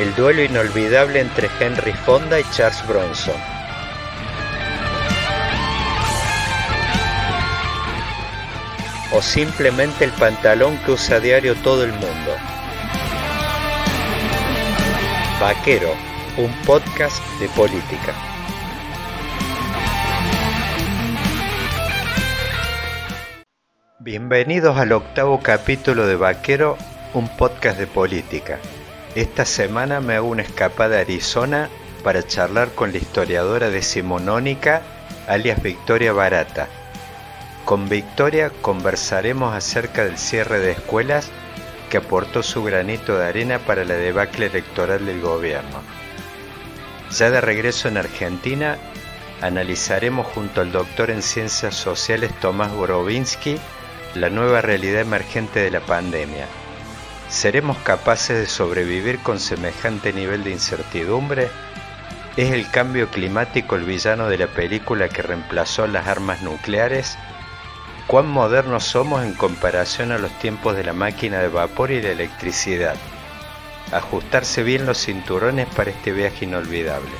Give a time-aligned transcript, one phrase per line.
[0.00, 3.34] El duelo inolvidable entre Henry Fonda y Charles Bronson.
[9.12, 12.34] O simplemente el pantalón que usa a diario todo el mundo.
[15.38, 15.92] Vaquero,
[16.38, 18.14] un podcast de política.
[23.98, 26.78] Bienvenidos al octavo capítulo de Vaquero,
[27.12, 28.58] un podcast de política.
[29.16, 31.68] Esta semana me hago una escapada a Arizona
[32.04, 34.82] para charlar con la historiadora decimonónica,
[35.26, 36.68] alias Victoria Barata.
[37.64, 41.28] Con Victoria conversaremos acerca del cierre de escuelas
[41.90, 45.82] que aportó su granito de arena para la debacle electoral del gobierno.
[47.10, 48.78] Ya de regreso en Argentina,
[49.42, 53.58] analizaremos junto al doctor en ciencias sociales Tomás Borovinsky
[54.14, 56.46] la nueva realidad emergente de la pandemia.
[57.30, 61.48] ¿Seremos capaces de sobrevivir con semejante nivel de incertidumbre?
[62.36, 67.16] ¿Es el cambio climático el villano de la película que reemplazó las armas nucleares?
[68.08, 72.10] ¿Cuán modernos somos en comparación a los tiempos de la máquina de vapor y la
[72.10, 72.96] electricidad?
[73.92, 77.12] Ajustarse bien los cinturones para este viaje inolvidable.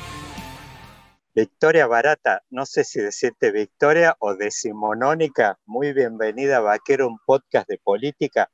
[1.33, 7.69] Victoria Barata, no sé si decirte Victoria o decimonónica, muy bienvenida a Vaquero, un podcast
[7.69, 8.49] de política.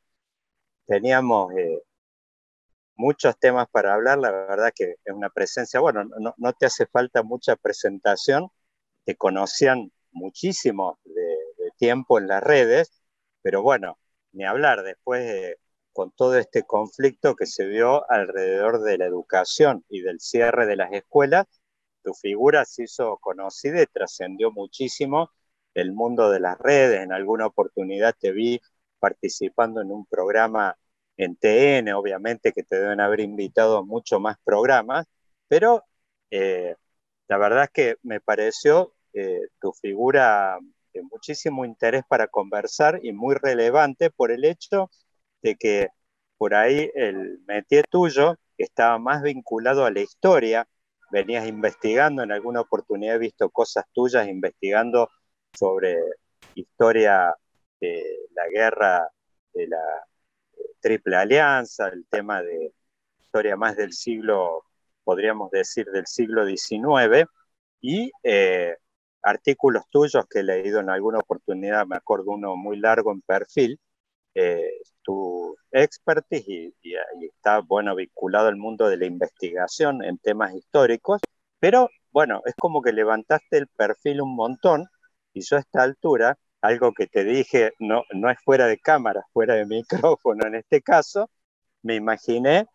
[0.87, 1.83] Teníamos eh,
[2.95, 7.23] muchos temas para hablar, la verdad que es una presencia, bueno, no, te hace falta
[7.23, 8.49] mucha presentación,
[9.05, 11.37] te conocían muchísimo de,
[11.77, 12.91] tiempo en las redes,
[13.41, 13.99] pero bueno,
[14.31, 15.55] ni hablar después
[15.93, 20.75] con todo este conflicto que se vio alrededor de la educación y del cierre de
[20.75, 21.45] las escuelas,
[22.03, 25.31] tu figura se hizo conocida y trascendió muchísimo
[25.73, 27.01] el mundo de las redes.
[27.01, 28.61] En alguna oportunidad te vi
[28.99, 30.77] participando en un programa
[31.17, 35.07] en TN, obviamente que te deben haber invitado a mucho más programas,
[35.47, 35.83] pero
[36.31, 36.75] eh,
[37.27, 40.57] la verdad es que me pareció eh, tu figura
[40.93, 44.89] de muchísimo interés para conversar y muy relevante por el hecho
[45.41, 45.89] de que
[46.37, 50.67] por ahí el métier tuyo estaba más vinculado a la historia,
[51.11, 55.09] venías investigando, en alguna oportunidad he visto cosas tuyas investigando
[55.53, 55.97] sobre
[56.55, 57.35] historia
[57.79, 58.03] de
[58.35, 59.09] la guerra
[59.53, 60.07] de la
[60.79, 62.73] Triple Alianza, el tema de
[63.19, 64.63] historia más del siglo,
[65.03, 67.27] podríamos decir, del siglo XIX,
[67.81, 68.75] y eh,
[69.21, 73.79] artículos tuyos que he leído en alguna oportunidad, me acuerdo uno muy largo en perfil,
[74.35, 74.69] eh,
[75.01, 76.95] tu expertise y,
[77.25, 81.21] está, bueno, vinculado al mundo de la investigación en temas históricos,
[81.59, 84.87] pero bueno, es como que levantaste el perfil un montón
[85.33, 89.25] y yo a esta altura, algo que te dije, no, no es fuera de cámara,
[89.33, 91.29] fuera de micrófono en este caso,
[91.83, 92.67] me imaginé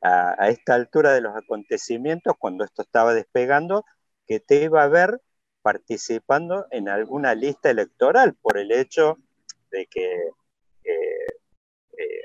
[0.00, 3.84] a, a esta altura de los acontecimientos, cuando esto estaba despegando,
[4.26, 5.20] que te iba a ver
[5.62, 9.18] participando en alguna lista electoral por el hecho
[9.70, 10.32] de que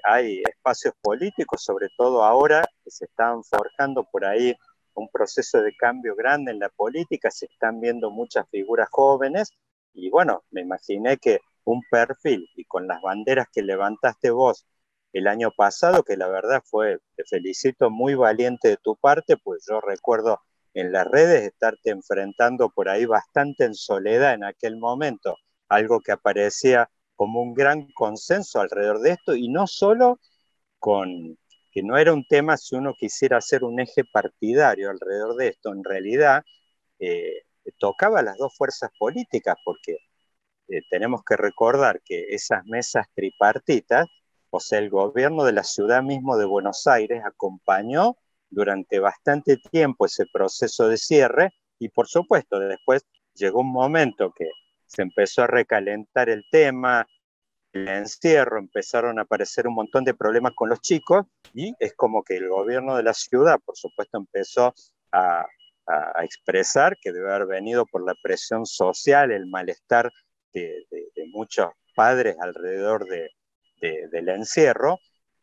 [0.07, 4.55] hay espacios políticos, sobre todo ahora, que se están forjando por ahí
[4.93, 9.51] un proceso de cambio grande en la política, se están viendo muchas figuras jóvenes
[9.97, 14.65] y bueno, me imaginé que un perfil y con las banderas que levantaste vos
[15.11, 19.65] el año pasado, que la verdad fue, te felicito, muy valiente de tu parte, pues
[19.67, 20.39] yo recuerdo
[20.75, 25.35] en las redes estarte enfrentando por ahí bastante en soledad en aquel momento,
[25.67, 30.19] algo que aparecía como un gran consenso alrededor de esto y no solo
[30.77, 31.37] con
[31.71, 35.73] que no era un tema si uno quisiera hacer un eje partidario alrededor de esto,
[35.73, 36.43] en realidad
[36.99, 39.97] eh, tocaba a las dos fuerzas políticas porque
[40.69, 44.07] eh, tenemos que recordar que esas mesas tripartitas,
[44.49, 48.17] o sea, el gobierno de la ciudad mismo de Buenos Aires acompañó
[48.49, 54.49] durante bastante tiempo ese proceso de cierre y por supuesto después llegó un momento que
[54.85, 57.05] se empezó a recalentar el tema,
[57.73, 62.23] el encierro, empezaron a aparecer un montón de problemas con los chicos y es como
[62.23, 64.73] que el gobierno de la ciudad, por supuesto, empezó
[65.11, 65.45] a,
[66.21, 70.11] expresar que debe haber venido por la presión social, el malestar
[70.53, 70.85] de,
[71.31, 73.05] muchos padres alrededor
[73.79, 74.99] del encierro,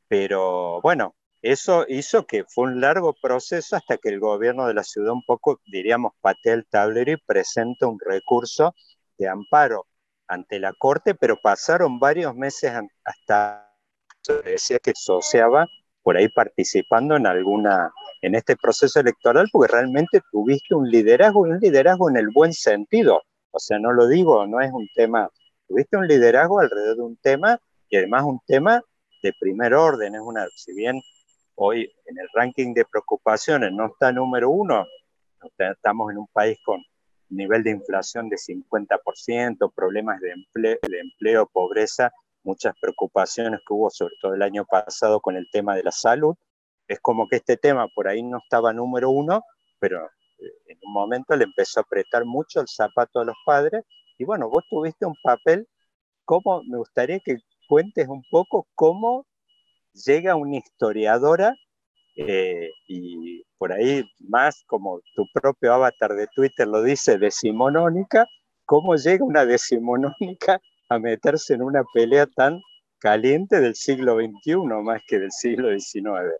[0.09, 4.83] pero bueno, eso hizo que fue un largo proceso hasta que el gobierno de la
[4.83, 8.75] ciudad un poco, diríamos, patea el tablero y presenta un recurso
[9.19, 9.87] de amparo
[10.27, 12.73] ante la corte, pero pasaron varios meses
[13.05, 13.71] hasta
[14.23, 15.69] se decía que asociaba
[16.05, 17.93] por ahí participando en alguna
[18.23, 23.23] en este proceso electoral porque realmente tuviste un liderazgo un liderazgo en el buen sentido.
[23.51, 25.29] O sea, no lo digo, no es un tema,
[25.67, 27.59] tuviste un liderazgo alrededor de un tema
[27.89, 28.83] y además un tema
[29.23, 31.01] de primer orden, es una, si bien
[31.55, 34.85] hoy en el ranking de preocupaciones no está número uno,
[35.59, 36.83] estamos en un país con
[37.31, 42.13] nivel de inflación de 50%, problemas de empleo, de empleo, pobreza,
[42.45, 46.37] muchas preocupaciones que hubo, sobre todo el año pasado, con el tema de la salud.
[46.87, 49.43] Es como que este tema por ahí no estaba número uno,
[49.79, 50.05] pero
[50.39, 53.85] eh, en un momento le empezó a apretar mucho el zapato a los padres.
[54.19, 55.67] Y bueno, vos tuviste un papel,
[56.25, 56.63] ¿cómo?
[56.65, 57.39] Me gustaría que
[57.69, 59.27] cuentes un poco cómo
[59.93, 61.55] llega una historiadora
[62.17, 68.27] eh, y por ahí más como tu propio avatar de Twitter lo dice, decimonónica,
[68.65, 72.61] ¿cómo llega una decimonónica a meterse en una pelea tan
[72.99, 76.35] caliente del siglo XXI más que del siglo XIX?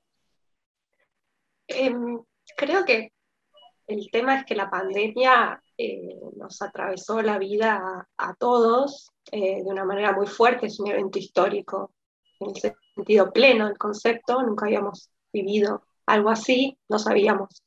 [1.67, 2.21] Em,
[2.57, 3.13] creo que
[3.87, 9.71] el tema es que la pandemia eh, nos atravesó la vida a, todos eh, de
[9.71, 11.93] una manera muy fuerte, es un evento histórico
[12.41, 17.63] en el sentido pleno del concepto, nunca habíamos vivido algo así, no sabíamos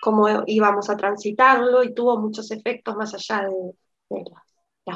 [0.00, 4.49] cómo íbamos a transitarlo y tuvo muchos efectos más allá de, las,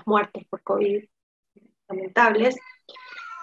[0.06, 1.04] muertes por COVID
[1.88, 2.56] lamentables.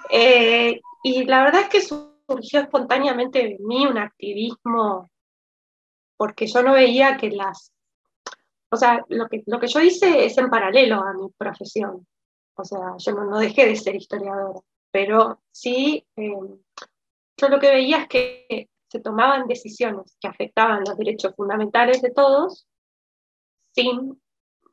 [0.09, 5.09] Eh, y la verdad es que surgió espontáneamente en mí un activismo
[6.17, 7.71] porque yo no veía que las...
[8.71, 12.05] O sea, lo que, lo que yo hice es en paralelo a mi profesión.
[12.55, 14.59] O sea, yo no, dejé de ser historiadora,
[14.91, 16.31] pero sí, eh,
[17.37, 22.11] yo lo que veía es que se tomaban decisiones que afectaban los derechos fundamentales de
[22.11, 22.67] todos
[23.73, 24.20] sin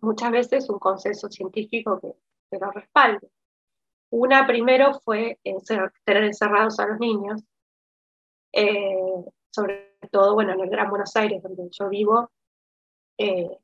[0.00, 2.14] muchas veces un consenso científico que,
[2.50, 3.30] que lo respalde.
[4.10, 5.38] Una primero fue
[6.04, 7.42] tener encerrados a los niños,
[8.52, 12.30] eh, sobre todo bueno, en el Gran Buenos Aires, donde yo vivo,
[13.18, 13.58] eh,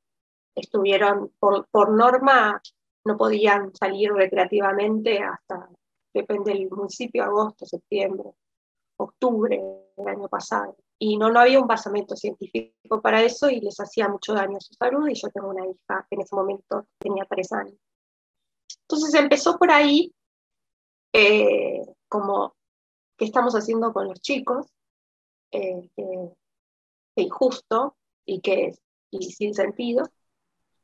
[0.54, 2.60] estuvieron por, por, norma,
[3.04, 5.68] no podían salir recreativamente hasta,
[6.12, 8.34] depende del municipio, agosto, septiembre
[8.96, 9.60] octubre
[9.96, 10.76] del año pasado.
[10.98, 14.60] Y no, no había un basamento científico para eso y les hacía mucho daño a
[14.60, 15.08] su salud.
[15.08, 17.76] Y yo tengo una hija que en ese momento tenía tres años.
[18.82, 20.12] Entonces empezó por ahí,
[21.12, 22.54] eh, como,
[23.16, 24.66] ¿qué estamos haciendo con los chicos?
[25.50, 26.32] Eh, que,
[27.16, 28.72] injusto y que
[29.10, 30.10] y sin sentido.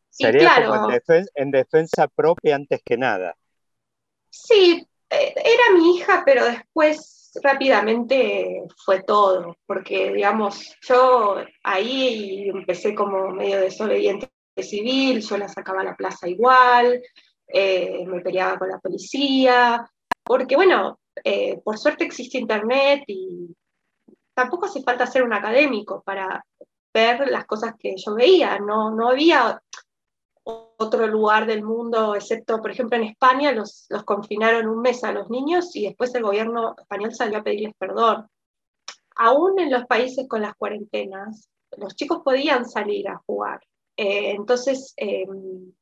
[0.08, 0.90] Sería como
[1.34, 3.36] en defensa propia antes que nada.
[4.28, 12.94] Sí, eh, era mi hija, pero después rápidamente fue todo, porque digamos, yo ahí empecé
[12.94, 17.00] como medio desobediente civil, yo la sacaba a la plaza igual,
[17.46, 19.88] eh, me peleaba con la policía,
[20.24, 23.54] porque bueno, eh, por suerte existe internet y
[24.34, 26.44] tampoco hace falta ser un académico para
[26.92, 29.60] ver las cosas que yo veía, no, no había
[30.80, 35.12] otro lugar del mundo, excepto, por ejemplo, en España, los, los confinaron un mes a
[35.12, 38.26] los niños y después el gobierno español salió a pedirles perdón.
[39.16, 43.60] Aún en los países con las cuarentenas, los chicos podían salir a jugar.
[43.96, 45.72] Eh, entonces, em,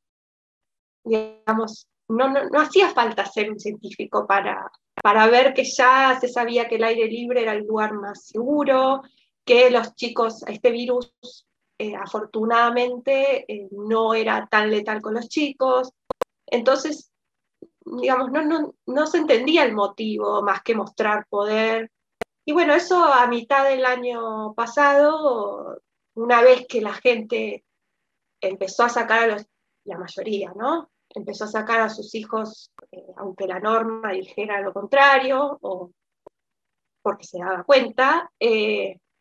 [1.05, 4.69] digamos, no, no, no, hacía falta ser un científico para,
[5.01, 9.03] para ver que ya se sabía que el aire libre era el lugar más seguro,
[9.45, 11.13] que los chicos, este virus
[11.79, 15.93] eh, afortunadamente eh, no era tan letal con los chicos.
[16.47, 17.13] Entonces,
[17.85, 21.91] digamos, no, no, se entendía el motivo más que mostrar poder.
[22.45, 25.81] Y bueno, eso a mitad del año pasado,
[26.15, 27.65] una vez que la gente
[28.41, 29.47] empezó a sacar a los,
[29.85, 30.91] la mayoría, ¿no?
[31.11, 35.93] Empezó a sacar a sus hijos, eh, aunque la norma dijera lo contrario, o
[37.03, 38.31] porque se daba cuenta,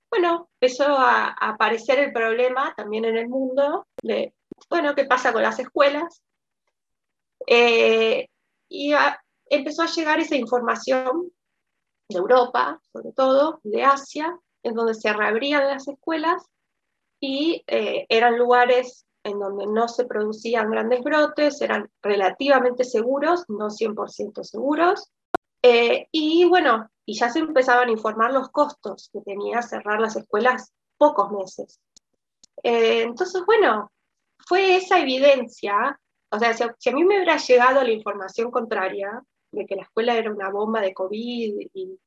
[0.10, 4.34] bueno, empezó a, aparecer el problema también en el mundo de,
[4.70, 6.24] bueno, ¿qué pasa con las escuelas?
[7.46, 8.28] Eh,
[8.70, 8.94] y
[9.50, 11.32] empezó a llegar esa información
[12.10, 16.44] de Europa, sobre todo, de Asia, en donde se reabrían las escuelas
[17.20, 23.70] y eh, eran lugares en donde no se producían grandes brotes, eran relativamente seguros, no
[23.70, 25.12] 100% seguros.
[25.62, 30.18] Eh, y bueno, y ya se empezaban a informar los costos que tenía cerrar las
[30.18, 31.80] escuelas pocos meses.
[32.62, 33.92] Eh, entonces, bueno,
[34.46, 35.98] fue esa evidencia,
[36.30, 39.24] o sea, si, a mí me hubiera llegado la información contraria
[39.54, 41.98] de que la escuela era una bomba de COVID y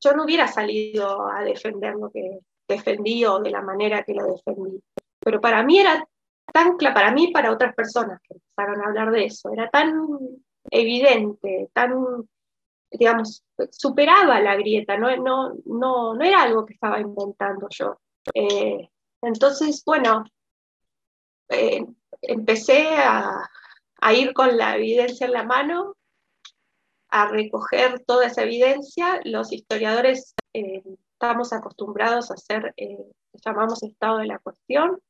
[0.00, 4.26] yo no hubiera salido a defender lo que defendí o de la manera que lo
[4.26, 4.82] defendí.
[5.20, 6.04] Pero para mí era
[6.52, 9.70] tan claro, para mí y para otras personas que empezaron a hablar de eso, era
[9.70, 10.08] tan
[10.72, 12.28] evidente, tan,
[12.90, 18.00] digamos, superaba la grieta, no, no, no, no era algo que estaba inventando yo.
[18.34, 18.88] Eh,
[19.22, 20.24] entonces, bueno,
[21.48, 21.84] eh,
[22.22, 23.48] empecé a,
[24.12, 25.96] ir con la evidencia en la mano,
[27.10, 29.20] a recoger toda esa evidencia.
[29.24, 30.82] Los historiadores eh,
[31.14, 32.98] estamos acostumbrados a hacer, eh,
[33.44, 35.00] llamamos estado de la cuestión,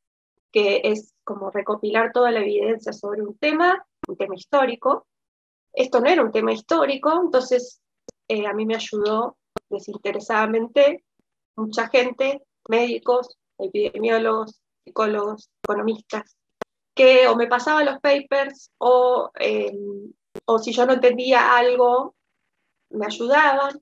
[0.51, 5.05] que es como recopilar toda la evidencia sobre un tema, un tema histórico.
[5.73, 7.81] Esto no era un tema histórico, entonces
[8.27, 9.37] eh, a mí me ayudó
[9.69, 11.03] desinteresadamente
[11.55, 16.37] mucha gente, médicos, epidemiólogos, psicólogos, economistas,
[16.95, 19.71] que o me pasaban los papers o, eh,
[20.45, 22.15] o si yo no entendía algo,
[22.89, 23.81] me ayudaban.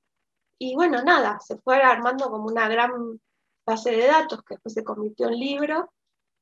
[0.60, 3.20] Y bueno, nada, se fue armando como una gran
[3.66, 5.92] base de datos que después se convirtió en libro.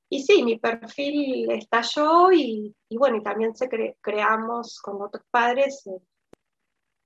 [0.09, 3.67] Y sí, mi perfil estalló y, y bueno, y también se
[4.01, 5.83] creamos con otros padres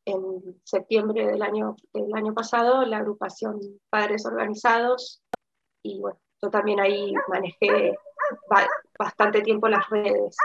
[0.06, 5.22] en septiembre del año, del año pasado la agrupación Padres Organizados
[5.84, 7.96] y bueno, yo también ahí manejé
[8.98, 10.36] bastante tiempo las redes.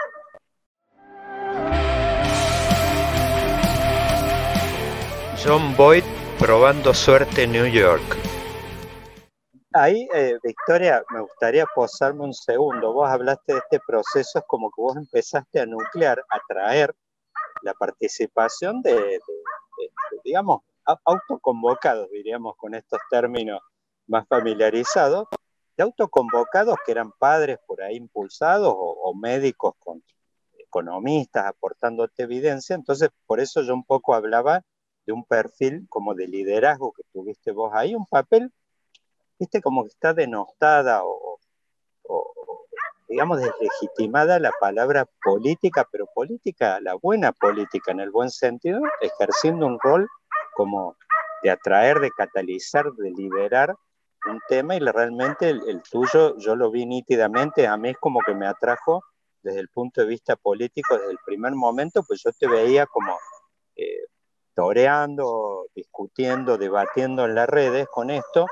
[5.45, 6.05] John Boyd
[6.39, 8.24] probando suerte en New York.
[9.77, 12.93] Ahí, eh, Victoria, me gustaría posarme un segundo.
[12.93, 16.95] Vos hablaste de este proceso, es como que vos empezaste a nuclear, a traer
[17.63, 19.19] la participación de,
[20.23, 20.61] digamos,
[21.05, 23.61] autoconvocados, diríamos con estos términos
[24.07, 25.27] más familiarizados,
[25.77, 30.05] de autoconvocados que eran padres por ahí impulsados o, médicos con
[30.57, 32.77] economistas aportándote evidencia.
[32.77, 34.63] Entonces, por eso yo un poco hablaba
[35.05, 38.53] de un perfil como de liderazgo que tuviste vos ahí, un papel,
[39.39, 41.39] viste, como que está denostada o,
[43.09, 49.67] digamos, deslegitimada la palabra política, pero política, la buena política en el buen sentido, ejerciendo
[49.67, 50.09] un rol
[50.55, 50.97] como
[51.43, 53.77] de atraer, de catalizar, de liderar
[54.27, 58.35] un tema y realmente el, tuyo yo lo vi nítidamente, a mí es como que
[58.35, 59.05] me atrajo
[59.43, 63.19] desde el punto de vista político desde el primer momento, pues yo te veía como
[63.77, 64.07] eh,
[64.55, 68.47] toreando, discutiendo, debatiendo en las redes con esto.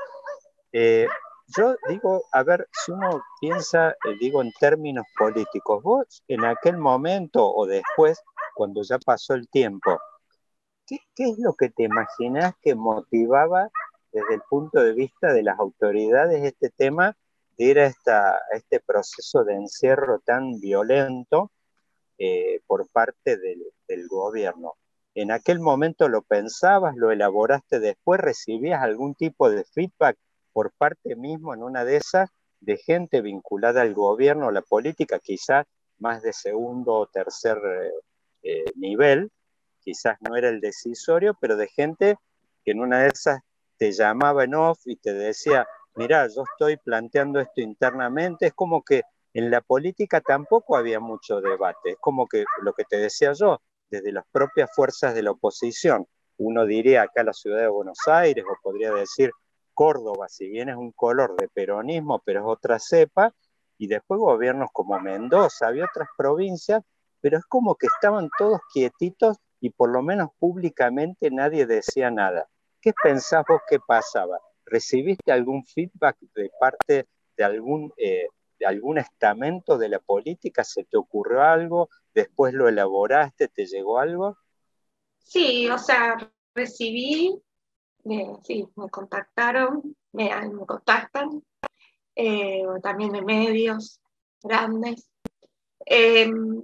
[0.73, 1.07] Eh,
[1.55, 6.77] yo digo, a ver, si uno piensa, eh, digo, en términos políticos, vos en aquel
[6.77, 8.19] momento o después,
[8.55, 9.99] cuando ya pasó el tiempo,
[10.87, 13.69] ¿qué, es lo que te imaginas que motivaba
[14.11, 17.15] desde el punto de vista de las autoridades este tema
[17.57, 21.51] de ir a, esta, este proceso de encierro tan violento
[22.17, 24.73] eh, por parte del, del, gobierno.
[25.15, 30.17] ¿En aquel momento lo pensabas, lo elaboraste después, recibías algún tipo de feedback
[30.53, 32.29] por parte mismo en una de esas
[32.61, 35.65] de gente vinculada al gobierno, a la política, quizás
[35.99, 37.91] más de segundo o tercer eh,
[38.43, 39.31] eh, nivel,
[39.81, 42.15] quizás no era el decisorio, pero de gente
[42.63, 43.39] que en una de esas
[43.77, 48.81] te llamaba en off y te decía, mira, yo estoy planteando esto internamente, es como
[48.83, 49.01] que
[49.33, 53.61] en la política tampoco había mucho debate, es como que lo que te decía yo,
[53.89, 56.07] desde las propias fuerzas de la oposición,
[56.37, 59.31] uno diría acá la ciudad de Buenos Aires o podría decir
[59.73, 63.33] Córdoba, si bien es un color de peronismo, pero es otra cepa,
[63.77, 66.83] y después gobiernos como Mendoza, había otras provincias,
[67.21, 72.47] pero es como que estaban todos quietitos y por lo menos públicamente nadie decía nada.
[72.81, 74.37] ¿Qué pensás vos que pasaba?
[74.65, 78.27] ¿Recibiste algún feedback de parte de algún, eh,
[78.59, 80.65] de algún estamento de la política?
[80.65, 81.89] ¿Se te ocurrió algo?
[82.13, 83.47] ¿Después lo elaboraste?
[83.47, 84.37] ¿Te llegó algo?
[85.17, 86.17] Sí, o sea,
[86.53, 87.41] recibí,
[88.43, 90.29] sí, me contactaron, me,
[90.65, 91.43] contactan,
[92.15, 93.99] eh, también de medios
[94.41, 95.09] grandes.
[95.85, 96.63] Em,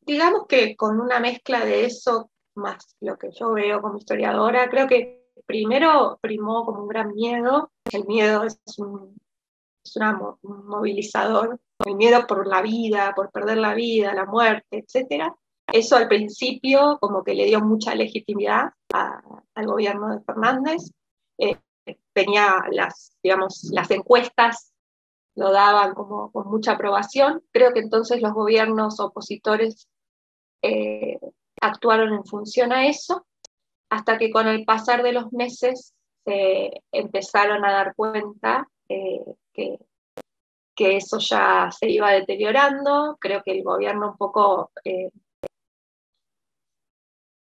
[0.00, 4.86] digamos que con una mezcla de eso, más lo que yo veo como historiadora, creo
[4.86, 9.18] que primero primó como un gran miedo, el miedo es un,
[10.42, 15.32] movilizador, el miedo por la vida, por perder la vida, la muerte, etc.
[15.72, 20.90] Eso al principio como que le dio mucha legitimidad al gobierno de Fernández.
[21.38, 21.58] Eh,
[22.12, 24.72] tenía las, digamos, las encuestas
[25.36, 27.42] lo daban como con mucha aprobación.
[27.52, 29.88] Creo que entonces los gobiernos opositores
[30.62, 31.18] eh,
[31.60, 33.26] actuaron en función a eso
[33.88, 39.78] hasta que con el pasar de los meses se empezaron a dar cuenta eh, que,
[40.76, 43.16] que, eso ya se iba deteriorando.
[43.20, 44.70] Creo que el gobierno un poco,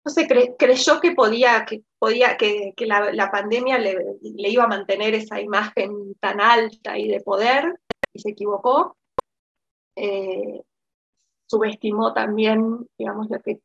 [0.05, 5.41] no sé, creyó que podía, que podía, que, la, pandemia le, iba a mantener esa
[5.41, 7.81] imagen tan alta y de poder,
[8.13, 8.99] y se equivocó.
[9.97, 10.63] Eh,
[11.47, 13.61] subestimó también, digamos, lo que,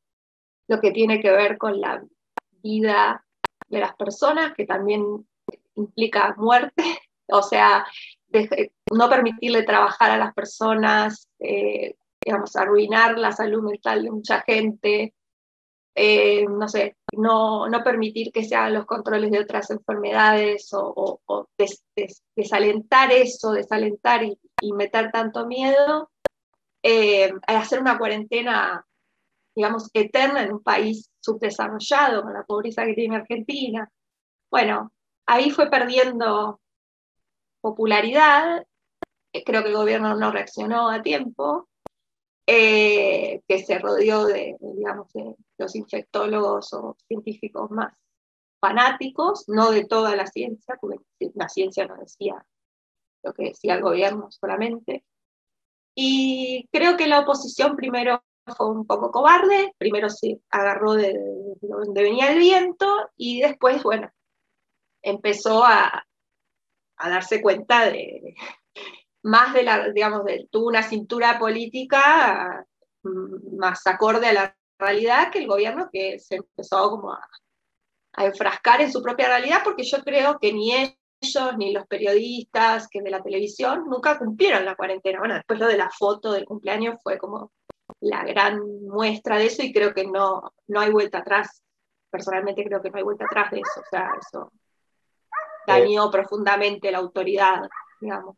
[0.67, 2.03] lo que tiene que ver con la
[2.61, 3.25] vida
[3.67, 5.27] de las personas, que también
[5.75, 6.83] implica muerte,
[7.27, 7.85] o sea,
[8.93, 15.13] no permitirle trabajar a las personas, eh, digamos, arruinar la salud mental de mucha gente,
[16.01, 21.19] eh, no sé, no, no, permitir que se hagan los controles de otras enfermedades o,
[22.37, 26.09] desalentar eso, desalentar y, y, meter tanto miedo,
[26.83, 28.87] eh, hacer una cuarentena,
[29.53, 33.91] digamos, eterna en un país subdesarrollado, con la pobreza que tiene Argentina.
[34.49, 34.93] Bueno,
[35.25, 36.61] ahí fue perdiendo
[37.59, 38.65] popularidad,
[39.33, 41.67] eh, creo que el gobierno no reaccionó a tiempo,
[42.47, 47.93] eh, que se rodeó de, digamos, de los infectólogos o científicos más
[48.59, 51.03] fanáticos, no de toda la ciencia, porque
[51.35, 52.45] la ciencia no decía
[53.23, 55.05] lo que decía el gobierno solamente.
[55.95, 58.23] Y creo que la oposición primero
[58.55, 61.13] fue un poco cobarde, primero se agarró de,
[61.61, 64.11] donde venía el viento y después, bueno,
[65.01, 66.05] empezó a,
[66.97, 68.35] a darse cuenta de,
[69.23, 72.65] más de la, digamos, de, tuvo una cintura política
[73.03, 77.21] mm, más acorde a la realidad que el gobierno que se empezó como a,
[78.17, 83.01] enfrascar en su propia realidad, porque yo creo que ni ellos, ni los periodistas que
[83.01, 85.19] de la televisión nunca cumplieron la cuarentena.
[85.19, 87.51] Bueno, después lo de la foto del cumpleaños fue como
[88.01, 91.63] la gran muestra de eso y creo que no, no hay vuelta atrás.
[92.09, 93.79] Personalmente creo que no hay vuelta atrás de eso.
[93.79, 94.51] O sea, eso
[95.65, 97.61] dañó profundamente la autoridad,
[98.01, 98.35] digamos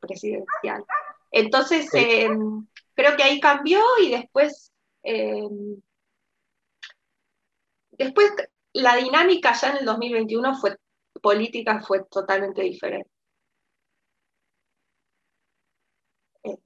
[0.00, 0.84] presidencial.
[1.30, 5.80] Entonces, em, creo que ahí cambió y después, em,
[7.92, 8.32] después
[8.72, 10.76] la dinámica ya en el 2021 fue
[11.20, 13.10] política fue totalmente diferente.
[16.44, 16.56] Eh,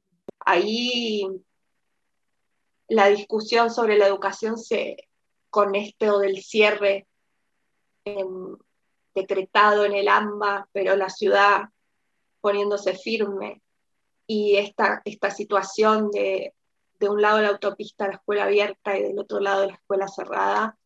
[0.41, 1.27] ahí
[2.89, 5.09] la discusión sobre la educación se,
[5.51, 7.07] con esto del cierre
[8.05, 8.57] em,
[9.15, 11.63] decretado en el AMBA, pero la ciudad
[12.41, 13.63] poniéndose firme
[14.27, 16.55] y esta, esta situación de,
[17.05, 19.75] de un lado de la autopista la escuela abierta y del otro lado de la
[19.75, 20.77] escuela cerrada,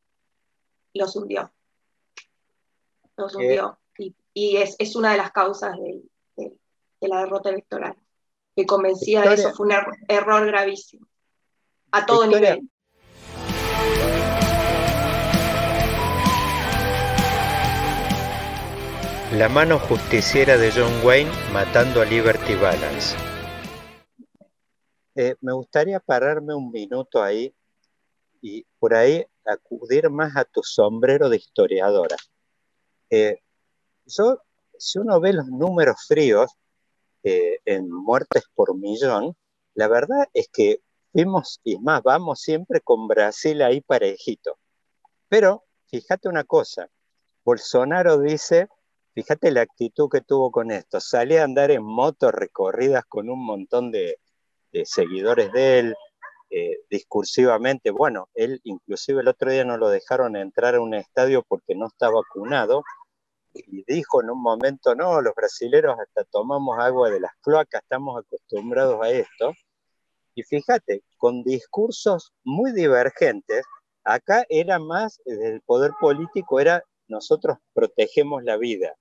[0.95, 1.53] los hundió.
[3.17, 3.79] Los eh, hundió.
[3.99, 6.03] Y, y es, es, una de las causas de,
[6.37, 7.97] de, la derrota electoral.
[8.51, 9.75] Estoy convencida de eso, fue un
[10.09, 11.07] error gravísimo.
[11.93, 12.69] A todo nivel.
[19.33, 23.28] La mano justiciera de John Wayne matando a Liberty Balance.
[25.21, 27.53] Eh, me gustaría pararme un minuto ahí
[28.41, 32.15] y por ahí acudir más a tu sombrero de historiadora.
[33.11, 33.41] Eh,
[34.07, 34.41] yo,
[34.79, 36.53] si uno ve los números fríos
[37.25, 39.37] eh, en muertes por millón,
[39.75, 44.57] la verdad es que fuimos, y más, vamos siempre con Brasil ahí parejito.
[45.29, 46.89] Pero fíjate una cosa,
[47.45, 48.69] Bolsonaro dice
[49.15, 51.01] Fíjate la actitud que tuvo con esto.
[51.01, 54.21] Salía a andar en motos recorridas con un montón de,
[54.85, 55.95] seguidores de él,
[56.51, 57.91] eh, discursivamente.
[57.91, 61.87] Bueno, él inclusive el otro día no lo dejaron entrar a un estadio porque no
[61.89, 62.83] está vacunado
[63.53, 68.23] y dijo en un momento, no, los brasileros hasta tomamos agua de las cloacas, estamos
[68.25, 69.53] acostumbrados a esto.
[70.35, 73.65] Y fíjate, con discursos muy divergentes,
[74.05, 78.95] acá era más, del poder político era nosotros protegemos la vida.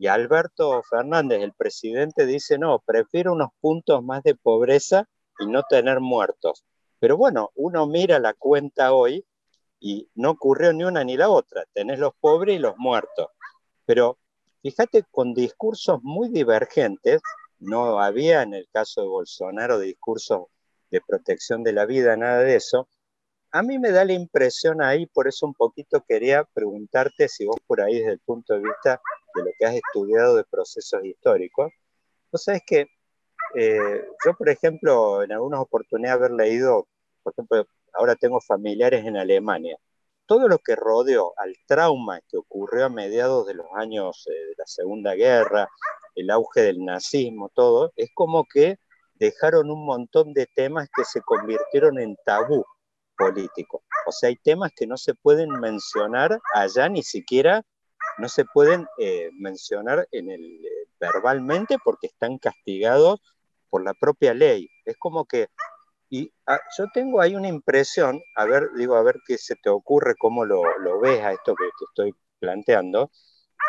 [0.00, 5.06] Y Alberto Fernández, el presidente, dice, no, prefiero unos puntos más de pobreza
[5.38, 6.64] y no tener muertos.
[6.98, 9.26] Pero bueno, uno mira la cuenta hoy
[9.78, 11.66] y no ocurrió ni una ni la otra.
[11.74, 13.26] Tenés los pobres y los muertos.
[13.84, 14.16] Pero
[14.62, 17.20] fíjate, con discursos muy divergentes,
[17.58, 20.46] no había en el caso de Bolsonaro discursos
[20.90, 22.88] de protección de la vida, nada de eso.
[23.50, 27.58] A mí me da la impresión ahí, por eso un poquito quería preguntarte si vos
[27.66, 29.02] por ahí desde el punto de vista
[29.34, 31.72] de lo que has estudiado de procesos históricos.
[32.30, 32.86] Vos sabés que
[33.54, 36.86] eh, yo, por ejemplo, en algunas oportunidades haber leído,
[37.22, 39.76] por ejemplo, ahora tengo familiares en Alemania.
[40.26, 44.54] Todo lo que rodeó al trauma que ocurrió a mediados de los años eh, de
[44.56, 45.68] la Segunda Guerra,
[46.14, 48.78] el auge del nazismo, todo, es como que
[49.14, 52.64] dejaron un montón de temas que se convirtieron en tabú
[53.16, 53.82] político.
[54.06, 57.62] O sea, hay temas que no se pueden mencionar allá ni siquiera
[58.20, 63.20] no se pueden eh, mencionar en el, eh, verbalmente porque están castigados
[63.70, 64.68] por la propia ley.
[64.84, 65.48] Es como que,
[66.10, 69.70] y ah, yo tengo ahí una impresión, a ver, digo, a ver qué se te
[69.70, 70.62] ocurre, cómo lo,
[71.00, 73.10] ves a esto que, estoy planteando,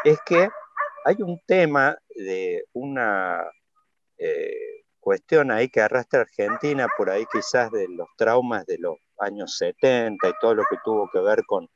[0.04, 0.50] es que
[1.06, 3.44] hay un tema de una
[4.18, 9.58] eh, cuestión ahí que arrastra Argentina, por ahí quizás de los traumas de los años
[9.58, 11.68] 70 y todo lo que tuvo que ver con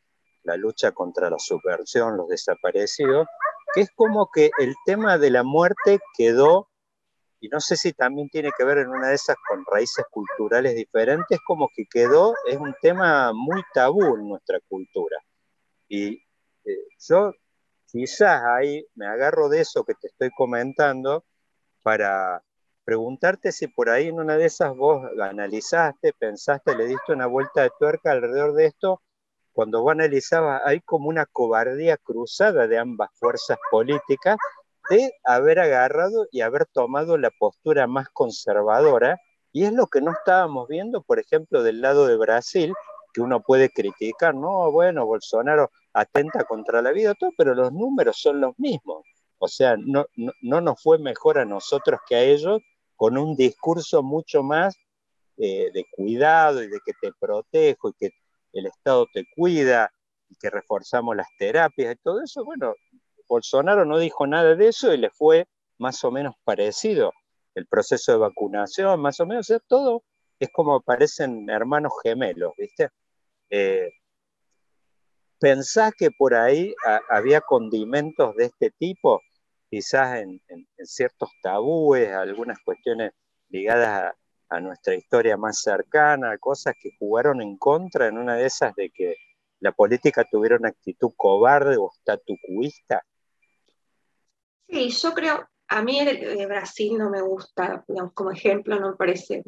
[0.45, 3.27] la lucha contra la subversión, los desaparecidos,
[3.73, 6.69] que es como que el tema de la muerte quedó,
[7.39, 10.75] y no sé si también tiene que ver en una de esas con raíces culturales
[10.75, 15.17] diferentes, como que quedó, es un tema muy tabú en nuestra cultura.
[15.87, 16.13] Y
[16.63, 17.31] eh, yo
[17.87, 21.25] quizás ahí me agarro de eso que te estoy comentando
[21.81, 22.43] para
[22.83, 27.63] preguntarte si por ahí en una de esas vos analizaste, pensaste, le diste una vuelta
[27.63, 29.01] de tuerca alrededor de esto,
[29.55, 34.35] cuando vos analizabas, hay como una cobardía cruzada de ambas fuerzas políticas
[34.89, 39.17] de haber agarrado y haber tomado la postura más conservadora,
[39.53, 42.73] y es lo que no estábamos viendo, por ejemplo, del lado de Brasil,
[43.13, 48.17] que uno puede criticar, no, bueno, Bolsonaro atenta contra la vida, todo, pero los números
[48.19, 49.05] son los mismos.
[49.37, 50.05] O sea, no,
[50.41, 52.61] no, nos fue mejor a nosotros que a ellos
[52.97, 54.75] con un discurso mucho más
[55.37, 58.09] eh, de cuidado y de que te protejo y que
[58.55, 59.91] el Estado te cuida
[60.29, 62.43] y que reforzamos las terapias y todo eso.
[62.43, 62.73] Bueno,
[63.27, 67.11] Bolsonaro no dijo nada de eso y le fue más o menos parecido.
[67.53, 70.03] El proceso de vacunación, más o menos, todo
[70.39, 72.89] es como parecen hermanos gemelos, ¿viste?
[73.49, 73.89] Eh,
[75.39, 76.73] ¿Pensás que por ahí
[77.09, 79.21] había condimentos de este tipo?
[79.69, 80.41] Quizás en,
[80.83, 83.11] ciertos tabúes, algunas cuestiones
[83.49, 84.15] ligadas a,
[84.61, 89.15] nuestra historia más cercana, cosas que jugaron en contra en una de esas de que
[89.59, 93.01] la política tuviera una actitud cobarde o statucuista?
[94.67, 98.95] Sí, yo creo, a mí de Brasil no me gusta, digamos, como ejemplo, no me
[98.95, 99.43] parece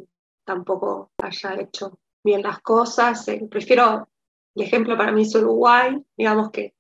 [0.48, 3.28] tampoco haya hecho bien las cosas.
[3.28, 4.08] Eh, prefiero
[4.56, 6.74] el ejemplo para mí es Uruguay, digamos que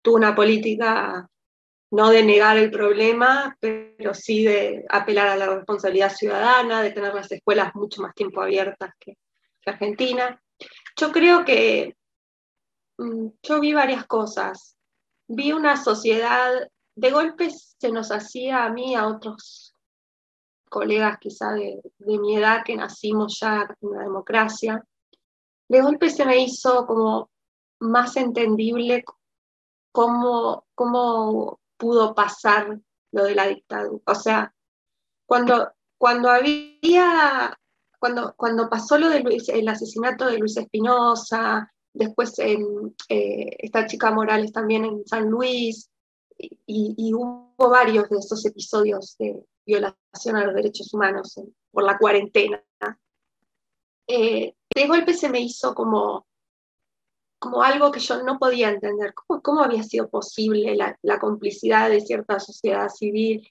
[0.00, 1.28] tuvo una política
[1.92, 7.14] no de negar el problema, pero sí de apelar a la responsabilidad ciudadana, de tener
[7.14, 9.18] las escuelas mucho más tiempo abiertas que,
[9.66, 10.40] Argentina.
[10.96, 11.94] Yo creo que
[12.96, 14.74] mm, yo vi varias cosas.
[15.28, 19.74] Vi una sociedad, de golpe se nos hacía a mí, a otros
[20.70, 24.82] colegas quizá de, mi edad que nacimos ya en una democracia,
[25.68, 27.30] de golpe se me hizo como
[27.80, 29.04] más entendible
[29.92, 32.78] cómo, cómo pudo pasar
[33.10, 34.00] lo de la dictadura.
[34.06, 34.54] O sea,
[35.26, 37.58] cuando, cuando había,
[37.98, 42.56] cuando, cuando pasó lo del el asesinato de Luis Espinosa, después eh,
[43.58, 45.90] esta chica Morales también en San Luis,
[46.38, 51.40] y, hubo varios de esos episodios de violación a los derechos humanos
[51.70, 52.62] por la cuarentena.
[54.06, 56.26] Eh, de golpe se me hizo como,
[57.42, 61.90] como algo que yo no podía entender, cómo, cómo había sido posible la, la, complicidad
[61.90, 63.50] de cierta sociedad civil.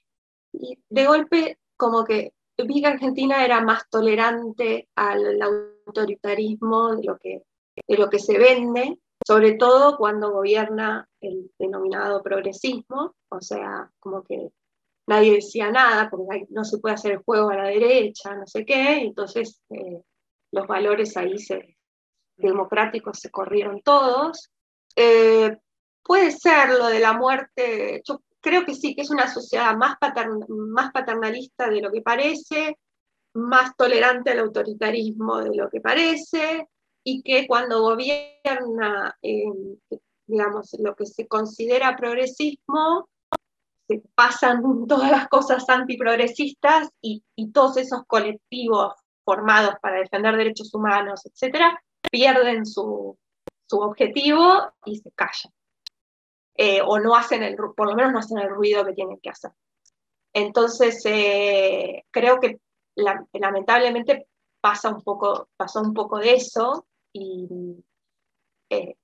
[0.54, 7.18] Y de golpe como que vi que Argentina era más tolerante al autoritarismo de lo
[7.18, 7.42] que,
[7.86, 14.24] de lo que se vende, sobre todo cuando gobierna el denominado progresismo, o sea, como
[14.24, 14.52] que
[15.06, 18.64] nadie decía nada, porque no se puede hacer el juego a la derecha, no sé
[18.64, 20.00] qué, entonces eh,
[20.50, 21.76] los valores ahí se,
[22.48, 24.50] democráticos se corrieron todos.
[24.96, 25.56] Eh,
[26.02, 29.96] puede ser lo de la muerte, yo creo que sí, que es una sociedad más,
[30.48, 32.78] más paternalista de lo que parece,
[33.34, 36.68] más tolerante al autoritarismo de lo que parece,
[37.04, 39.16] y que cuando gobierna,
[40.26, 43.08] digamos, lo que se considera progresismo,
[43.88, 50.74] se pasan todas las cosas antiprogresistas y, y todos esos colectivos formados para defender derechos
[50.74, 51.80] humanos, etcétera,
[52.12, 53.18] pierden su,
[53.70, 55.54] objetivo y se callan.
[56.54, 59.30] Eh, o no hacen el, por lo menos no hacen el ruido que tienen que
[59.30, 59.50] hacer.
[60.34, 62.60] Entonces, eh, creo que
[62.94, 64.28] lamentablemente
[64.60, 67.48] pasa un poco, pasó un poco de eso y,
[68.68, 68.94] eh,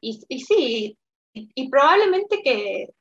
[0.00, 0.96] y, sí,
[1.32, 2.94] y, probablemente que,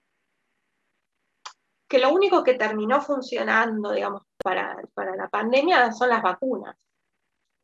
[1.88, 6.76] que lo único que terminó funcionando, digamos, para, la pandemia son las vacunas.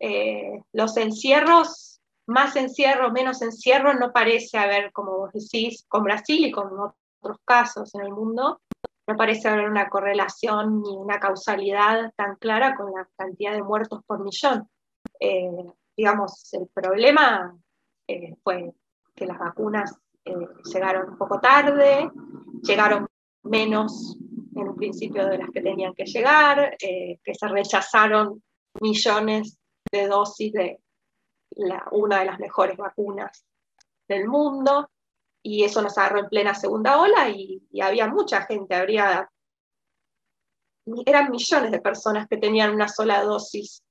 [0.03, 6.43] Eh, los encierros, más encierro, menos encierro, no parece haber, como vos decís, con Brasil
[6.43, 8.59] y con otros casos en el mundo,
[9.07, 14.01] no parece haber una correlación ni una causalidad tan clara con la cantidad de muertos
[14.07, 14.67] por millón.
[15.19, 17.55] Eh, digamos, el problema
[18.07, 18.73] eh, fue
[19.15, 19.95] que las vacunas
[20.73, 22.09] llegaron un poco tarde,
[22.63, 23.07] llegaron
[23.43, 24.17] menos
[24.55, 28.41] en un principio de las que tenían que llegar, eh, que se rechazaron
[28.79, 29.57] millones
[29.91, 30.82] de dosis de
[31.91, 33.45] una de las mejores vacunas
[34.08, 34.89] del mundo.
[35.43, 39.27] y eso nos agarró en plena segunda ola y, había mucha gente, habría,
[41.06, 43.84] eran millones de personas que tenían una sola dosis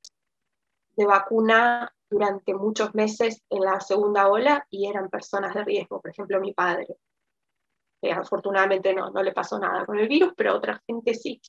[0.96, 6.10] de vacuna durante muchos meses en la segunda ola y eran personas de riesgo, por
[6.10, 6.86] ejemplo mi padre.
[8.00, 11.40] que afortunadamente no, no le pasó nada con el virus, pero otra gente sí.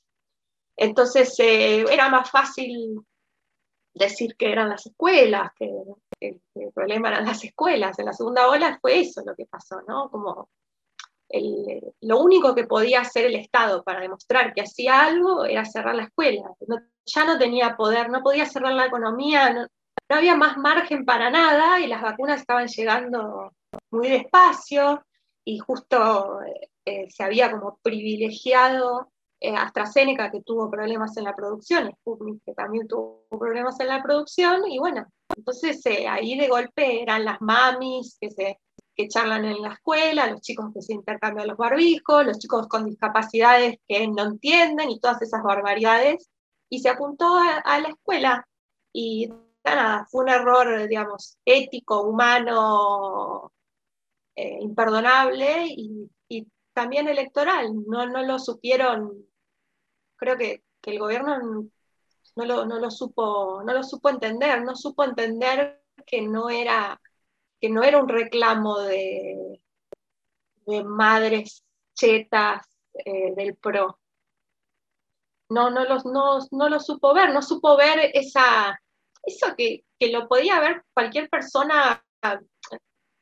[0.76, 3.00] Entonces eh, era más fácil
[3.94, 5.70] decir que eran las escuelas, que,
[6.20, 7.98] el problema eran las escuelas.
[7.98, 10.08] En la segunda ola fue eso lo que pasó, ¿no?
[10.10, 10.48] Como
[12.00, 16.04] lo único que podía hacer el Estado para demostrar que hacía algo era cerrar la
[16.04, 16.42] escuela.
[17.06, 19.66] ya no tenía poder, no podía cerrar la economía, no,
[20.10, 23.52] había más margen para nada y las vacunas estaban llegando
[23.90, 25.02] muy despacio
[25.44, 26.40] y justo
[26.84, 29.10] eh, se había como privilegiado
[29.44, 34.00] eh, AstraZeneca que tuvo problemas en la producción, Sputnik que también tuvo problemas en la
[34.00, 35.04] producción, y bueno,
[35.36, 38.60] entonces eh, ahí de golpe eran las mamis que, se,
[38.94, 42.86] que charlan en la escuela, los chicos que se intercambian los barbijos, los chicos con
[42.86, 46.30] discapacidades que no entienden y todas esas barbaridades,
[46.70, 48.46] y se apuntó a, la escuela.
[48.92, 49.28] Y
[49.64, 53.52] nada, fue un error, digamos, ético, humano,
[54.36, 57.72] eh, imperdonable y, y, también electoral.
[57.86, 59.31] No, no lo supieron
[60.22, 61.68] creo que, el gobierno
[62.36, 67.00] no lo, supo, no lo supo entender, no supo entender que no era,
[67.60, 69.60] que no era un reclamo de,
[70.66, 73.98] de madres chetas eh, del PRO.
[75.50, 78.80] No, no, los, no, no lo supo ver, no supo ver esa,
[79.22, 82.04] eso que, que lo podía ver cualquier persona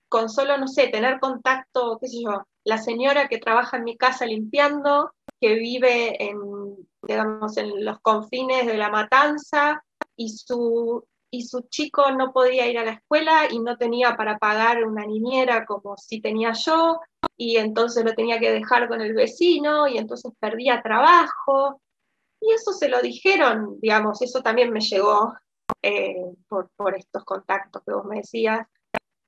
[0.09, 3.97] con solo, no sé, tener contacto, qué sé yo, la señora que trabaja en mi
[3.97, 9.83] casa limpiando, que vive en, digamos, en los confines de la matanza
[10.17, 14.39] y su, y su chico no podía ir a la escuela y no tenía para
[14.39, 17.01] pagar una niñera como si tenía yo,
[17.37, 21.81] y entonces lo tenía que dejar con el vecino y entonces perdía trabajo.
[22.41, 25.35] Y eso se lo dijeron, digamos, eso también me llegó
[25.83, 26.17] eh,
[26.49, 28.67] por, por estos contactos que vos me decías,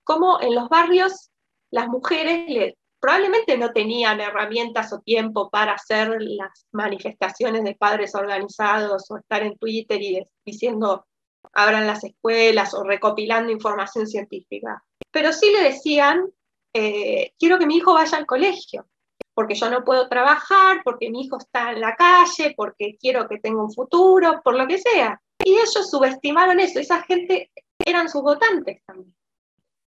[0.04, 1.30] como en los barrios
[1.70, 8.14] las mujeres le, probablemente no tenían herramientas o tiempo para hacer las manifestaciones de padres
[8.14, 11.04] organizados o estar en Twitter y diciendo
[11.52, 14.84] abran las escuelas o recopilando información científica.
[15.10, 16.32] Pero sí le decían,
[16.72, 18.86] eh, quiero que mi hijo vaya al colegio,
[19.34, 23.40] porque yo no puedo trabajar, porque mi hijo está en la calle, porque quiero que
[23.40, 25.20] tenga un futuro, por lo que sea.
[25.44, 27.50] Y ellos subestimaron eso, esa gente
[27.84, 29.12] eran sus votantes también.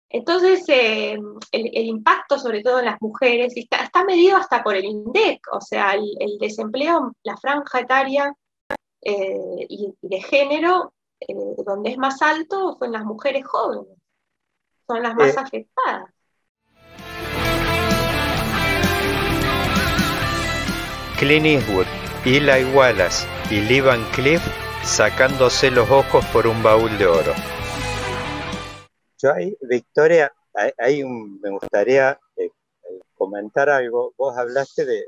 [0.08, 1.18] Entonces, eh,
[1.50, 5.94] el, impacto, sobre todo en las mujeres, está, medido hasta por el INDEC, o sea,
[5.94, 8.32] el, desempleo, la franja etaria
[9.02, 13.98] eh, y, de género, eh, donde es más alto, son las mujeres jóvenes,
[14.86, 16.10] son las más afectadas.
[21.18, 21.86] Clint Eastwood,
[22.24, 24.42] Eli Wallace y Lee Van Cliff
[24.84, 27.55] sacándose los ojos por un baúl de oro.
[29.26, 34.14] Yo ahí, Victoria, me gustaría eh, eh, comentar algo.
[34.16, 35.04] Vos hablaste de,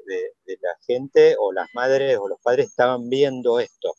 [0.61, 3.95] la gente o las madres o los padres estaban viendo esto.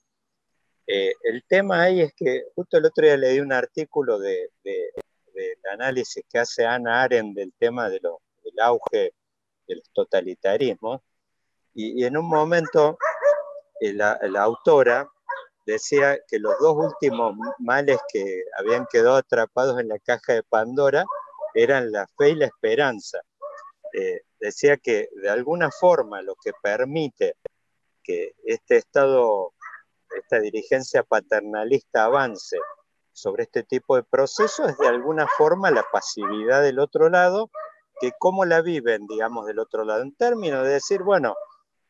[0.85, 5.65] Eh, el tema ahí es que justo el otro día leí un artículo de, del
[5.71, 9.13] análisis que hace Ana Arendt del tema de del auge
[9.67, 10.99] de los totalitarismos
[11.73, 12.97] y, en un momento
[13.79, 15.09] la autora
[15.69, 21.05] decía que los dos últimos males que habían quedado atrapados en la caja de Pandora
[21.53, 23.19] eran la fe y la esperanza.
[23.93, 27.35] Eh, decía que de alguna forma lo que permite
[28.03, 29.53] que este Estado,
[30.15, 32.57] esta dirigencia paternalista avance
[33.11, 37.49] sobre este tipo de procesos es de alguna forma la pasividad del otro lado,
[37.99, 41.35] que cómo la viven, digamos, del otro lado, en términos de decir, bueno,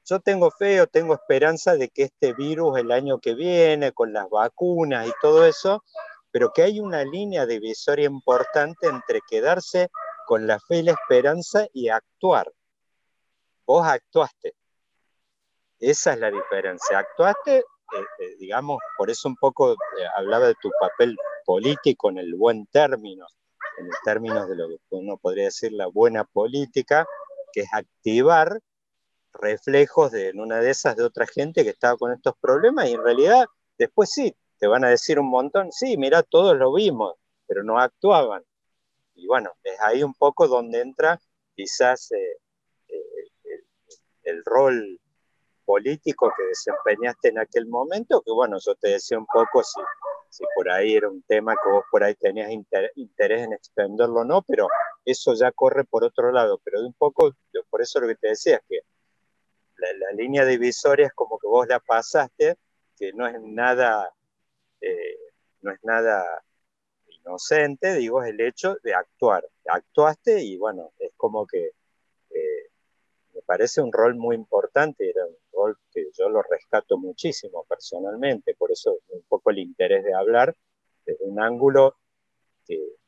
[0.10, 4.12] yo tengo fe o tengo esperanza de que este virus el año que viene, con
[4.12, 5.84] las vacunas y todo eso,
[6.32, 9.90] pero que hay una línea divisoria importante entre quedarse
[10.26, 12.52] con la fe y la esperanza y actuar.
[13.66, 14.56] Vos actuaste.
[15.80, 17.00] Esa es la diferencia.
[17.00, 17.64] Actuaste, eh,
[18.20, 19.76] eh, digamos, por eso un poco eh,
[20.16, 23.28] hablaba de tu papel político en el buen término,
[23.78, 27.06] en el término de lo que uno podría decir la buena política,
[27.54, 28.60] que es activar
[29.34, 32.94] reflejos de, en una de esas de otra gente que estaba con estos problemas y
[32.94, 33.46] en realidad
[33.78, 37.16] después sí, te van a decir un montón, sí, mira, todos lo vimos,
[37.48, 38.44] pero no actuaban.
[39.16, 41.20] Y bueno, es ahí un poco donde entra
[41.56, 42.38] quizás eh,
[42.88, 43.64] eh,
[44.24, 45.00] el, rol
[45.66, 49.82] político que desempeñaste en aquel momento, que bueno, yo te decía un poco si,
[50.30, 52.50] si por ahí era un tema que vos por ahí tenías
[52.96, 54.68] interés en extenderlo o no, pero
[55.06, 56.60] eso ya corre por otro lado.
[56.64, 57.36] Pero de un poco,
[57.70, 58.80] por eso lo que te decía es que
[59.80, 62.58] la, línea divisoria es como que vos la pasaste,
[62.98, 64.14] que no es nada,
[64.82, 65.18] eh,
[65.62, 66.44] no es nada
[67.08, 69.48] inocente, digo, es el hecho de actuar.
[69.66, 71.72] Actuaste y bueno, es como que
[72.32, 72.70] eh,
[73.34, 78.56] me parece un rol muy importante, era un rol que yo lo rescato muchísimo personalmente,
[78.56, 80.56] por eso un poco el interés de hablar
[81.06, 81.96] desde un ángulo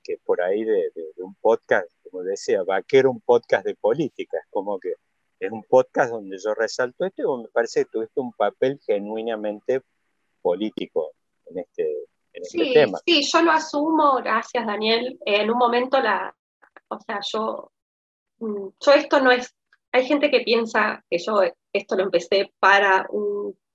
[0.04, 4.80] que, por ahí de, un podcast, como decía, vaquero un podcast de política, es como
[4.80, 4.96] que
[5.42, 9.82] es un podcast donde yo resalto esto y me parece que tuviste un papel genuinamente
[10.40, 11.14] político
[11.48, 11.84] en este,
[12.34, 13.00] en este sí, tema.
[13.04, 15.20] Sí, yo lo asumo, gracias Daniel.
[15.26, 16.36] En un momento la,
[16.90, 17.72] o sea, yo,
[18.38, 19.56] mm, yo esto no es,
[19.92, 21.42] hay gente que piensa que yo
[21.74, 23.08] esto lo empecé para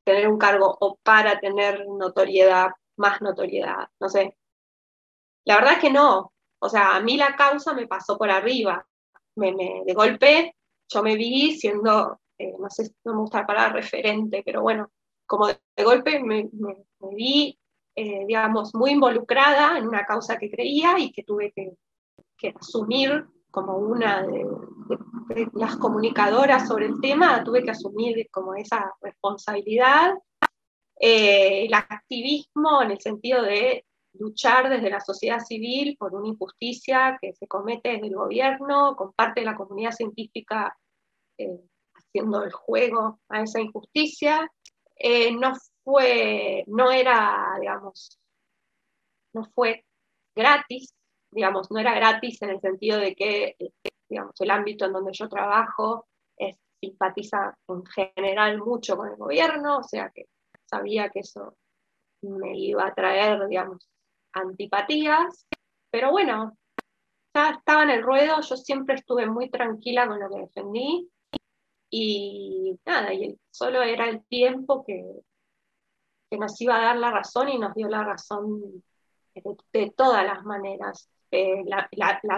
[0.04, 4.36] tener un cargo o para tener notoriedad, más notoriedad, no sé.
[5.44, 8.86] La verdad es que no, o sea, a mí la causa me pasó por arriba,
[9.34, 10.56] me, me de golpe
[10.88, 14.90] yo me vi siendo, eh, no sé, no me gusta la palabra referente, pero bueno,
[15.26, 16.48] como de, golpe me,
[17.12, 17.58] vi,
[17.94, 21.76] eh, digamos, muy involucrada en una causa que creía y que tuve que,
[22.60, 24.46] asumir como una de,
[25.54, 30.14] las comunicadoras sobre el tema, tuve que asumir como esa responsabilidad.
[30.98, 33.84] Eh, el activismo en el sentido de
[34.18, 39.12] luchar desde la sociedad civil por una injusticia que se comete desde el gobierno, con
[39.12, 40.76] parte de la comunidad científica
[41.38, 41.60] eh,
[41.94, 44.50] haciendo el juego a esa injusticia.
[44.96, 48.18] Eh, no fue, no era, digamos,
[49.34, 49.84] no fue
[50.34, 50.94] gratis,
[51.30, 53.56] digamos, no era gratis en el sentido de que,
[54.08, 59.78] digamos, el ámbito en donde yo trabajo es, simpatiza en general mucho con el gobierno,
[59.78, 60.26] o sea que
[60.64, 61.56] sabía que eso
[62.22, 63.88] me iba a traer, digamos,
[64.36, 65.46] antipatías,
[65.90, 66.56] pero bueno,
[67.34, 71.10] ya estaba en el ruedo, yo siempre estuve muy tranquila con lo que defendí
[71.90, 75.04] y nada, y solo era el tiempo que,
[76.30, 78.82] que nos iba a dar la razón y nos dio la razón
[79.72, 81.08] de, todas las maneras.
[81.30, 81.88] Eh, la,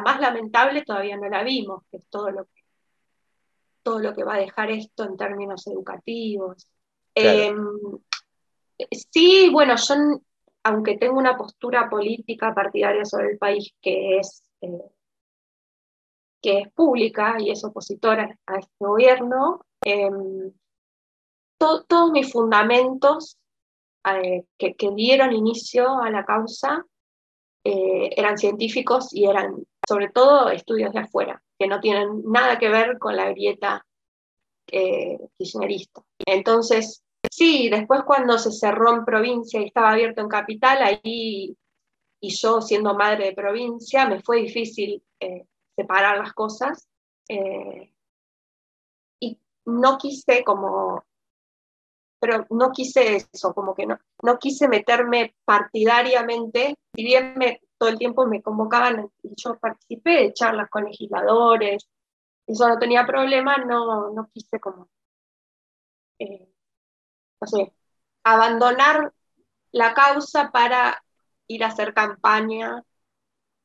[0.03, 2.63] más lamentable todavía no la vimos, que es todo lo que,
[3.83, 6.69] todo lo que va a dejar esto en términos educativos.
[7.15, 7.57] Em,
[9.11, 9.95] sí, bueno, yo
[10.63, 14.91] aunque tengo una postura política partidaria sobre el país que es, eh,
[16.43, 20.53] que es pública y es opositora a este gobierno, em,
[21.59, 23.39] todos mis fundamentos
[24.05, 26.85] eh, que, dieron inicio a la causa
[27.65, 32.69] eh, eran científicos y eran sobre todo estudios de afuera, que no tienen nada que
[32.69, 33.85] ver con la grieta
[34.67, 36.03] kirchnerista.
[36.27, 41.57] Entonces, Sí, después cuando se cerró en provincia y estaba abierto en capital, ahí,
[42.21, 46.89] y yo siendo madre de provincia, me fue difícil eh, separar las cosas.
[47.29, 47.93] Eh,
[49.21, 51.05] y no quise como,
[52.21, 57.89] pero no quise eso, como que no, no quise meterme partidariamente, si bien me, todo
[57.91, 61.89] el tiempo me convocaban y yo participé de charlas con legisladores,
[62.47, 64.89] eso no tenía problema, no, no quise como...
[66.19, 66.48] Eh,
[67.39, 67.73] o
[68.25, 69.13] abandonar
[69.73, 71.03] la causa para
[71.47, 72.85] ir a hacer campaña.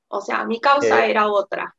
[0.07, 1.75] O sea, mi causa eh, era otra.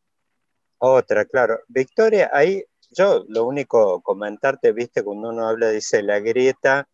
[0.78, 1.60] Otra, claro.
[1.68, 6.88] Victoria, ahí yo lo único comentarte, viste, cuando uno habla, dice la grieta,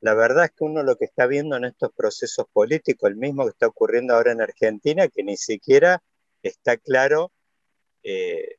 [0.00, 3.44] la verdad es que uno lo que está viendo en estos procesos políticos, el mismo
[3.44, 6.02] que está ocurriendo ahora en Argentina, que ni siquiera
[6.42, 7.30] está claro
[8.02, 8.56] eh,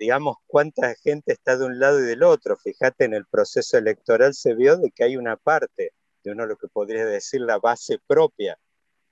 [0.00, 2.56] digamos, cuánta gente está de un lado y del otro.
[2.56, 5.92] Fíjate, en el proceso electoral se vio de que hay una parte
[6.24, 8.58] de uno lo que podría decir la base propia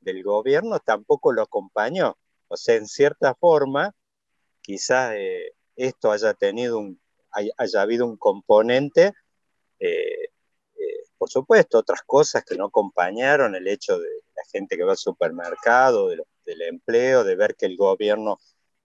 [0.01, 2.17] del gobierno, tampoco lo acompañó.
[2.49, 3.95] O sea, en cierta forma,
[4.63, 6.99] quizás eh, esto haya tenido un,
[7.33, 9.13] haya, habido un componente,
[9.81, 10.31] eh,
[10.75, 14.93] eh, por supuesto, otras cosas que no acompañaron, el hecho de la gente que va
[14.93, 18.39] al supermercado, del empleo, de ver que el gobierno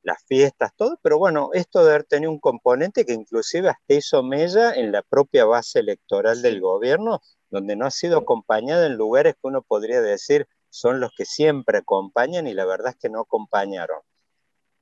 [0.04, 4.22] las fiestas, todo, pero bueno, esto de haber tenido un componente que inclusive hasta hizo
[4.22, 9.36] mella en la propia base electoral del gobierno, donde no ha sido acompañada en lugares
[9.36, 13.22] que uno podría decir son los que siempre acompañan y la verdad es que no
[13.22, 14.00] acompañaron.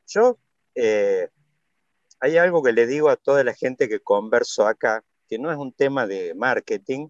[0.07, 0.37] Yo,
[0.73, 1.29] eh,
[2.19, 5.57] hay algo que le digo a toda la gente que converso acá, que no es
[5.57, 7.09] un tema de marketing,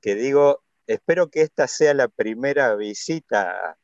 [0.00, 3.76] que digo, espero que esta sea la primera visita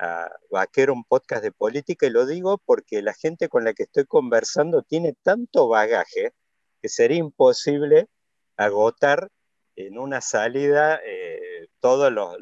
[0.00, 3.82] a Vaquero, un podcast de política, y lo digo porque la gente con la que
[3.82, 6.32] estoy conversando tiene tanto bagaje
[6.80, 8.08] que sería imposible
[8.56, 9.28] agotar
[9.76, 12.36] en una salida, eh, todos los,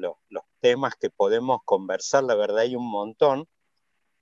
[0.61, 3.47] temas que podemos conversar, la verdad hay un montón.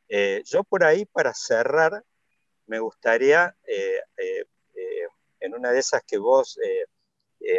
[0.09, 2.05] Eh, yo por ahí, para cerrar,
[2.67, 4.01] me gustaría, eh,
[5.41, 6.59] en una de esas que vos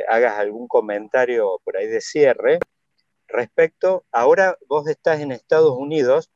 [0.10, 2.60] hagas algún comentario por ahí de cierre,
[3.28, 6.30] respecto, ahora vos estás en Estados Unidos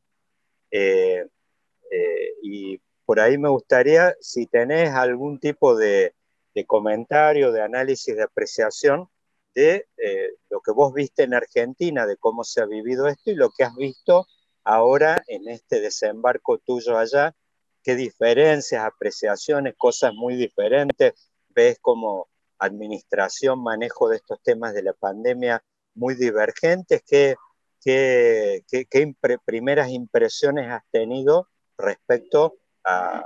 [2.42, 6.14] y por ahí me gustaría, si tenés algún tipo de,
[6.54, 9.08] de comentario, de análisis, de apreciación
[9.54, 13.34] de eh, lo que vos viste en Argentina, de cómo se ha vivido esto y
[13.34, 14.26] lo que has visto
[14.64, 17.34] ahora en este desembarco tuyo allá,
[17.82, 21.12] qué diferencias, apreciaciones, cosas muy diferentes,
[21.48, 22.28] ves como
[22.58, 25.62] administración, manejo de estos temas de la pandemia
[25.94, 27.36] muy divergentes, qué,
[27.82, 29.14] qué, qué,
[29.44, 33.22] primeras impresiones has tenido respecto a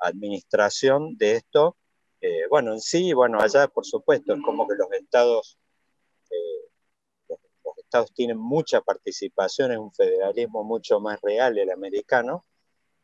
[0.00, 1.76] administración de esto.
[2.20, 5.58] Eh, bueno, en sí, bueno, allá por supuesto, es como que los estados,
[6.30, 6.70] eh,
[7.28, 7.38] los,
[7.78, 12.44] estados tienen mucha participación, es un federalismo mucho más real el americano,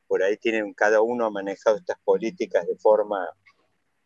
[0.07, 3.29] por ahí tienen cada uno manejado estas políticas de forma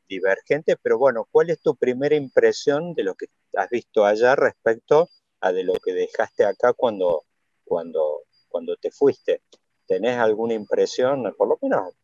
[0.09, 5.09] divergente, pero bueno, ¿cuál es tu primera impresión de lo que has visto allá respecto
[5.40, 7.24] a de lo que dejaste acá cuando,
[7.64, 9.42] cuando, cuando te fuiste?
[9.86, 11.94] ¿Tenés alguna impresión, por lo menos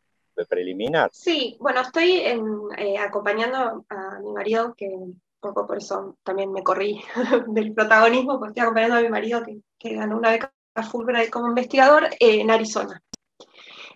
[0.45, 1.11] preliminar.
[1.12, 6.64] Sí, bueno, estoy eh, acompañando a mi marido, que un poco por eso también me
[6.64, 7.01] corrí
[7.47, 9.42] del protagonismo, porque estoy acompañando a mi marido
[9.78, 10.53] que, ganó una beca
[10.90, 13.01] Fulbright como investigador en Arizona.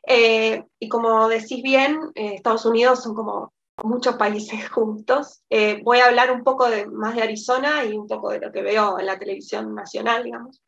[0.07, 5.42] Eh, y como decís bien, eh, Estados Unidos son como muchos países juntos.
[5.82, 8.98] voy a hablar un poco más de Arizona y un poco de lo que veo
[8.98, 10.62] en la televisión nacional, digamos.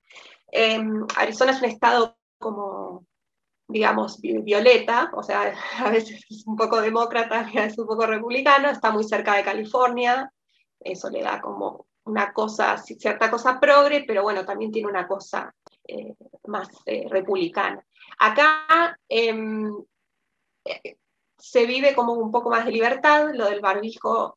[1.16, 3.06] Arizona es un estado como
[3.70, 8.68] digamos, violeta, o sea, a veces es un poco demócrata, a veces un poco republicano,
[8.70, 10.32] está muy cerca de California,
[10.80, 15.54] eso le da como una cosa, cierta cosa progre, pero bueno, también tiene una cosa
[15.86, 16.14] eh,
[16.46, 17.84] más eh, republicana.
[18.18, 19.70] Acá em,
[20.64, 20.96] eh,
[21.40, 24.36] se vive como un poco más de libertad, lo del barbijo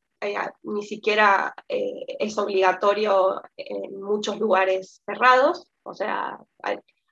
[0.63, 6.39] ni siquiera es obligatorio en muchos lugares cerrados, o sea,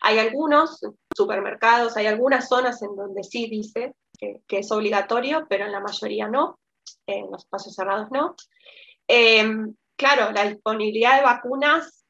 [0.02, 0.80] hay algunos
[1.16, 6.28] supermercados, hay algunas zonas en donde sí dice que, es obligatorio, pero en la mayoría
[6.28, 6.60] no,
[7.06, 8.36] en los espacios cerrados no.
[9.08, 12.06] Em, claro, la disponibilidad de vacunas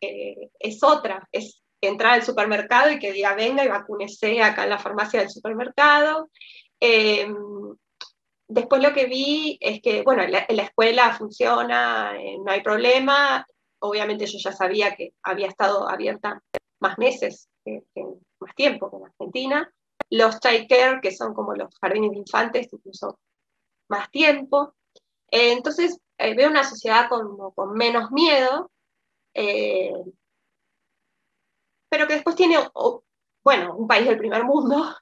[0.00, 4.70] eh, es otra, es entrar al supermercado y que diga venga y vacúnese acá en
[4.70, 6.30] la farmacia del supermercado.
[6.84, 7.76] Em,
[8.48, 13.46] después lo que vi es que, bueno, la, la escuela funciona, eh, no hay problema.
[13.78, 16.42] Obviamente yo ya sabía que había estado abierta
[16.80, 17.48] más meses,
[18.40, 19.72] más tiempo que en Argentina.
[20.10, 23.20] Los child care, que son como los jardines de infantes, incluso
[23.88, 24.74] más tiempo.
[25.30, 28.72] Eh, entonces, eh, veo una sociedad con, con menos miedo,
[29.32, 30.04] pero
[32.08, 32.56] que después tiene,
[33.44, 34.96] bueno, un país del primer mundo,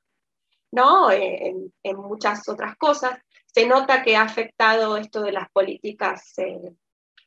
[0.72, 1.10] ¿no?
[1.10, 3.18] En, en, muchas otras cosas.
[3.46, 6.34] Se nota que ha afectado esto de las políticas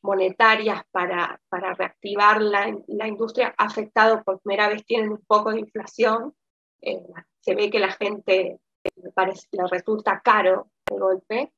[0.04, 2.68] monetarias para, reactivar la,
[3.08, 6.34] industria ha afectado por primera vez, tienen un poco de inflación,
[6.82, 7.02] eh,
[7.40, 8.60] se ve que la gente
[9.14, 11.52] parece, le resulta caro el golpe,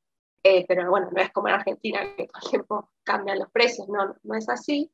[0.45, 3.89] eh, pero bueno, no es como en Argentina que todo el tiempo cambian los precios,
[3.89, 4.93] no, no es así.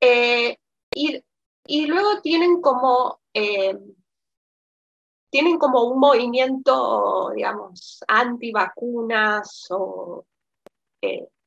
[0.00, 0.56] Eh,
[0.94, 1.24] y,
[1.66, 3.20] y, luego tienen como,
[5.32, 10.26] tienen como un movimiento, digamos, anti-vacunas o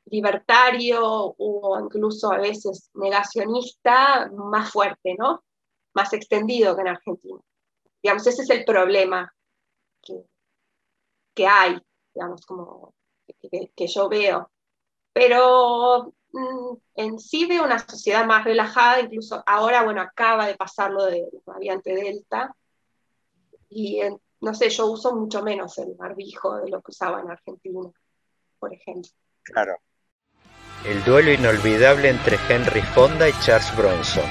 [0.05, 1.03] libertario
[1.37, 5.43] o incluso a veces negacionista más fuerte, ¿no?
[5.93, 7.39] Más extendido que en Argentina.
[8.01, 9.31] Digamos, ese es el problema
[10.01, 10.15] que,
[11.35, 11.77] que hay,
[12.15, 12.95] digamos, como
[13.75, 14.49] que, yo veo.
[15.13, 20.89] Pero mm, en sí veo una sociedad más relajada, incluso ahora, bueno, acaba de pasar
[20.89, 22.55] lo de variante Delta,
[23.69, 24.01] y
[24.41, 27.89] no sé, yo uso mucho menos el barbijo de lo que usaba en Argentina,
[28.59, 29.09] por ejemplo.
[29.43, 29.77] Claro,
[30.85, 34.23] el duelo inolvidable entre Henry Fonda y Charles Bronson.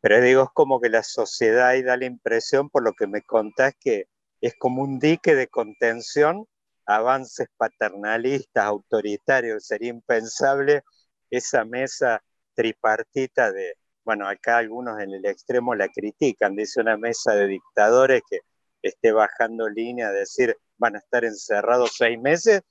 [0.00, 3.22] Pero digo, es como que la sociedad ahí da la impresión, por lo que me
[3.22, 4.06] contás, que
[4.40, 6.46] es como un dique de contención,
[6.86, 9.66] avances paternalistas, autoritarios.
[9.66, 10.82] Sería impensable
[11.28, 12.22] esa mesa
[12.54, 13.74] tripartita de,
[14.10, 18.40] bueno, acá algunos en el extremo la critican, dice una mesa de dictadores que
[18.82, 22.62] esté bajando línea a decir, van a estar encerrados seis meses,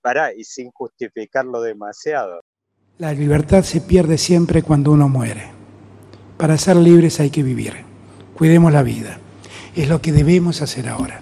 [0.00, 2.40] para y sin justificarlo demasiado.
[2.98, 5.50] La libertad se pierde siempre cuando uno muere.
[6.38, 7.72] Para ser libres hay que vivir.
[8.36, 9.18] Cuidemos la vida.
[9.74, 11.20] Es lo que debemos hacer ahora.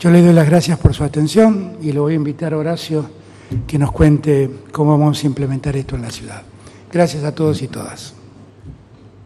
[0.00, 3.10] Yo le doy las gracias por su atención y le voy a invitar a Horacio
[3.66, 6.42] que nos cuente cómo vamos a implementar esto en la ciudad.
[6.90, 8.21] Gracias a todos y todas.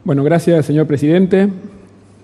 [0.06, 1.48] Bueno, gracias, señor presidente.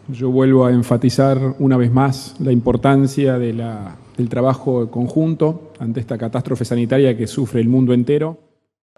[0.07, 5.99] Yo vuelvo a enfatizar una vez más la importancia de la, del trabajo conjunto ante
[5.99, 8.39] esta catástrofe sanitaria que sufre el mundo entero.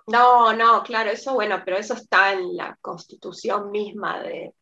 [0.06, 4.52] No, no, claro, eso bueno, pero eso está en la constitución misma de,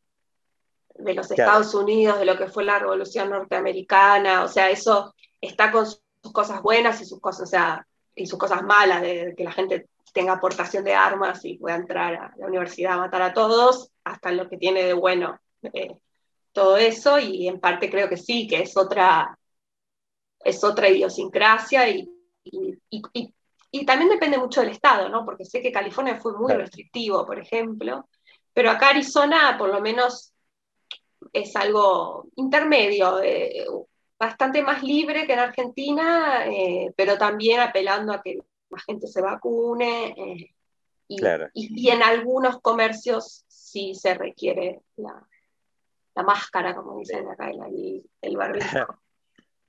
[0.94, 5.72] de los Estados Unidos, de lo que fue la revolución norteamericana, o sea, eso está
[5.72, 6.00] con sus
[6.32, 9.88] cosas buenas y sus cosas, o sea, y sus cosas malas, de que la gente
[10.12, 14.32] tenga aportación de armas y pueda entrar a la universidad a matar a todos, hasta
[14.32, 15.96] lo que tiene de bueno eh,
[16.52, 19.38] todo eso, y en parte creo que sí, que es otra,
[20.44, 22.08] es otra idiosincrasia y,
[22.44, 22.78] y,
[23.70, 25.24] y, también depende mucho del estado, ¿no?
[25.24, 28.08] Porque sé que California fue muy restrictivo, por ejemplo,
[28.52, 30.32] pero acá Arizona por lo menos
[31.32, 33.64] es algo intermedio, eh,
[34.18, 38.38] bastante más libre que en Argentina, eh, pero también apelando a que
[38.68, 40.14] la gente se vacune.
[40.16, 40.54] Eh,
[41.08, 41.18] y,
[41.54, 45.26] y, en algunos comercios sí se requiere la,
[46.14, 48.98] la máscara, como dicen acá, el, el barbijo.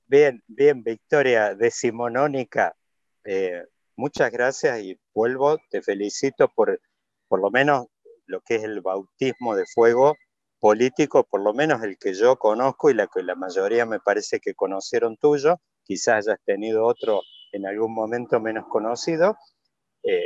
[0.06, 2.76] Bien, bien, Victoria, decimonónica.
[3.24, 3.64] Eh,
[3.96, 6.80] muchas gracias y vuelvo, te felicito por
[7.26, 7.86] por lo menos
[8.26, 10.14] lo que es el bautismo de fuego
[10.60, 14.38] político, por lo menos el que yo conozco y la que la mayoría me parece
[14.40, 19.36] que conocieron tuyo, quizás hayas tenido otro en algún momento menos conocido,
[20.02, 20.22] eh,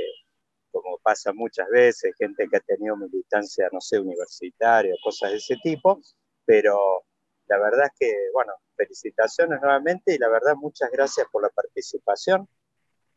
[0.70, 5.56] como pasa muchas veces, gente que ha tenido militancia, no sé, universitaria, cosas de ese
[5.62, 6.00] tipo,
[6.44, 7.04] pero
[7.46, 12.48] la verdad es que, bueno, felicitaciones nuevamente y la verdad muchas gracias por la participación.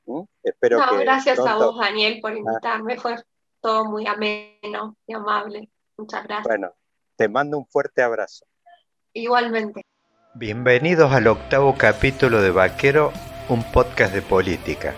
[0.05, 0.21] ¿Mm?
[0.43, 2.37] Espero no, gracias a vos, Daniel, por ah.
[2.37, 3.15] invitarme, fue
[3.59, 5.69] todo muy ameno y amable.
[5.97, 6.47] Muchas gracias.
[6.47, 6.73] Bueno,
[7.15, 8.45] te mando un fuerte abrazo.
[9.13, 9.85] Igualmente.
[10.33, 13.11] Bienvenidos al octavo capítulo de Vaquero,
[13.49, 14.95] un podcast de política.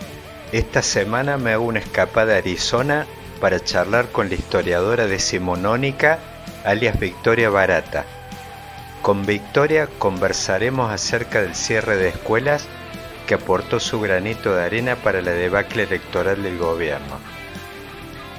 [0.53, 3.07] Esta semana me hago una escapada a Arizona
[3.41, 6.19] para charlar con la historiadora decimonónica,
[6.63, 8.05] alias Victoria Barata.
[9.01, 12.67] Con Victoria conversaremos acerca del cierre de escuelas
[13.25, 17.17] que aportó su granito de arena para la debacle electoral del gobierno.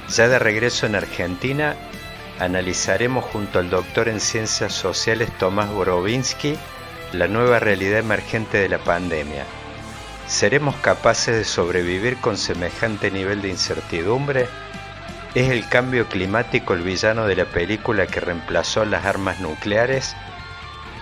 [0.08, 1.74] Ya de regreso en Argentina,
[2.38, 6.56] analizaremos junto al doctor en Ciencias Sociales Tomás Borovinsky
[7.12, 9.44] la nueva realidad emergente de la pandemia.
[10.27, 14.47] ¿Seremos capaces de sobrevivir con semejante nivel de incertidumbre?
[15.35, 20.16] ¿Es el cambio climático el villano de la película que reemplazó las armas nucleares?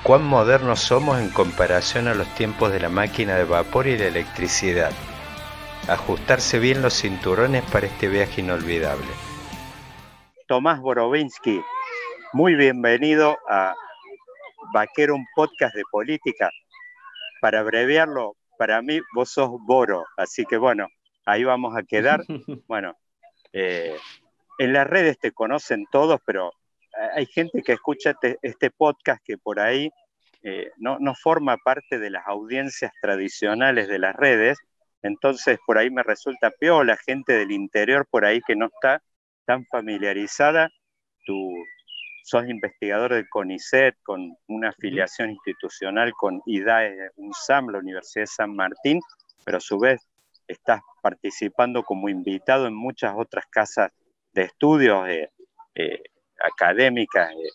[0.03, 4.07] ¿Cuán modernos somos en comparación a los tiempos de la máquina de vapor y la
[4.07, 4.91] electricidad?
[5.89, 9.07] Ajustarse bien los cinturones para este viaje inolvidable.
[10.49, 11.63] Tomás Borovinsky.
[12.33, 13.73] Muy bienvenido a
[14.75, 16.51] Vaquero, un podcast de política.
[17.41, 20.87] Para abreviarlo, para mí vos sos Boro, así que bueno,
[21.27, 22.21] ahí vamos a quedar.
[22.69, 22.97] Bueno,
[23.53, 23.97] eh,
[24.57, 26.53] en las redes te conocen todos, pero
[27.17, 29.91] hay gente que escucha este, este podcast que por ahí
[30.45, 34.59] eh, no, no, forma parte de las audiencias tradicionales de las redes,
[35.03, 39.03] entonces por ahí me resulta peor la gente del interior por ahí que no está
[39.45, 40.71] tan familiarizada,
[41.27, 41.53] tú
[42.23, 48.55] sos investigador del CONICET, con una afiliación institucional con IDAE, UNSAM, la Universidad de San
[48.55, 49.01] Martín,
[49.45, 50.01] pero a su vez
[50.47, 53.91] estás participando como invitado en muchas otras casas
[54.33, 55.31] de estudios eh,
[55.75, 56.03] eh,
[56.41, 57.51] académicas, eh,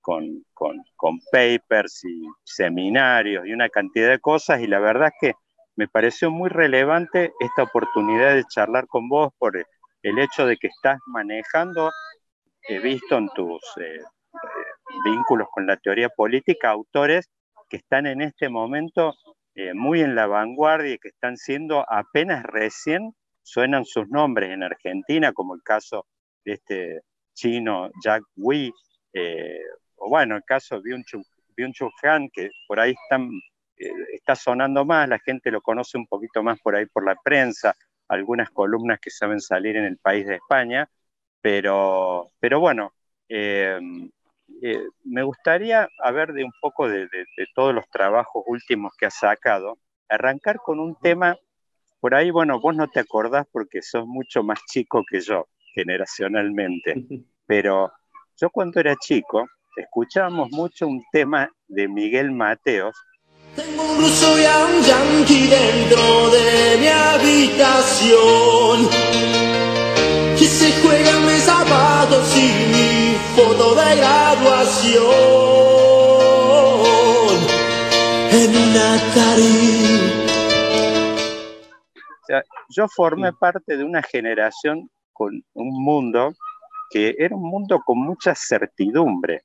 [0.00, 5.14] con, con, con, papers y seminarios y una cantidad de cosas, y la verdad es
[5.20, 5.32] que
[5.76, 9.56] me pareció muy relevante esta oportunidad de charlar con vos por
[10.02, 11.90] el hecho de que estás manejando,
[12.68, 14.38] he visto en tus eh, eh,
[15.04, 17.28] vínculos con la teoría política, autores
[17.68, 19.14] que están en este momento
[19.54, 24.62] eh, muy en la vanguardia y que están siendo apenas recién, suenan sus nombres en
[24.62, 26.06] Argentina, como el caso
[26.44, 27.00] de este
[27.34, 28.72] chino Jack Wee,
[29.96, 30.94] o bueno, el caso de
[31.56, 33.30] Byung-Chul Han, que por ahí están,
[34.12, 37.74] está sonando más, la gente lo conoce un poquito más por ahí por la prensa,
[38.08, 40.88] algunas columnas que saben salir en el país de España,
[41.40, 42.92] pero, pero bueno,
[43.28, 43.78] eh,
[44.62, 47.08] eh, me gustaría hablar de un poco de,
[47.54, 49.78] todos los trabajos últimos que has sacado,
[50.08, 51.36] arrancar con un tema,
[52.00, 56.94] por ahí, bueno, vos no te acordás porque sos mucho más chico que yo, generacionalmente,
[57.46, 57.92] pero
[58.36, 62.96] yo cuando era chico escuchábamos mucho un tema de Miguel Mateos.
[63.54, 68.88] Tengo un ruso y a un yankee dentro de mi habitación.
[73.38, 75.06] Foto de graduación.
[78.32, 78.52] En
[82.70, 86.34] yo formé parte de una generación con un mundo
[86.90, 89.42] que era un mundo con mucha certidumbre.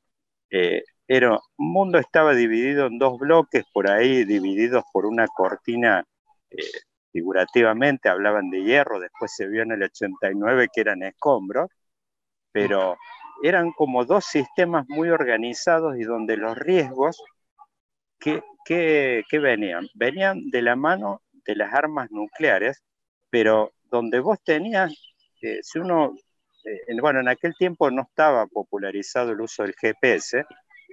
[0.49, 6.03] Eh, era, un mundo estaba dividido en dos bloques, por ahí divididos por una cortina,
[6.49, 6.57] eh,
[7.11, 11.69] figurativamente hablaban de hierro, después se vio en el 89 que eran escombros,
[12.51, 12.97] pero
[13.41, 17.21] eran como dos sistemas muy organizados y donde los riesgos
[18.19, 18.41] que,
[19.31, 22.81] venían, venían de la mano de las armas nucleares,
[23.29, 24.93] pero donde vos tenías,
[25.41, 26.15] eh, si uno,
[26.63, 30.45] eh, bueno, en aquel tiempo no estaba popularizado el uso del GPS,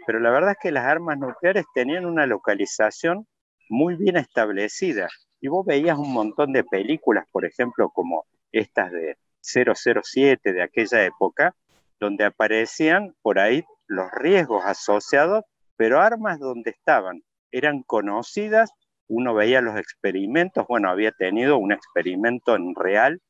[0.06, 3.26] pero la verdad es que las armas nucleares tenían una localización
[3.68, 5.08] muy bien establecida.
[5.40, 11.04] Y vos veías un montón de películas, por ejemplo, como estas de 007 de aquella
[11.04, 11.54] época,
[12.00, 15.44] donde aparecían por ahí los riesgos asociados,
[15.76, 17.22] pero armas donde estaban.
[17.52, 18.70] Eran conocidas,
[19.08, 23.20] uno veía los experimentos, bueno, había tenido un experimento en real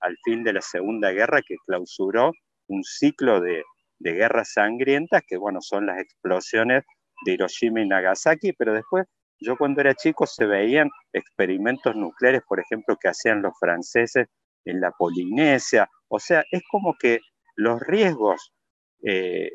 [0.00, 2.32] al fin de la Segunda Guerra que clausuró
[2.68, 3.62] un ciclo de,
[3.98, 6.84] de guerras sangrientas, que bueno, son las explosiones
[7.24, 9.06] de Hiroshima y Nagasaki, pero después
[9.40, 14.28] yo cuando era chico se veían experimentos nucleares, por ejemplo, que hacían los franceses
[14.64, 17.20] en la Polinesia, o sea, es como que
[17.60, 18.52] los riesgos
[19.02, 19.50] eh,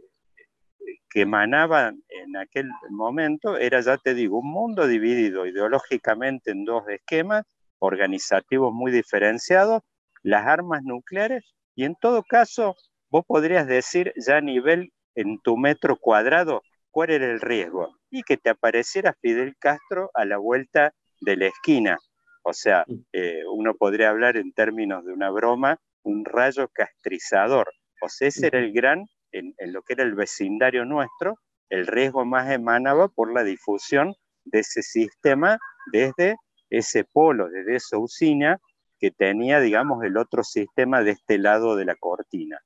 [1.09, 6.83] que emanaban en aquel momento era, ya te digo, un mundo dividido ideológicamente en dos
[6.87, 7.45] esquemas
[7.79, 9.81] organizativos muy diferenciados,
[10.21, 11.43] las armas nucleares,
[11.75, 12.75] y en todo caso,
[13.09, 17.97] vos podrías decir ya a nivel en tu metro cuadrado, ¿cuál era el riesgo?
[18.11, 21.97] Y que te apareciera Fidel Castro a la vuelta de la esquina.
[22.43, 22.93] O sea, mm.
[23.13, 27.71] eh, uno podría hablar en términos de una broma, un rayo castrizador.
[28.01, 31.39] O sea, ese era el gran, en, lo que era el vecindario nuestro,
[31.69, 35.57] el riesgo más emanaba por la difusión de ese sistema
[35.91, 36.35] desde
[36.69, 38.59] ese polo, desde esa usina
[38.99, 42.59] que tenía, digamos, el otro sistema de este lado de la cortina.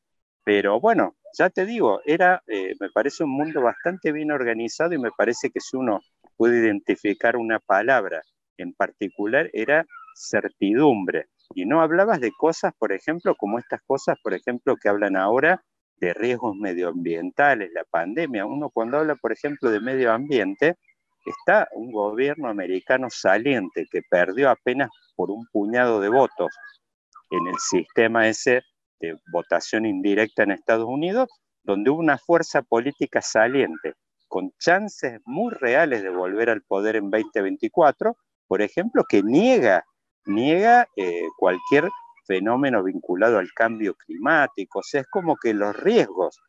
[0.43, 4.97] Pero bueno, ya te digo, era, eh, me parece un mundo bastante bien organizado y
[4.97, 6.01] me parece que si uno
[6.37, 8.21] puede identificar una palabra
[8.57, 11.27] en particular, era certidumbre.
[11.53, 15.63] Y no hablabas de cosas, por ejemplo, como estas cosas, por ejemplo, que hablan ahora
[15.97, 18.45] de riesgos medioambientales, la pandemia.
[18.45, 20.75] Uno cuando habla, por ejemplo, de medio ambiente,
[21.25, 26.55] está un gobierno americano saliente que perdió apenas por un puñado de votos
[27.31, 28.61] en el sistema ese
[28.99, 31.29] de votación indirecta en Estados Unidos,
[31.63, 33.93] donde hubo una fuerza política saliente
[34.27, 38.15] con chances muy reales de volver al poder en 2024,
[38.47, 39.83] por ejemplo, que niega
[40.29, 41.89] niega eh, cualquier
[42.25, 44.79] fenómeno vinculado al cambio climático.
[44.79, 46.39] O sea, es como que los riesgos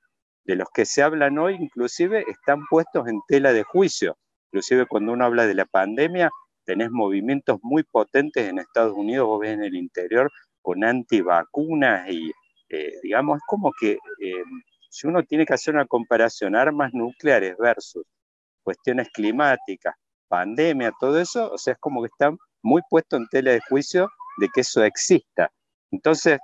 [0.44, 4.16] de los que se hablan hoy inclusive están puestos en tela de juicio.
[4.52, 6.30] Inclusive cuando uno habla de la pandemia,
[6.64, 10.30] tenés movimientos muy potentes en Estados Unidos, vos ves en el interior
[10.62, 12.30] con antivacunas y,
[12.68, 14.44] eh, digamos, es como que eh,
[14.90, 18.04] si uno tiene que hacer una comparación, armas nucleares versus
[18.62, 19.94] cuestiones climáticas,
[20.28, 24.11] pandemia, todo eso, o sea, es como que están muy puesto en tela de juicio
[24.38, 25.50] de que eso exista.
[25.90, 26.38] Entonces,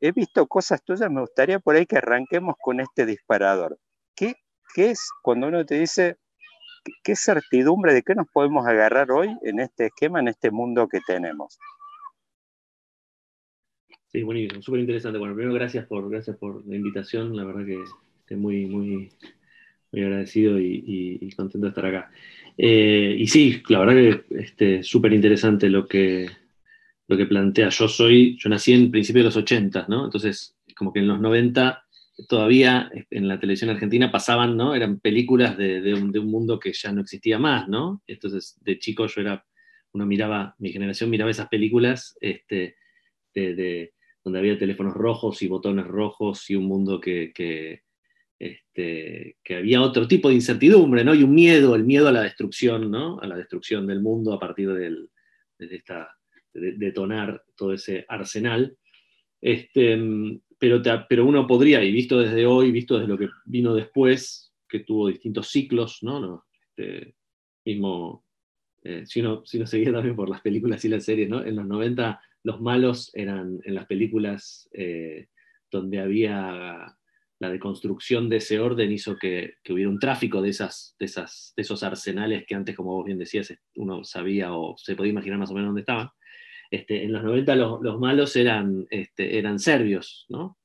[0.00, 3.78] he visto cosas tuyas, me gustaría por ahí que arranquemos con este disparador.
[4.14, 4.34] ¿Qué,
[4.74, 6.16] qué es cuando uno te dice,
[7.02, 11.00] qué certidumbre de qué nos podemos agarrar hoy en este esquema, en este mundo que
[11.00, 11.58] tenemos?
[14.06, 15.18] Sí, buenísimo, súper interesante.
[15.18, 17.82] Bueno, primero gracias por, gracias por la invitación, la verdad que
[18.20, 19.12] estoy muy, muy,
[19.94, 22.10] muy agradecido y contento de estar acá.
[22.56, 26.28] Eh, y sí, la verdad que este, súper interesante lo que,
[27.08, 27.68] lo que plantea.
[27.68, 30.04] Yo soy, yo nací en principios de los 80, ¿no?
[30.04, 31.80] Entonces, como que en los 90
[32.28, 34.74] todavía en la televisión argentina pasaban, ¿no?
[34.74, 38.02] Eran películas de, un, mundo que ya no existía más, ¿no?
[38.06, 39.44] Entonces, de chico yo era,
[39.92, 42.76] uno miraba, mi generación miraba esas películas este,
[43.34, 43.92] de,
[44.22, 47.82] donde había teléfonos rojos y botones rojos y un mundo que,
[48.44, 51.14] este, que había otro tipo de incertidumbre, ¿no?
[51.14, 53.18] Y un miedo, el miedo a la destrucción, ¿no?
[53.20, 55.08] A la destrucción del mundo a partir de,
[56.52, 58.76] detonar todo ese arsenal.
[59.40, 59.98] Este,
[60.58, 64.80] pero, pero uno podría, y visto desde hoy, visto desde lo que vino después, que
[64.80, 66.20] tuvo distintos ciclos, ¿no?
[66.20, 66.44] no
[66.76, 67.14] este,
[67.64, 68.26] mismo,
[68.82, 71.42] eh, si, uno, si uno seguía también por las películas y las series, ¿no?
[71.42, 75.28] En los 90 los malos eran en las películas eh,
[75.70, 76.94] donde había
[77.44, 81.62] la deconstrucción de ese orden hizo que, hubiera un tráfico de, esas, de, esas, de
[81.62, 85.50] esos arsenales que antes, como vos bien decías, uno sabía o se podía imaginar más
[85.50, 86.08] o menos dónde estaban.
[86.70, 90.58] Este, en los 90 los, malos eran, este, eran serbios, ¿no?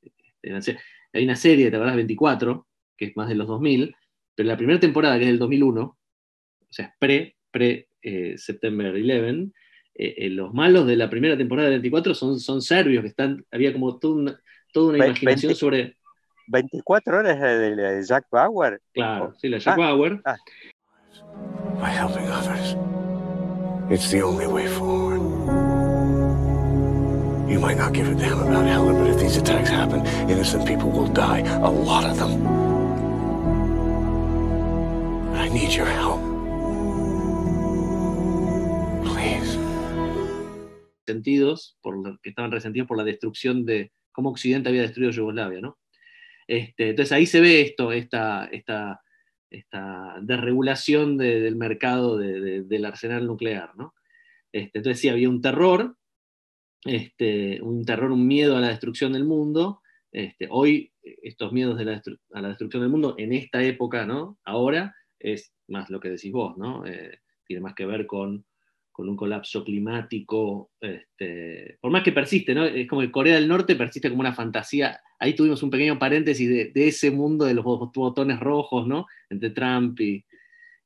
[1.12, 1.98] hay una serie, ¿te acordás?
[1.98, 2.66] 24,
[2.96, 3.94] que es más de los 2000,
[4.34, 5.98] pero la primera temporada, que es del 2001, o
[6.70, 9.52] sea, es pre, pre-September 11,
[10.30, 14.00] los malos de la primera temporada de 24 son, son serbios, que están, había como
[14.00, 15.99] toda una, toda una imaginación sobre...
[16.50, 18.82] 24 horas de, de Jack Bauer.
[18.94, 20.22] Claro, sí, la Jack ah, Bauer.
[20.26, 20.38] Ah.
[21.80, 22.76] By helping others,
[23.90, 25.20] it's the only way forward.
[27.48, 30.90] You might not give a damn about Helen, but if these attacks happen, innocent people
[30.92, 31.40] will die.
[31.40, 32.46] A lot of them.
[35.36, 36.20] I need your help.
[39.04, 39.58] Please.
[41.08, 45.62] Sentidos, por lo que estaban resentidos por la destrucción de cómo Occidente había destruido Yugoslavia,
[45.62, 45.78] ¿no?
[46.50, 49.02] Este, entonces ahí se ve esto, esta, esta,
[50.22, 53.76] desregulación del mercado del arsenal nuclear.
[53.78, 53.94] ¿no?
[54.52, 55.96] Este, entonces sí, había un terror,
[56.86, 59.82] este, un terror, un miedo a la destrucción del mundo.
[60.50, 64.40] Hoy estos miedos a la destrucción del mundo, en esta época, ¿no?
[64.44, 66.86] ahora, es más lo que decís vos, ¿no?
[66.86, 68.46] Eh, tiene más que ver con
[69.00, 72.66] con un colapso climático, este, por más que persiste, ¿no?
[72.66, 75.00] Es como que Corea del Norte persiste como una fantasía.
[75.18, 79.06] Ahí tuvimos un pequeño paréntesis de, ese mundo de los botones rojos, ¿no?
[79.30, 80.26] Entre Trump y,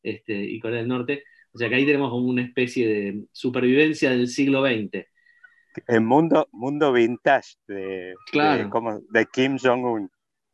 [0.03, 1.23] este, y Corea del Norte.
[1.53, 5.07] O sea que ahí tenemos como una especie de supervivencia del siglo XX.
[5.87, 8.69] El mundo, mundo vintage de, claro.
[9.09, 10.07] de, Kim Jong-un.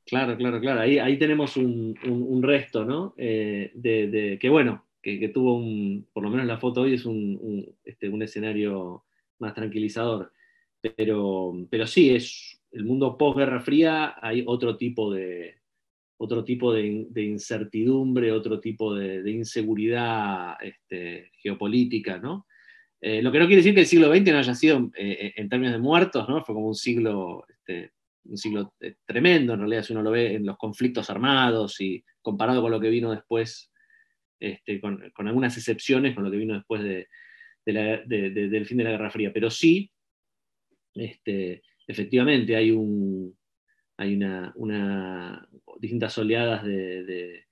[0.05, 0.80] Claro, claro, claro.
[0.80, 3.16] Ahí, ahí tenemos un, un, resto, ¿no?
[3.18, 7.05] Eh, de, de, que bueno, que, tuvo un, por lo menos la foto hoy es
[7.05, 9.05] un, este, un escenario
[9.39, 10.31] más tranquilizador.
[10.81, 15.59] Pero, pero sí, es el mundo post-Guerra Fría, hay otro tipo de,
[16.17, 22.45] otro tipo de, incertidumbre, otro tipo de, inseguridad este, geopolítica, ¿no?
[23.01, 25.47] Eh, lo que no quiere decir que el siglo XX no haya sido, eh, en
[25.47, 26.43] términos de muertos, ¿no?
[26.43, 27.93] Fue como un siglo, este,
[28.25, 32.03] un siglo eh, tremendo, en realidad, si uno lo ve en los conflictos armados y
[32.21, 33.68] comparado con lo que vino después
[34.39, 37.07] este, con, algunas excepciones con lo que vino después del
[38.65, 39.91] fin de la Guerra Fría, pero sí,
[40.93, 43.37] este, efectivamente hay, un,
[43.97, 45.47] hay una,
[45.79, 47.45] distintas oleadas de,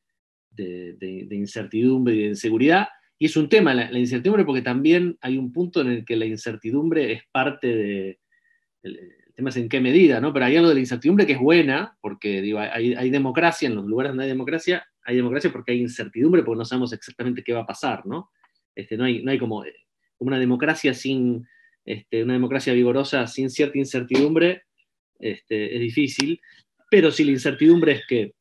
[1.32, 2.88] incertidumbre y de inseguridad,
[3.20, 6.26] y es un tema la, incertidumbre porque también hay un punto en el que la
[6.26, 8.20] incertidumbre es parte de...
[8.84, 10.34] El, tema es en qué medida, ¿no?
[10.34, 12.40] Pero hay algo de la incertidumbre que es buena, porque
[12.74, 16.58] hay, hay democracia en los lugares donde hay democracia, hay democracia porque hay incertidumbre, porque
[16.60, 18.30] no sabemos exactamente qué va a pasar, ¿no?
[18.76, 19.64] Este, no, hay, hay como
[20.20, 21.48] una democracia sin,
[21.86, 24.64] este, una democracia vigorosa sin cierta incertidumbre,
[25.18, 26.42] este, es difícil,
[26.92, 28.34] pero si la incertidumbre es que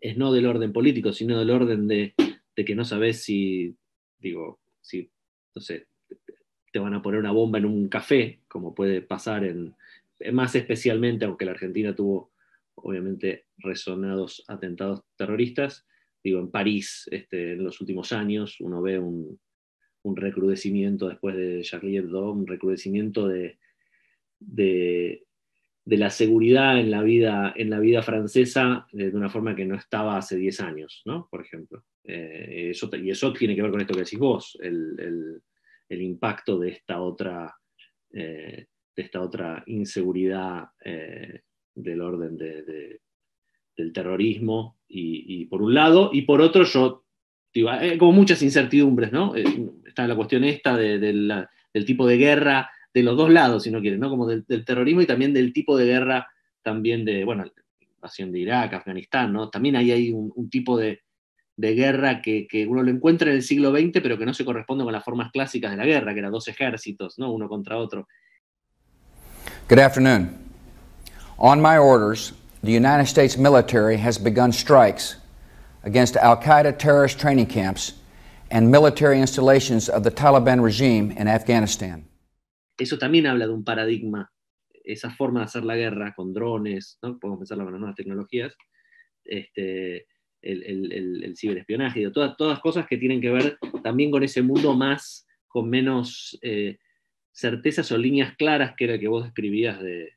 [0.00, 2.14] es no del orden político, sino del orden de,
[2.54, 3.74] que no sabes si,
[4.20, 5.10] digo, si,
[5.54, 5.88] no sé,
[6.72, 9.74] te van a poner una bomba en un café, como puede pasar en,
[10.32, 12.31] más especialmente, aunque la Argentina tuvo
[12.74, 15.86] obviamente resonados atentados terroristas.
[16.22, 19.38] Digo, en París, este, en los últimos años, uno ve un,
[20.04, 23.58] recrudecimiento después de Charlie Hebdo, un recrudecimiento de,
[24.40, 25.24] de,
[25.84, 30.16] la seguridad en la vida, en la vida francesa de una forma que no estaba
[30.16, 31.28] hace 10 años, ¿no?
[31.30, 31.84] por ejemplo.
[32.04, 35.40] Eh, eso, y eso tiene que ver con esto que decís vos, el,
[35.88, 37.54] impacto de esta otra,
[38.12, 38.66] eh,
[38.96, 41.42] de esta otra inseguridad eh,
[41.74, 47.04] del orden del terrorismo, y, por un lado, y por otro yo,
[47.52, 49.34] digo, hay como muchas incertidumbres, ¿no?
[49.34, 49.44] Eh,
[49.86, 51.48] está la cuestión esta del
[51.86, 54.10] tipo de guerra de los dos lados, si no quieren, ¿no?
[54.10, 56.28] Como del, terrorismo y también del tipo de guerra
[56.62, 57.44] también de, bueno,
[57.80, 59.48] invasión de Irak, Afganistán, ¿no?
[59.48, 61.00] También ahí hay un, tipo de,
[61.56, 64.84] guerra que, que, uno lo encuentra en el siglo XX, pero que no se corresponde
[64.84, 67.32] con las formas clásicas de la guerra, que eran dos ejércitos, ¿no?
[67.32, 68.06] Uno contra otro.
[69.68, 70.41] Good afternoon.
[71.38, 75.16] On my orders, the United States military has begun strikes
[75.82, 77.94] against Al Qaeda terrorist training camps
[78.50, 82.04] and military installations of the Taliban regime in Afghanistan.
[82.78, 84.30] Eso también habla de un paradigma,
[84.84, 88.54] esa forma de hacer la guerra con drones, podemos pensarlo con las nuevas tecnologías,
[89.24, 90.06] este,
[90.42, 94.74] el, el, el, ciberespionaje, todas, todas cosas que tienen que ver también con ese mundo
[94.74, 96.78] más, con menos eh,
[97.32, 100.12] certezas o líneas claras que era que vos describías de,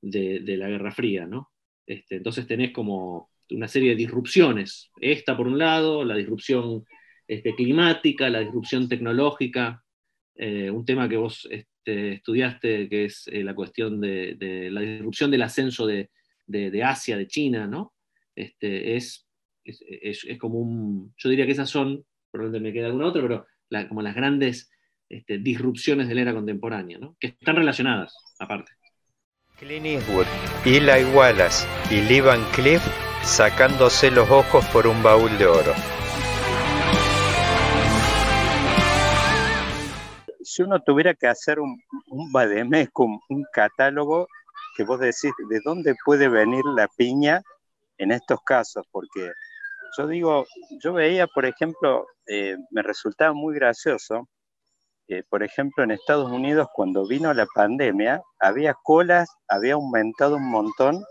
[0.00, 1.50] de, la Guerra Fría, ¿no?
[1.86, 4.90] Este, entonces tenés como una serie de disrupciones.
[5.00, 6.84] Esta por un lado, la disrupción
[7.26, 9.82] este, climática, la disrupción tecnológica,
[10.34, 15.30] eh, un tema que vos este, estudiaste, que es eh, la cuestión de, la disrupción
[15.30, 16.10] del ascenso de,
[16.84, 17.94] Asia, de China, ¿no?
[18.34, 19.26] Es,
[20.38, 23.46] como un, yo diría que esas son, probablemente me queda alguna otra, pero
[23.88, 24.70] como las grandes
[25.08, 27.16] disrupciones de la era contemporánea, ¿no?
[27.18, 28.72] que están relacionadas, aparte.
[29.58, 30.26] Clint Eastwood,
[30.64, 32.82] Eli Wallace y Lee Van Cliff
[33.24, 35.72] sacándose los ojos por un baúl de oro.
[40.58, 42.32] si uno tuviera que hacer un, un
[43.28, 44.26] un catálogo
[44.76, 47.42] que vos decís, ¿de dónde puede venir la piña
[47.98, 48.84] en estos casos?
[48.90, 49.30] Porque
[49.96, 50.46] yo digo,
[50.82, 54.28] yo veía, por ejemplo, eh, me resultaba muy gracioso,
[55.08, 60.50] eh, por ejemplo, en Estados Unidos, cuando vino la pandemia, había colas, había aumentado un
[60.50, 61.02] montón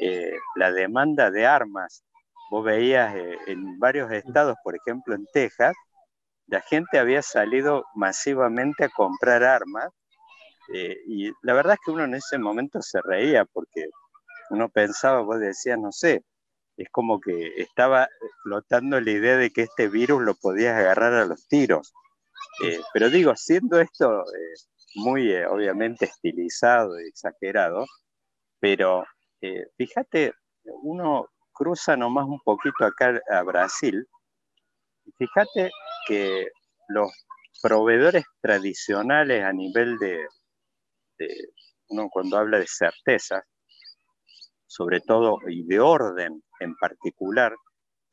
[0.00, 2.04] eh, la demanda de armas.
[2.50, 3.14] Vos veías
[3.46, 5.74] en varios estados, por ejemplo en Texas,
[6.46, 9.88] la gente había salido masivamente a comprar armas
[11.06, 13.88] y la verdad es que uno en ese momento se reía porque
[14.50, 16.22] uno pensaba, vos decías, no sé,
[16.76, 18.08] es como que estaba
[18.42, 21.92] flotando la idea de que este virus lo podías agarrar a los tiros.
[22.62, 24.54] Eh, pero digo, siendo esto eh,
[24.96, 27.84] muy eh, obviamente estilizado y exagerado,
[28.60, 29.04] pero
[29.76, 30.32] fíjate,
[30.82, 34.08] uno cruza nomás un poquito acá a Brasil,
[35.04, 35.70] y fíjate
[36.08, 36.48] que
[36.88, 37.12] los
[37.62, 40.26] proveedores tradicionales a nivel de,
[41.18, 41.28] de
[41.88, 43.44] uno cuando habla de certezas,
[44.66, 47.54] sobre todo y de orden en particular,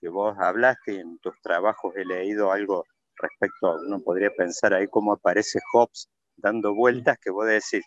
[0.01, 2.83] que vos hablaste en tus trabajos he leído algo
[3.22, 7.86] respecto a, uno podría pensar ahí cómo aparece Hobbes dando vueltas, que vos decís,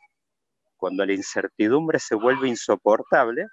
[0.76, 3.46] cuando la incertidumbre se vuelve insoportable,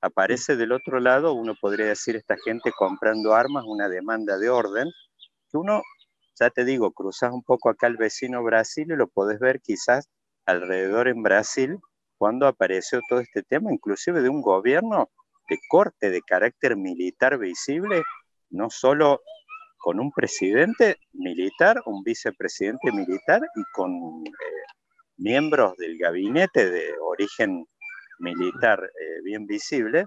[0.00, 4.88] aparece del otro lado, uno podría decir, esta gente comprando armas, una demanda de orden,
[5.50, 5.82] que uno,
[6.38, 10.08] ya te digo, cruzas un poco acá al vecino Brasil y lo podés ver quizás
[10.46, 11.78] alrededor en Brasil,
[12.16, 15.10] cuando apareció todo este tema, inclusive de un gobierno
[15.48, 18.02] de corte de carácter militar visible,
[18.50, 19.20] no solo
[19.88, 23.90] con un presidente militar, un vicepresidente militar y con
[24.26, 24.30] eh,
[25.16, 27.64] miembros del gabinete de origen
[28.18, 30.04] militar eh, bien visible.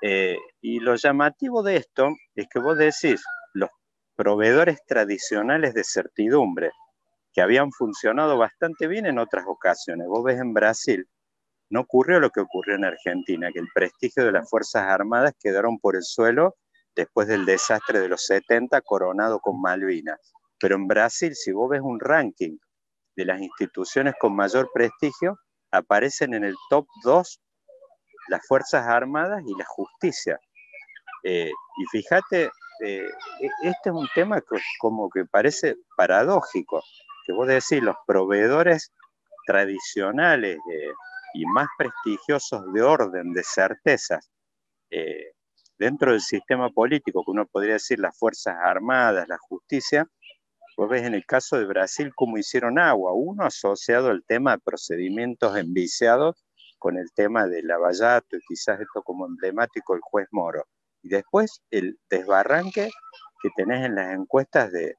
[0.00, 3.20] Eh, y lo llamativo de esto es que vos decís,
[3.52, 3.70] los
[4.14, 6.70] proveedores tradicionales de certidumbre,
[7.32, 11.04] que habían funcionado bastante bien en otras ocasiones, vos ves en Brasil,
[11.68, 15.80] no ocurrió lo que ocurrió en Argentina, que el prestigio de las Fuerzas Armadas quedaron
[15.80, 16.54] por el suelo
[16.94, 20.18] después del desastre de los 70 coronado con Malvinas.
[20.58, 22.58] Pero en Brasil, si vos ves un ranking
[23.16, 25.38] de las instituciones con mayor prestigio,
[25.70, 27.40] aparecen en el top 2
[28.28, 30.38] las Fuerzas Armadas y la justicia.
[31.24, 32.50] Eh, y fíjate,
[32.84, 33.08] eh,
[33.40, 36.82] e-, este es un tema que como que parece paradójico,
[37.26, 38.92] que vos decís, los proveedores
[39.46, 40.58] tradicionales
[41.34, 44.30] y más prestigiosos de orden, de certezas,
[44.90, 45.32] eh,
[45.80, 50.06] dentro del sistema político, que uno podría decir las Fuerzas Armadas, la justicia,
[50.76, 54.62] vos ves en el caso de Brasil cómo hicieron agua, uno asociado al tema de
[54.62, 56.44] procedimientos enviciados
[56.78, 60.66] con el tema del lavallato y quizás esto como emblemático el juez Moro.
[61.02, 62.90] Y después el desbarranque
[63.42, 64.96] que tenés en las encuestas de,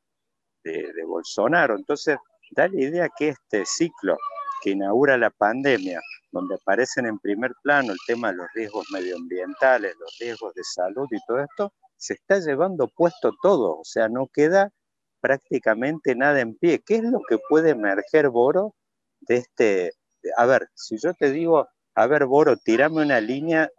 [0.64, 1.76] de, de Bolsonaro.
[1.76, 2.18] Entonces,
[2.50, 4.18] da la idea que este ciclo
[4.64, 6.02] que inaugura la pandemia,
[6.32, 11.08] donde aparecen en primer plano el tema de los riesgos medioambientales, los riesgos de salud
[11.12, 14.72] y todo esto, se está llevando puesto todo, o sea, no queda
[15.20, 16.82] prácticamente nada en pie.
[16.86, 18.74] ¿Qué es lo que puede emerger, Boro,
[19.20, 19.92] de este...
[20.38, 23.70] A ver, si yo te digo, a ver, Boro, tirame una línea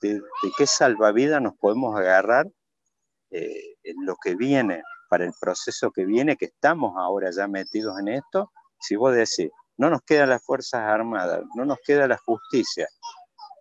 [0.00, 0.20] de,
[0.56, 2.46] qué salvavidas nos podemos agarrar
[3.30, 7.98] eh, en lo que viene, para el proceso que viene, que estamos ahora ya metidos
[8.00, 12.18] en esto, si vos decís, no nos quedan las Fuerzas Armadas, no nos queda la
[12.18, 12.88] justicia.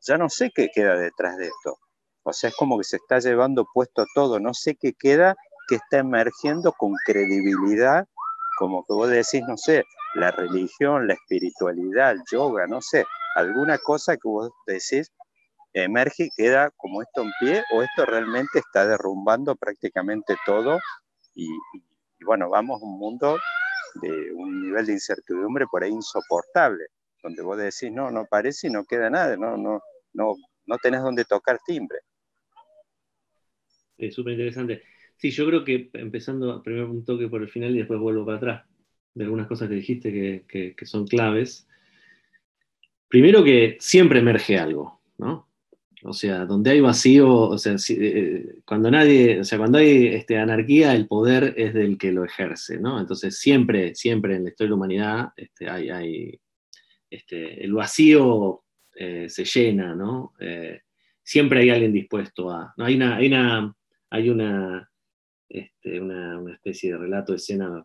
[0.08, 1.78] Ya no sé qué queda detrás de esto.
[2.24, 4.40] O sea, es como que se está llevando puesto todo.
[4.40, 5.36] No sé qué queda
[5.68, 8.08] que está emergiendo con credibilidad,
[8.58, 9.84] como que vos decís, no sé,
[10.16, 13.06] la religión, la espiritualidad, el yoga, no sé,
[13.36, 15.12] alguna cosa que vos decís
[15.74, 20.80] emerge y queda como esto en pie o esto realmente está derrumbando prácticamente todo
[21.34, 21.50] y,
[22.18, 23.38] y bueno, vamos a un mundo
[24.02, 26.86] de un nivel de incertidumbre por ahí insoportable,
[27.22, 29.82] donde vos decís, no, no parece y no queda nada, no, no,
[30.14, 30.36] no,
[30.66, 32.00] no tenés donde tocar timbre.
[33.98, 34.84] Es súper interesante.
[35.18, 38.38] Sí, yo creo que empezando primero un toque por el final y después vuelvo para
[38.38, 38.66] atrás,
[39.14, 41.68] de algunas cosas que dijiste que, que son claves.
[43.08, 45.48] Primero que siempre emerge algo, ¿no?
[46.08, 50.38] O sea, donde hay vacío, o sea, eh, cuando nadie, o sea, cuando hay este,
[50.38, 53.00] anarquía, el poder es del que lo ejerce, ¿no?
[53.00, 56.40] Entonces siempre, siempre en la historia de la humanidad este, hay, hay
[57.10, 60.34] este, el vacío eh, se llena, ¿no?
[60.40, 60.82] Eh,
[61.24, 62.72] siempre hay alguien dispuesto a.
[62.78, 62.86] ¿no?
[62.86, 63.76] Hay una, hay una,
[64.12, 64.92] hay una,
[65.50, 67.84] este, una, una, especie de relato de escena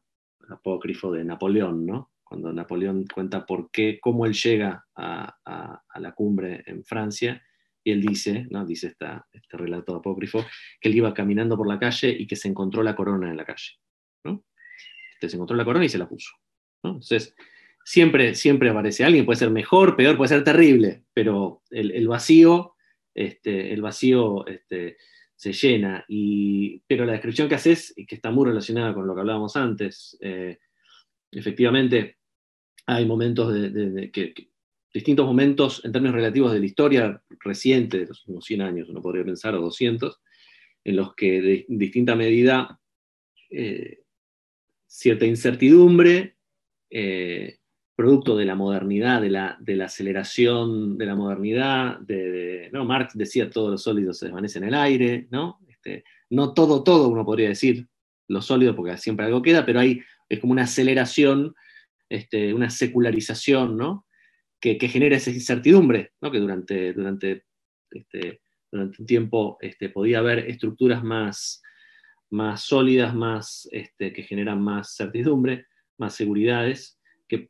[0.50, 2.12] apócrifo de Napoleón, ¿no?
[2.22, 7.42] Cuando Napoleón cuenta por qué, cómo él llega a, a, a la cumbre en Francia
[7.82, 8.64] y él dice, ¿no?
[8.66, 10.44] dice este relato apócrifo,
[10.80, 13.44] que él iba caminando por la calle y que se encontró la corona en la
[13.44, 13.78] calle.
[14.24, 14.44] ¿no?
[15.14, 16.30] Este, se encontró la corona y se la puso.
[16.82, 17.34] Entonces,
[17.84, 22.74] siempre, siempre aparece alguien, puede ser mejor, peor, puede ser terrible, pero el, vacío,
[23.14, 24.96] este, el vacío este,
[25.36, 26.04] se llena.
[26.08, 29.56] Y, pero la descripción que haces, y que está muy relacionada con lo que hablábamos
[29.56, 30.58] antes, eh,
[31.32, 32.18] efectivamente
[32.86, 34.49] hay momentos de, que,
[34.92, 39.02] distintos momentos en términos relativos de la historia reciente, de los últimos 100 años, uno
[39.02, 40.20] podría pensar, o 200,
[40.84, 42.80] en los que en distinta medida
[43.50, 44.02] eh,
[44.86, 46.36] cierta incertidumbre,
[46.90, 47.58] eh,
[47.94, 52.84] producto de la modernidad, de la, de la, aceleración de la modernidad, de, ¿no?
[52.84, 55.60] Marx decía todos los sólidos se desvanecen en el aire, ¿no?
[55.68, 57.86] Este, no todo, todo uno podría decir,
[58.26, 61.54] lo sólido, porque siempre algo queda, pero hay, es como una aceleración,
[62.08, 64.06] este, una secularización, ¿no?
[64.60, 66.30] Que, genera esa incertidumbre, ¿no?
[66.30, 67.44] que durante, durante,
[67.90, 68.40] este,
[68.70, 71.62] durante un tiempo este, podía haber estructuras más,
[72.30, 77.48] más sólidas, más, este, que generan más certidumbre, más seguridades, que,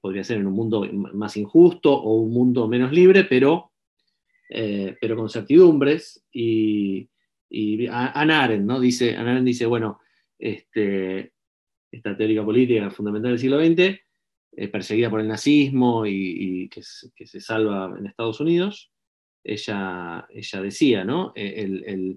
[0.00, 3.72] podría ser en un mundo más injusto o un mundo menos libre, pero,
[4.48, 6.24] eh, pero con certidumbres.
[6.32, 7.08] Y,
[7.50, 8.80] y ¿no?
[8.80, 10.00] dice, dice, bueno,
[10.38, 11.32] este,
[11.90, 14.00] esta teórica política fundamental del siglo XX,
[14.60, 18.90] eh, perseguida por el nazismo y, que, se salva en Estados Unidos,
[19.44, 21.32] ella, ella decía, ¿no?
[21.36, 22.16] Eh,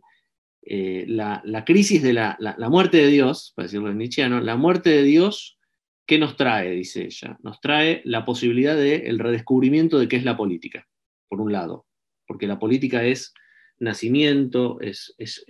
[0.63, 2.37] eh, la, crisis de la,
[2.67, 5.59] muerte de Dios, para decirlo en nietzscheano, la muerte de Dios,
[6.07, 6.71] ¿qué nos trae?
[6.71, 7.37] Dice ella.
[7.43, 10.87] Nos trae la posibilidad del redescubrimiento de qué es la política,
[11.29, 11.85] por un lado,
[12.25, 13.35] porque la política es
[13.77, 15.43] nacimiento, es, es,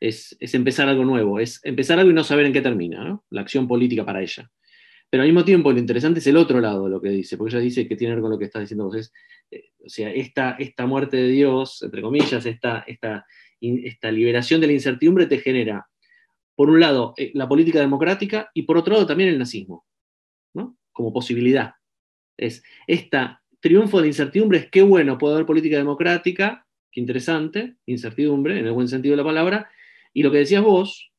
[0.00, 3.68] es, empezar algo nuevo, es empezar algo y no saber en qué termina, la acción
[3.68, 4.50] política para ella.
[5.08, 7.64] Pero al mismo tiempo lo interesante es el otro lado lo que dice, porque ella
[7.64, 9.12] dice que tiene que ver con lo que estás diciendo vos.
[9.50, 13.24] Eh, o sea, esta, esta muerte de Dios, entre comillas, esta, esta
[13.60, 15.88] esta liberación de la incertidumbre te genera,
[16.54, 19.86] por un lado, eh, la política democrática y por otro lado también el nazismo,
[20.54, 20.76] ¿no?
[20.92, 21.74] como posibilidad.
[22.36, 23.18] Es este
[23.60, 28.66] triunfo de la incertidumbre es qué bueno puede haber política democrática, qué interesante, incertidumbre en
[28.66, 29.70] el buen sentido de la palabra,
[30.12, 31.12] y lo que decías vos,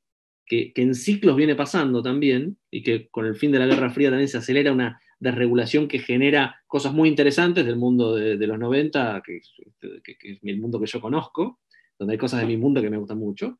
[0.47, 4.09] que, en ciclos viene pasando también, y que con el fin de la Guerra Fría
[4.09, 9.21] también se acelera una desregulación que genera cosas muy interesantes del mundo de, los 90,
[9.25, 9.41] que,
[10.03, 11.59] que, es el mundo que yo conozco,
[11.99, 13.59] donde hay cosas de mi mundo que me gustan mucho,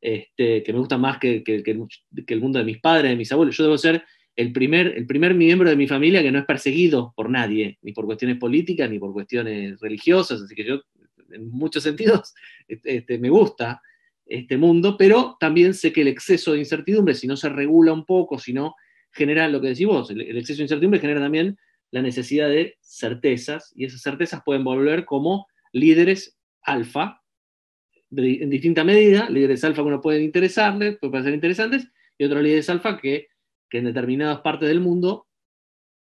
[0.00, 3.56] este, que me gustan más que, el mundo de mis padres, de mis abuelos.
[3.56, 7.14] Yo debo ser el primer, el primer miembro de mi familia que no es perseguido
[7.16, 10.82] por nadie, ni por cuestiones políticas, ni por cuestiones religiosas, así que yo,
[11.30, 12.34] en muchos sentidos,
[12.68, 13.80] este, este, me gusta
[14.26, 18.04] este mundo, pero también sé que el exceso de incertidumbre, si no se regula un
[18.04, 18.74] poco, si no
[19.12, 21.56] genera lo que decís vos, el, exceso de incertidumbre genera también
[21.90, 27.22] la necesidad de certezas, y esas certezas pueden volver como líderes alfa,
[28.10, 32.68] en distinta medida, líderes alfa que uno pueden interesarles, pueden ser interesantes, y otros líderes
[32.68, 33.28] alfa que,
[33.70, 35.26] en determinadas partes del mundo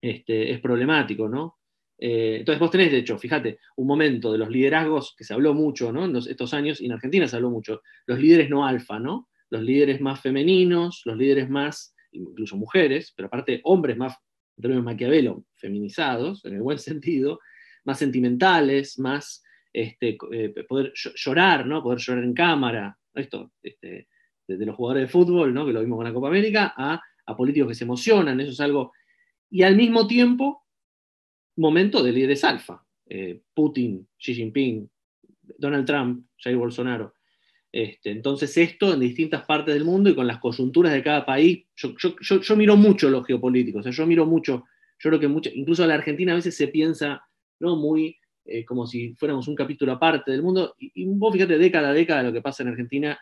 [0.01, 1.58] este, es problemático, ¿no?
[2.01, 5.53] Eh, entonces vos tenés, de hecho, fíjate, un momento de los liderazgos que se habló
[5.53, 6.05] mucho, ¿no?
[6.05, 9.29] En estos años, y en Argentina se habló mucho, los líderes no alfa, ¿no?
[9.49, 14.15] Los líderes más femeninos, los líderes más, incluso mujeres, pero aparte hombres más,
[14.57, 17.39] en términos Maquiavelo, feminizados, en el buen sentido,
[17.83, 19.43] más sentimentales, más
[19.73, 21.83] este, eh, poder llorar, ¿no?
[21.83, 24.07] Poder llorar en cámara, esto, este,
[24.47, 25.65] desde los jugadores de fútbol, ¿no?
[25.65, 27.01] Que lo vimos con la Copa América, a,
[27.37, 28.91] políticos que se emocionan, eso es algo.
[29.51, 30.63] Y al mismo tiempo,
[31.57, 32.85] momento de líderes alfa.
[33.05, 34.89] Eh, Putin, Xi Jinping,
[35.57, 37.13] Donald Trump, Jair Bolsonaro.
[37.71, 41.65] Este, entonces esto en distintas partes del mundo y con las coyunturas de cada país,
[41.75, 44.63] yo, miro mucho los geopolíticos, o sea, yo miro mucho,
[44.97, 47.21] yo creo que mucho, incluso en la Argentina a veces se piensa
[47.59, 47.75] ¿no?
[47.75, 48.17] muy
[48.51, 50.75] eh, como si fuéramos un capítulo aparte del mundo.
[50.79, 53.19] Y, vos fíjate, década a década lo que pasa en Argentina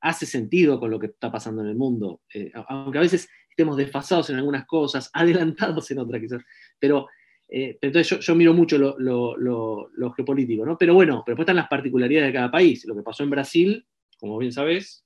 [0.00, 3.78] hace sentido con lo que está pasando en el mundo, eh, aunque a veces estemos
[3.78, 6.42] desfasados en algunas cosas, adelantados en otras quizás,
[6.78, 7.08] pero,
[7.48, 10.78] eh, entonces yo, miro mucho lo, geopolítico, ¿no?
[10.78, 12.84] Pero bueno, pero después están las particularidades de cada país.
[12.86, 13.86] Lo que pasó en Brasil,
[14.18, 15.04] como bien sabés,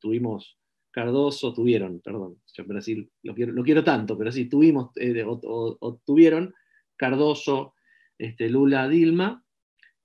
[0.00, 0.58] tuvimos
[0.90, 4.92] Cardoso, tuvieron, perdón, yo en Brasil lo quiero, lo quiero tanto, pero sí, tuvimos
[5.26, 6.54] o, tuvieron
[6.96, 7.74] Cardoso,
[8.16, 9.44] este, Lula Dilma,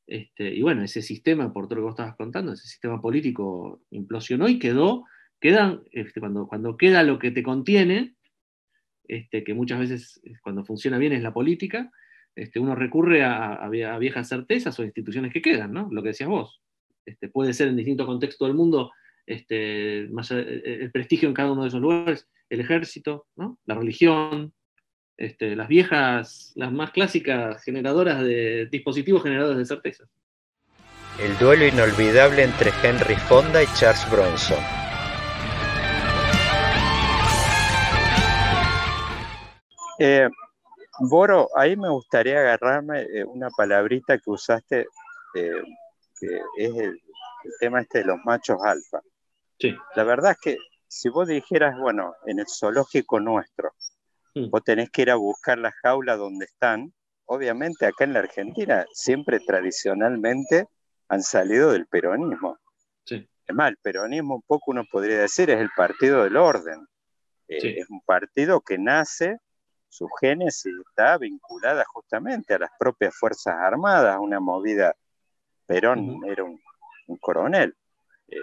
[0.06, 3.82] este, y bueno, ese sistema, por todo lo que vos estabas contando, ese sistema político
[3.92, 5.06] implosionó y quedó,
[5.40, 8.16] quedan, este, cuando, cuando queda lo que te contiene,
[9.12, 11.92] este, que muchas veces cuando funciona bien es la política,
[12.34, 15.90] este, uno recurre a, viejas certezas o instituciones que quedan, ¿no?
[15.92, 16.62] Lo que decías vos.
[17.06, 18.94] Este, puede ser en distintos contextos del mundo
[19.26, 23.28] este, más, el prestigio en cada uno de esos lugares, el ejército,
[23.66, 24.54] la religión,
[25.18, 30.06] las viejas, las más clásicas generadoras de dispositivos generadores de certeza.
[31.20, 34.81] El duelo inolvidable entre Henry Fonda y Charles Bronson.
[40.04, 40.30] Eh,
[41.00, 44.88] Boro, ahí me gustaría agarrarme eh, una palabrita que usaste,
[45.36, 45.64] eh,
[46.20, 47.02] que es el,
[47.60, 49.02] tema este de los machos alfa.
[49.60, 49.76] Sí.
[49.96, 53.74] La verdad es que si vos dijeras, bueno, en el zoológico nuestro,
[54.34, 54.50] Mm.
[54.50, 56.94] vos tenés que ir a buscar la jaula donde están,
[57.26, 60.68] obviamente acá en la Argentina siempre tradicionalmente
[61.10, 62.58] han salido del peronismo.
[63.06, 63.28] Sí.
[63.46, 66.88] Es más, el peronismo un poco uno podría decir es el partido del orden.
[67.48, 67.68] Eh, Sí.
[67.78, 69.38] Es un partido que nace,
[69.92, 74.96] su génesis está vinculada justamente a las propias Fuerzas Armadas, una movida.
[75.66, 76.58] Perón era un,
[77.08, 77.76] un coronel.
[78.30, 78.38] Eh,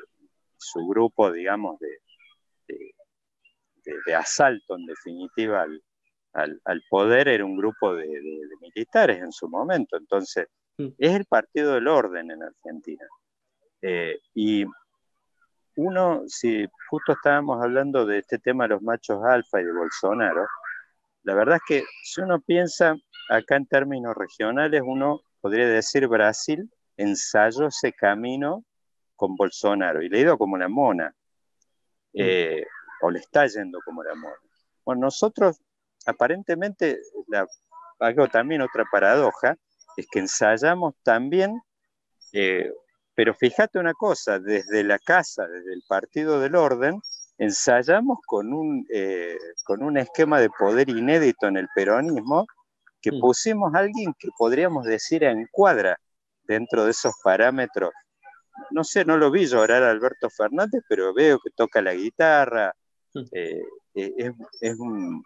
[0.58, 1.88] su grupo, digamos, de,
[2.68, 2.94] de-
[3.84, 5.82] de- de asalto, en definitiva, al,
[6.34, 8.06] al- al poder era un grupo de
[8.60, 9.96] militares en su momento.
[9.96, 10.46] Entonces,
[10.78, 10.88] Mm.
[10.98, 13.04] es el partido del orden en Argentina.
[13.82, 14.64] Eh, y
[15.76, 20.46] uno, si justo estábamos hablando de este tema de los machos alfa y de Bolsonaro,
[21.22, 22.96] la verdad es que si uno piensa
[23.28, 28.64] acá en términos regionales, uno podría decir Brasil ensayó ese camino
[29.16, 31.14] con Bolsonaro y le ha ido como la mona,
[32.12, 32.64] eh,
[33.02, 34.36] o le está yendo como la mona.
[34.84, 35.60] Bueno, nosotros
[36.06, 37.46] aparentemente, la,
[38.00, 39.56] hago también otra paradoja,
[39.96, 41.60] es que ensayamos también,
[42.32, 42.72] eh,
[43.14, 47.00] pero fíjate una cosa, desde la casa, desde el Partido del Orden,
[47.38, 52.46] ensayamos con un, eh, con un esquema de poder inédito en el peronismo,
[53.00, 53.20] que Mm.
[53.20, 55.96] pusimos a alguien que podríamos decir encuadra
[56.42, 57.90] dentro de esos parámetros.
[58.72, 62.74] No sé, no lo vi llorar a Alberto Fernández, pero veo que toca la guitarra,
[63.14, 63.20] Mm.
[63.32, 63.62] eh,
[63.94, 65.22] eh, es, es un,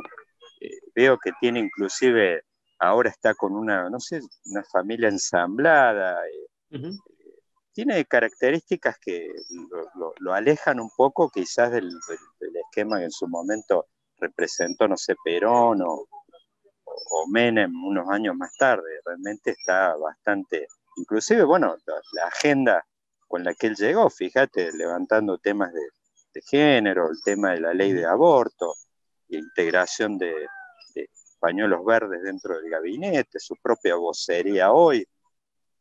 [0.61, 2.43] eh, veo que tiene inclusive,
[2.79, 6.47] ahora está con una, no sé, una familia ensamblada, eh.
[7.73, 9.29] Tiene características que
[9.71, 13.87] lo, lo- lo alejan un poco quizás del, del- del esquema que en su momento
[14.19, 16.07] representó, no sé, Perón o,
[16.85, 19.01] o Menem unos años más tarde.
[19.05, 20.67] Realmente está bastante,
[20.97, 22.85] inclusive, bueno, la, la agenda
[23.27, 25.81] con la que él llegó, fíjate, levantando temas de,
[26.35, 28.75] de género, el tema de la ley de aborto,
[29.29, 30.35] la integración de,
[30.95, 31.09] de
[31.41, 35.07] pañuelos verdes dentro del gabinete, su propia vocería hoy.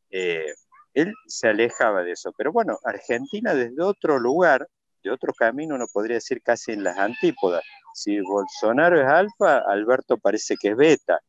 [0.10, 0.54] Eh,
[0.94, 2.32] él se alejaba de eso.
[2.38, 4.68] Pero bueno, Argentina desde otro lugar,
[5.04, 7.64] de otro camino, uno podría decir casi en las antípodas.
[7.94, 11.20] Si Bolsonaro es alfa, Alberto parece que es beta.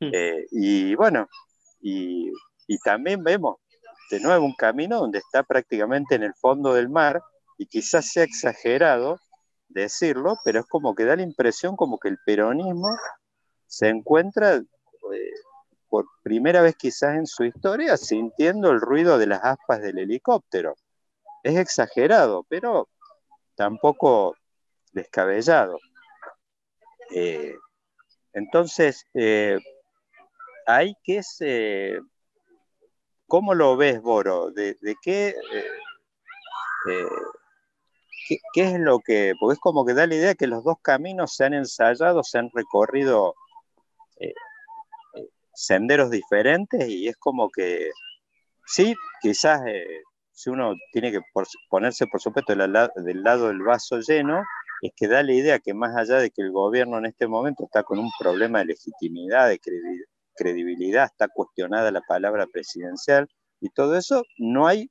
[0.00, 0.10] Mm.
[0.12, 1.28] Eh, y bueno,
[1.80, 2.30] y,
[2.66, 3.56] y también vemos
[4.10, 7.22] de nuevo un camino donde está prácticamente en el fondo del mar
[7.58, 9.18] y quizás sea exagerado
[9.68, 12.88] decirlo, pero es como que da la impresión como que el peronismo
[13.66, 14.64] se encuentra eh,
[15.90, 20.76] por primera vez quizás en su historia sintiendo el ruido de las aspas del helicóptero.
[21.42, 22.88] Es exagerado, pero
[23.56, 24.36] tampoco
[24.92, 25.78] descabellado.
[27.14, 27.56] Eh,
[28.32, 29.58] entonces, eh,
[30.66, 31.20] hay que.
[33.26, 34.50] ¿Cómo lo ves, Boro?
[34.50, 35.34] ¿De, eh, qué,
[38.52, 39.34] qué es lo que...?
[39.38, 42.38] Porque es como que da la idea que los dos caminos se han ensayado, se
[42.38, 43.34] han recorrido
[45.60, 47.90] senderos diferentes y es como que,
[48.66, 49.86] sí, quizás eh,
[50.32, 54.42] si uno tiene que por- ponerse, por supuesto, del, del lado del vaso lleno,
[54.82, 57.64] es que da la idea que más allá de que el gobierno en este momento
[57.64, 60.04] está con un problema de legitimidad, de credi-
[60.34, 63.28] credibilidad, está cuestionada la palabra presidencial
[63.60, 64.90] y todo eso, no hay,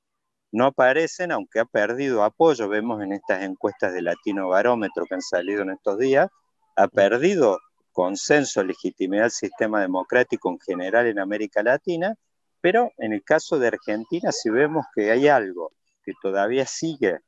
[0.51, 5.21] no aparecen, aunque ha perdido apoyo, vemos en estas encuestas de Latino Barómetro que han
[5.21, 6.29] salido en estos días,
[6.75, 7.59] ha perdido
[7.99, 12.15] consenso, legitimidad del sistema democrático en general en América Latina,
[12.61, 17.19] pero en el caso de Argentina, si vemos que hay algo que todavía sigue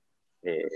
[0.41, 0.69] eh,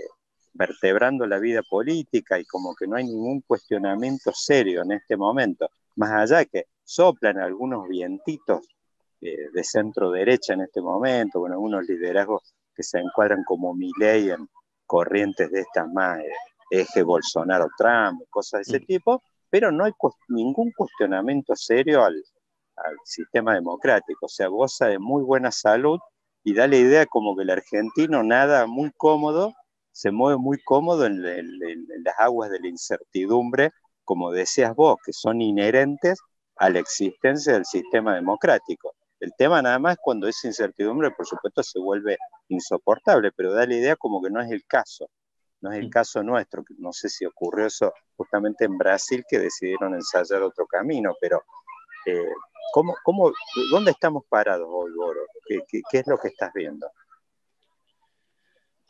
[0.52, 5.70] vertebrando la vida política y como que no hay ningún cuestionamiento serio en este momento,
[5.94, 8.68] más allá que soplan algunos vientitos
[9.22, 12.42] eh, de centro derecha en este momento, con algunos liderazgos
[12.74, 14.46] que se encuadran como Milei en
[14.84, 16.28] corrientes de estas más eh,
[16.70, 19.22] eje Bolsonaro-Trump, cosas de ese tipo,
[19.56, 19.92] pero no hay
[20.28, 22.14] ningún cuestionamiento serio al,
[22.76, 25.98] al sistema democrático, o sea, goza de muy buena salud
[26.44, 29.54] y da la idea como que el argentino nada muy cómodo,
[29.92, 33.70] se mueve muy cómodo en, en- en- las aguas de la incertidumbre,
[34.04, 36.18] como decías vos, que son inherentes
[36.56, 38.94] a la existencia del sistema democrático.
[39.20, 42.18] El tema nada más cuando esa incertidumbre, por supuesto, se vuelve
[42.48, 45.08] insoportable, pero da la idea como que no es el caso,
[45.60, 49.94] no es el caso nuestro, no sé si ocurrió eso justamente en Brasil, que decidieron
[49.94, 51.42] ensayar otro camino, pero
[52.06, 52.28] eh,
[52.72, 53.32] ¿cómo, cómo,
[53.70, 55.20] ¿dónde estamos parados hoy, Boro?
[55.46, 56.86] ¿Qué, qué, qué es lo que estás viendo?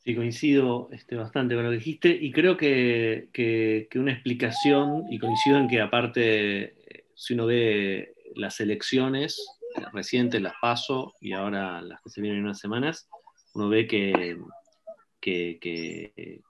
[0.06, 5.18] Sí, coincido este, bastante con lo que dijiste y creo que, que, una explicación, y
[5.18, 6.76] coincido en que aparte,
[7.16, 9.36] si uno ve las elecciones
[9.74, 13.09] eh, recientes, las paso y ahora las que se vienen en unas semanas,
[13.55, 14.38] uno ve que,
[15.20, 16.40] que, que,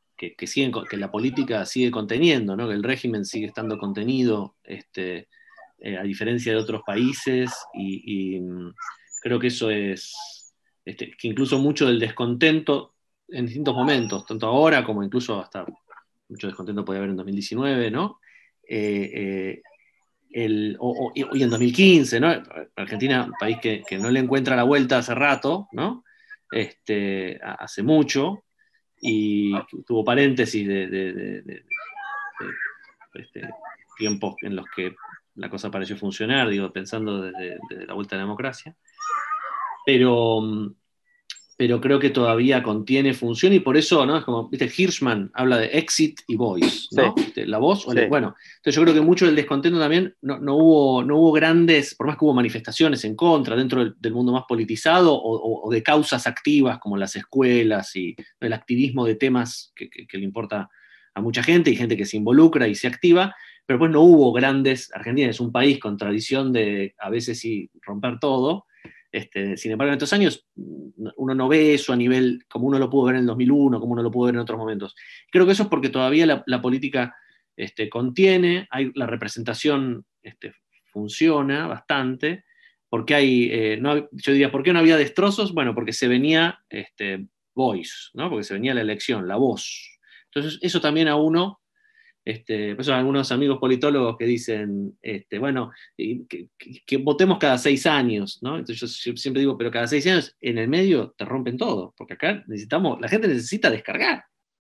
[0.47, 2.69] siguen, que la política sigue conteniendo, ¿no?
[2.69, 5.29] que el régimen sigue estando contenido, este,
[5.79, 8.73] eh, a diferencia de otros países, y, mm,
[9.21, 12.95] creo que eso es, este, que incluso mucho del descontento
[13.29, 15.67] en distintos momentos, tanto ahora como incluso hasta
[16.29, 18.21] mucho descontento puede haber en 2019, ¿no?
[18.69, 19.63] Eh, eh,
[20.31, 22.29] el, o, y en 2015, ¿no?
[22.77, 26.05] Argentina, país que, que, no le encuentra la vuelta hace rato, ¿no?
[26.51, 28.45] Este, hace mucho,
[29.07, 29.53] y
[29.87, 31.45] tuvo paréntesis de,
[33.15, 33.49] este,
[33.97, 34.95] tiempos en los que
[35.37, 38.77] la cosa pareció funcionar, digo, pensando desde, la vuelta a la democracia.
[39.85, 40.41] Pero,
[41.57, 44.19] pero creo que todavía contiene función y por eso, ¿no?
[44.19, 47.15] Es como, viste, Hirschman habla de exit y voice, ¿no?
[47.35, 51.33] La voz, bueno, entonces yo creo que mucho del descontento también no, hubo, no hubo
[51.33, 55.83] grandes, por más que hubo manifestaciones en contra dentro del, mundo más politizado o, de
[55.83, 60.69] causas activas como las escuelas y el activismo de temas que, le importa
[61.15, 63.35] a mucha gente y gente que se involucra y se activa,
[63.65, 67.71] pero pues no hubo grandes, Argentina es un país con tradición de a veces sí
[67.83, 68.67] romper todo,
[69.13, 72.91] este, sin embargo, en estos años uno no ve eso a nivel como uno lo
[72.91, 74.95] pudo ver en el 2001, como uno lo pudo ver en otros momentos.
[75.31, 77.15] Creo que eso es porque todavía la, política
[77.57, 80.55] este, contiene, hay, la representación este,
[80.93, 82.45] funciona bastante,
[82.89, 83.81] porque hay, eh,
[84.13, 85.53] yo diría, ¿por qué no había destrozos?
[85.53, 88.29] Bueno, porque se venía este, voice, ¿no?
[88.29, 89.99] porque se venía la elección, la voz.
[90.27, 91.61] Entonces, eso también a uno
[92.27, 98.41] este, por eso algunos amigos politólogos que dicen, este, bueno, que, votemos cada seis años,
[98.43, 98.59] ¿no?
[98.59, 102.15] Entonces yo siempre digo, pero cada seis años en el medio te rompen todo, porque
[102.15, 104.25] acá necesitamos, la gente necesita descargar,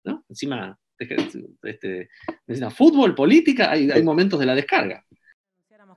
[0.05, 0.25] ¿no?
[0.29, 2.09] Encima, este,
[2.47, 5.05] necesita fútbol, política, hay, hay momentos de la descarga.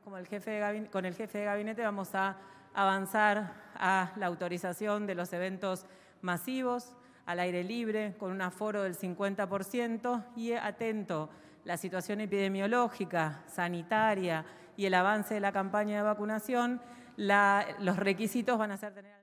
[0.03, 0.59] Como el jefe
[0.91, 2.37] con el jefe de gabinete vamos a
[2.73, 5.85] avanzar a la autorización de los eventos
[6.21, 11.29] masivos, al aire libre, con un aforo del 50% y atento
[11.65, 14.45] la situación epidemiológica, sanitaria
[14.75, 16.81] y el avance de la campaña de vacunación,
[17.15, 19.13] los requisitos van a ser tener...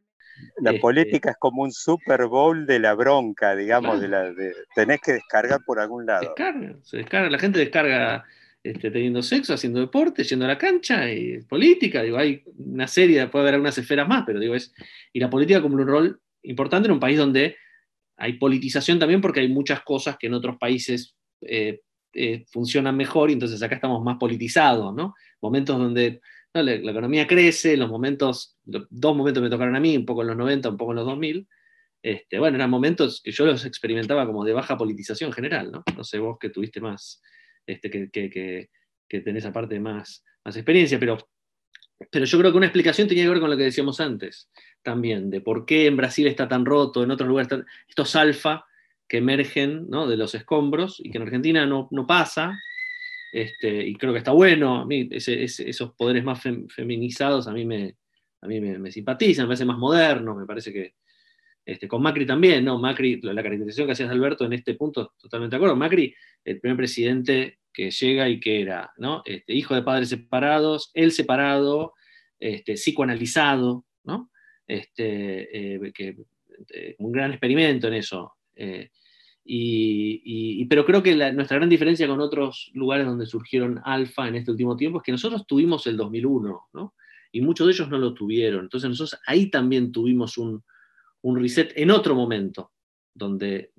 [0.59, 4.33] La este, política es como un Super Bowl de la bronca, digamos, de la,
[4.75, 6.23] tenés que descargar por algún lado.
[6.23, 8.25] Descarga, se descarga, la gente descarga
[8.63, 13.27] este, teniendo sexo, haciendo deporte, yendo a la cancha, y política, digo, hay una serie,
[13.27, 14.73] puede haber algunas esferas más, pero digo, es,
[15.13, 17.57] y la política como un rol importante en un país donde
[18.17, 21.81] hay politización también porque hay muchas cosas que en otros países eh,
[22.13, 25.15] eh, funcionan mejor y entonces acá estamos más politizados, ¿no?
[25.41, 26.21] Momentos donde
[26.53, 30.37] la, economía crece, los momentos, dos momentos me tocaron a mí, un poco en los
[30.37, 31.49] 90, un poco en los 2000,
[32.03, 35.83] este, bueno, eran momentos que yo los experimentaba como de baja politización general, ¿no?
[35.97, 37.23] No sé vos que tuviste más,
[37.67, 38.69] este, que, que,
[39.09, 41.19] que, tenés aparte más, más experiencia, pero,
[42.11, 44.51] pero yo creo que una explicación tenía que ver con lo que decíamos antes
[44.83, 48.65] también, de por qué en Brasil está tan roto, en otros lugares estos alfa
[49.11, 52.57] que emergen de los escombros y que en Argentina no, pasa,
[53.33, 57.97] este, y creo que está bueno, a mí esos poderes más feminizados a mí, me,
[58.41, 60.95] a mí me, simpatizan, me parece más moderno, me parece que
[61.65, 62.79] este, con Macri también, ¿no?
[62.79, 65.75] Macri, la caracterización que hacías Alberto en este punto, totalmente de acuerdo.
[65.75, 66.15] Macri,
[66.45, 69.23] el primer presidente que llega y que era, ¿no?
[69.25, 71.95] Este, hijo de padres separados, él separado,
[72.39, 74.31] psicoanalizado, ¿no?
[74.71, 78.35] este, eh, eh, un gran experimento en eso.
[78.55, 78.91] Eh,
[79.45, 84.51] y, pero creo que nuestra gran diferencia con otros lugares donde surgieron alfa en este
[84.51, 86.95] último tiempo es que nosotros tuvimos el 2001, ¿no?
[87.33, 88.65] Y muchos de ellos no lo tuvieron.
[88.65, 90.63] Entonces nosotros ahí también tuvimos un,
[91.23, 92.73] un reset en otro momento,
[93.15, 93.73] donde,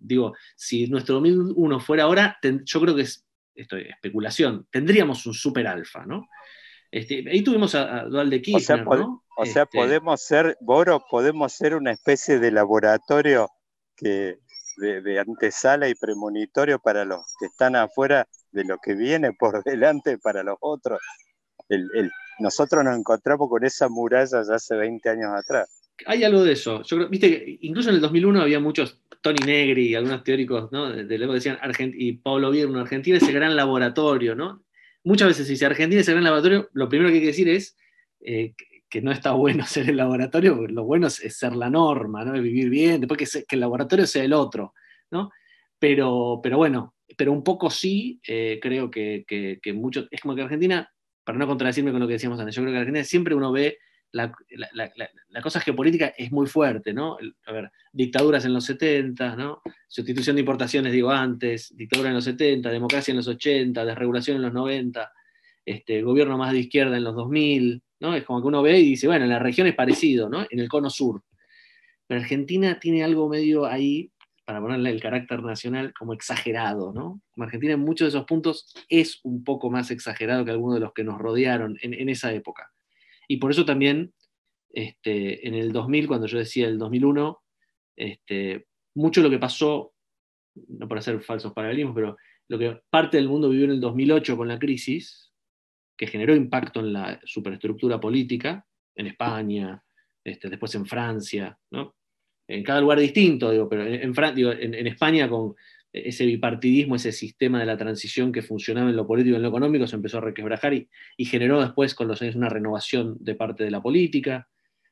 [0.00, 5.66] digo, si nuestro 2001 fuera ahora, yo creo que es esto, especulación, tendríamos un super
[5.66, 6.28] alfa, ¿no?
[6.90, 9.24] Este, ahí tuvimos a, Dual de Kirchner, ¿no?
[9.36, 13.48] O sea, este, podemos ser, Boro, podemos ser una especie de laboratorio
[13.96, 14.38] que,
[14.76, 20.18] de, antesala y premonitorio para los que están afuera de lo que viene por delante
[20.18, 21.00] para los otros.
[22.38, 25.68] nosotros nos encontramos con esa muralla ya hace 20 años atrás.
[26.06, 26.82] Hay algo de eso.
[27.08, 30.90] Viste incluso en el 2001 había muchos, Tony Negri y algunos teóricos, ¿no?
[30.90, 31.58] De, luego decían,
[31.94, 34.64] y Pablo Vierno, Argentina es el gran laboratorio, ¿no?
[35.04, 37.48] Muchas veces si dice Argentina es el gran laboratorio, lo primero que hay que decir
[37.48, 37.76] es
[38.20, 38.54] eh,
[38.94, 42.40] que no está bueno ser el laboratorio, lo bueno es, ser la norma, ¿no?
[42.40, 44.72] vivir bien, después que, que, el laboratorio sea el otro,
[45.10, 45.32] ¿no?
[45.80, 50.42] Pero, pero bueno, pero un poco sí, eh, creo que, que, mucho, es como que
[50.42, 50.88] Argentina,
[51.24, 53.78] para no contradecirme con lo que decíamos antes, yo creo que Argentina siempre uno ve
[54.12, 54.32] la,
[55.42, 57.18] cosa geopolítica es muy fuerte, ¿no?
[57.46, 59.60] A ver, dictaduras en los 70, ¿no?
[59.88, 64.42] Sustitución de importaciones, digo antes, dictadura en los 70, democracia en los 80, desregulación en
[64.42, 65.12] los 90,
[65.64, 68.14] este, gobierno más de izquierda en los 2000, ¿no?
[68.14, 70.46] Es como que uno ve y dice, bueno, en la región es parecido, ¿no?
[70.48, 71.22] En el cono sur.
[72.06, 74.10] Pero Argentina tiene algo medio ahí,
[74.44, 77.20] para ponerle el carácter nacional, como exagerado, ¿no?
[77.38, 80.92] Argentina en muchos de esos puntos es un poco más exagerado que algunos de los
[80.92, 82.70] que nos rodearon en, esa época.
[83.26, 84.12] Y por eso también,
[84.70, 87.42] este, en el 2000, cuando yo decía el 2001,
[87.96, 89.94] este, mucho lo que pasó,
[90.54, 92.16] no para hacer falsos paralelismos, pero
[92.48, 95.23] lo que parte del mundo vivió en el 2008 con la crisis,
[95.96, 99.82] que generó impacto en la superestructura política, en España,
[100.22, 101.94] este, después en Francia, ¿no?
[102.46, 105.54] en cada lugar distinto, digo, pero en, en, España con
[105.92, 109.48] ese bipartidismo, ese sistema de la transición que funcionaba en lo político y en lo
[109.48, 113.34] económico, se empezó a requebrajar y, y, generó después con los años una renovación de
[113.34, 114.48] parte de la política,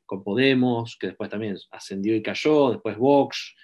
[0.07, 3.55] con Podemos, que después también ascendió y cayó, después Vox.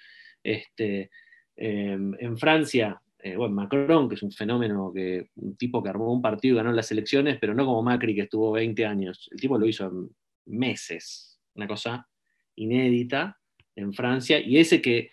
[0.43, 1.11] Este,
[1.55, 6.11] em, en Francia, eh, bueno, Macron, que es un fenómeno, que, un tipo que armó
[6.11, 9.27] un partido y ganó las elecciones, pero no como Macri, que estuvo 20 años.
[9.31, 10.09] El tipo lo hizo en
[10.45, 12.07] meses, una cosa
[12.55, 13.37] inédita
[13.75, 15.11] en Francia, y ese que,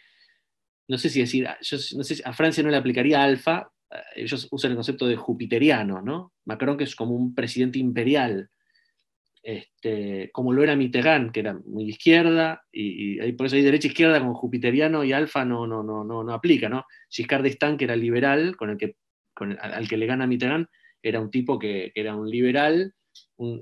[0.88, 4.76] no sé si decir, sé a Francia no le aplicaría alfa, eh, ellos usan el
[4.76, 6.32] concepto de jupiteriano, ¿no?
[6.44, 8.50] Macron que es como un presidente imperial,
[9.46, 14.18] este, como lo era Mitterrand, que era muy izquierda, y, por eso hay derecha izquierda
[14.18, 16.84] con jupiteriano y alfa no, no, no, no, no aplica, ¿no?
[17.08, 18.96] Giscard d'Estaing, que era liberal, con el que,
[19.32, 20.66] con al que le gana Mitterrand,
[21.00, 22.92] era un tipo que, que era un liberal,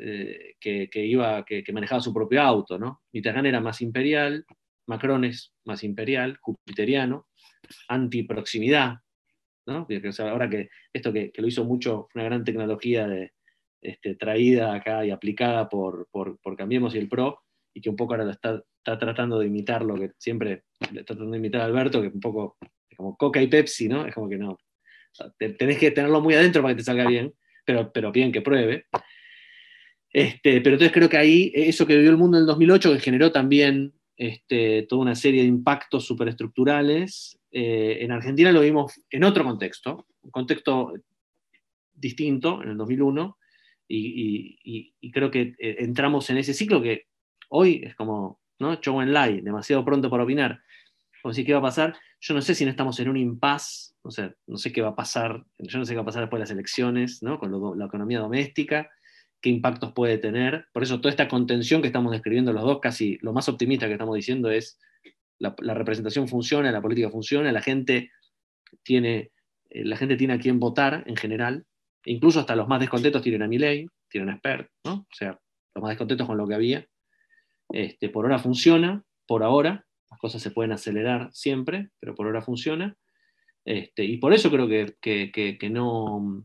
[0.00, 3.02] eh, que, que, iba, que, manejaba su propio auto, ¿no?
[3.12, 4.46] Mitterrand era más imperial,
[4.86, 7.26] Macron es más imperial, jupiteriano,
[7.88, 9.00] antiproximidad,
[9.66, 9.86] ¿no?
[10.20, 13.32] ahora que esto que, lo hizo mucho, una gran tecnología de,
[13.84, 17.42] este, traída acá y aplicada por, por, Cambiemos y el PRO,
[17.74, 21.32] y que un poco ahora está, está, tratando de imitar lo que siempre está tratando
[21.32, 22.56] de imitar a Alberto, que un poco
[22.96, 24.06] como Coca y Pepsi, ¿no?
[24.06, 24.58] Es como que no.
[25.36, 27.34] tenés que tenerlo muy adentro para que te salga bien,
[27.66, 28.86] pero, pero bien que pruebe.
[30.10, 33.00] Este, pero entonces creo que ahí, eso que vivió el mundo en el 2008, que
[33.00, 37.38] generó también este, toda una serie de impactos superestructurales.
[37.50, 40.94] Eh, en Argentina lo vimos en otro contexto, un contexto
[41.92, 43.36] distinto, en el 2001,
[43.88, 47.06] y, creo que eh, entramos en ese ciclo que
[47.48, 48.74] hoy es como, ¿no?
[48.76, 50.60] Show and demasiado pronto para opinar.
[51.22, 51.96] Como si, ¿qué va a pasar?
[52.20, 54.90] Yo no sé si no estamos en un impasse, o sea, no sé qué va
[54.90, 57.38] a pasar, yo no sé qué va a pasar después de las elecciones, ¿no?
[57.38, 58.90] Con la economía doméstica,
[59.40, 60.66] qué impactos puede tener.
[60.72, 63.92] Por eso toda esta contención que estamos describiendo los dos, casi lo más optimista que
[63.92, 64.78] estamos diciendo es
[65.38, 68.10] la, representación funciona, la política funciona, la gente
[68.82, 69.32] tiene,
[69.70, 71.66] eh, la gente tiene a quien votar en general,
[72.06, 74.92] incluso hasta los más descontentos tienen a mi ley, tienen a expert, ¿no?
[74.92, 75.38] O sea,
[75.74, 76.86] los más descontentos con lo que había.
[77.70, 82.42] Este, por ahora funciona, por ahora, las cosas se pueden acelerar siempre, pero por ahora
[82.42, 82.96] funciona.
[83.64, 86.44] Este, y por eso creo que, que no,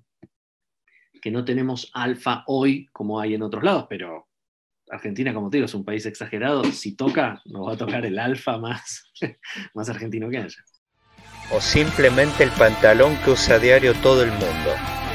[1.22, 4.30] que no tenemos alfa hoy como hay en otros lados, pero
[4.90, 6.64] Argentina, como te digo, es un país exagerado.
[6.66, 9.12] Si toca, nos va a tocar el alfa más,
[9.74, 10.64] más argentino que haya.
[11.52, 15.09] O simplemente el pantalón que usa a diario todo el mundo.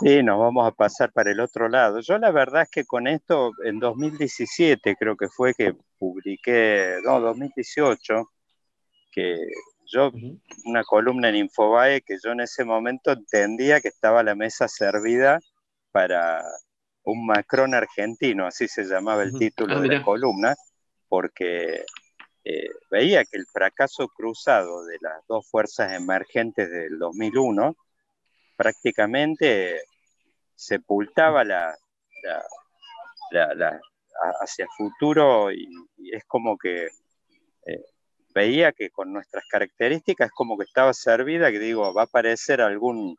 [0.00, 2.00] Sí, nos vamos a pasar para el otro lado.
[2.00, 7.20] Yo la verdad es que con esto, en 2017 creo que fue que publiqué, no,
[7.20, 8.30] 2018,
[9.10, 9.36] que
[9.86, 10.12] yo,
[10.66, 15.40] una columna en Infobae que yo en ese momento entendía que estaba la mesa servida
[15.90, 16.44] para
[17.02, 20.54] un Macron argentino, así se llamaba el título ah, de la columna,
[21.08, 21.84] porque
[22.44, 27.74] eh, veía que el fracaso cruzado de las dos fuerzas emergentes del 2001
[28.58, 29.80] prácticamente
[30.56, 31.78] sepultaba la,
[34.42, 35.68] hacia futuro y,
[36.12, 36.86] es como que
[37.66, 37.84] eh,
[38.34, 43.16] veía que con nuestras características como que estaba servida, que digo, va a aparecer algún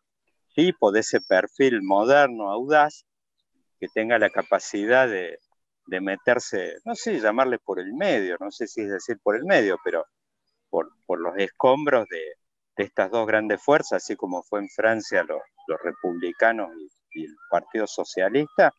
[0.54, 3.06] tipo de ese perfil moderno, audaz,
[3.80, 5.40] que tenga la capacidad de,
[6.02, 9.78] meterse, no sé, llamarle por el medio, no sé si es decir por el medio,
[9.84, 10.06] pero
[10.70, 12.22] por, los escombros de,
[12.84, 15.42] estas dos grandes fuerzas, así como fue en Francia los,
[15.84, 16.70] republicanos
[17.14, 18.74] y, el Partido Socialista,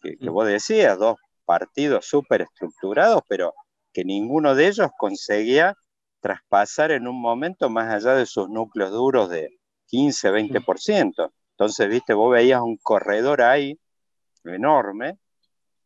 [0.00, 0.32] que, que mm.
[0.32, 3.54] vos decías, dos partidos súper estructurados, pero
[3.92, 5.74] que ninguno de ellos conseguía
[6.20, 11.32] traspasar en un momento más allá de sus núcleos duros de 15, 20%.
[11.50, 13.78] Entonces, viste, vos veías un corredor ahí
[14.44, 15.18] enorme,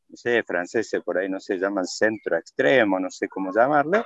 [0.09, 4.05] no sé, franceses por ahí no se llaman centro extremo, no sé cómo llamarle,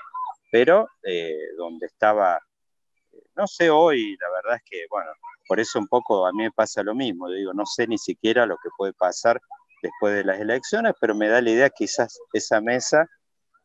[0.51, 2.41] pero eh, donde estaba,
[3.37, 5.11] no sé hoy, la verdad es que, bueno,
[5.47, 8.47] por eso un poco a mí me pasa lo mismo, digo, no sé ni siquiera
[8.47, 9.41] lo que puede pasar
[9.83, 13.07] después de las elecciones, pero me da la idea que quizás esa mesa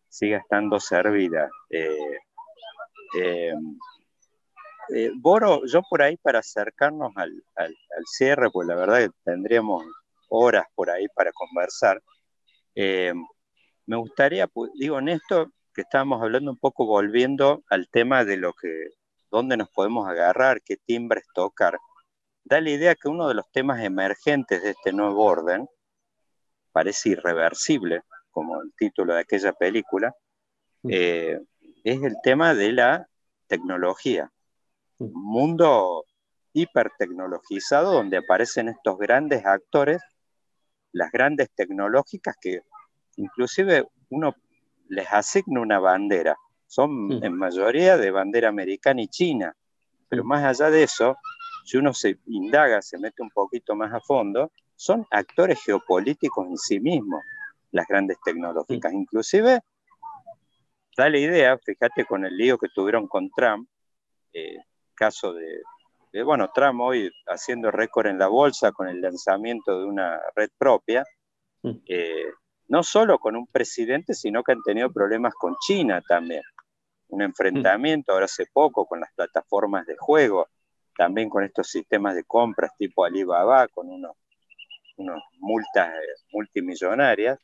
[0.09, 1.49] siga estando servida.
[1.69, 2.17] Eh,
[3.19, 3.53] eh,
[4.95, 7.43] eh, Boro, yo por ahí para acercarnos al,
[8.05, 9.83] cierre, pues la verdad que tendríamos
[10.29, 12.01] horas por ahí para conversar,
[12.75, 18.37] me gustaría, pues, digo, en esto que estábamos hablando un poco volviendo al tema de
[18.37, 18.89] lo que,
[19.31, 21.77] dónde nos podemos agarrar, qué timbres tocar,
[22.43, 25.67] da la idea que uno de los temas emergentes de este nuevo orden,
[26.71, 30.13] parece irreversible, como el título de aquella película,
[30.83, 30.89] mm.
[30.91, 31.39] eh,
[31.83, 33.07] es el tema de la
[33.47, 34.31] tecnología.
[34.97, 36.05] Un mundo
[36.53, 40.01] hipertecnologizado donde aparecen estos grandes actores,
[40.91, 42.61] las grandes tecnológicas que
[43.17, 44.35] inclusive uno
[44.87, 46.37] les asigna una bandera.
[46.67, 49.55] Son en mayoría de bandera americana y china,
[50.09, 51.15] pero más allá de eso,
[51.63, 56.57] si uno se indaga, se mete un poquito más a fondo, son actores geopolíticos en
[56.57, 57.23] sí mismos,
[57.71, 58.93] las grandes tecnológicas.
[58.93, 59.61] Inclusive,
[60.97, 63.67] da la idea, fíjate con el lío que tuvieron con Trump,
[64.33, 64.57] eh,
[64.93, 65.61] caso de,
[66.23, 71.03] bueno, Trump hoy haciendo récord en la bolsa con el lanzamiento de una red propia,
[71.87, 72.31] eh,
[72.67, 76.41] no solo con un presidente, sino que han tenido problemas con China también.
[77.09, 80.47] Un enfrentamiento ahora hace poco con las plataformas de juego,
[80.97, 84.15] también con estos sistemas de compras tipo Alibaba, con unos,
[84.97, 85.93] unos multas
[86.31, 87.39] multimillonarias,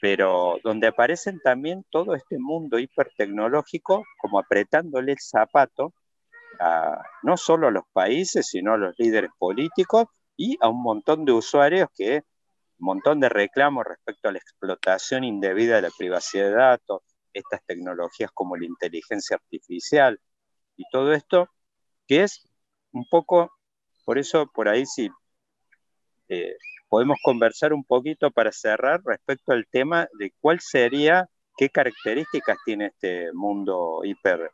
[0.00, 5.92] pero donde aparecen también todo este mundo hipertecnológico como apretándole el zapato
[6.58, 10.06] a, no solo a los países, sino a los líderes políticos
[10.36, 12.22] y a un montón de usuarios que
[12.78, 17.64] un montón de reclamos respecto a la explotación indebida de la privacidad de datos, estas
[17.64, 20.20] tecnologías como la inteligencia artificial
[20.76, 21.48] y todo esto,
[22.06, 22.48] que es
[22.92, 23.52] un poco,
[24.04, 25.10] por eso por ahí sí
[26.28, 26.56] eh,
[26.88, 32.86] podemos conversar un poquito para cerrar respecto al tema de cuál sería, qué características tiene
[32.86, 34.50] este mundo hiper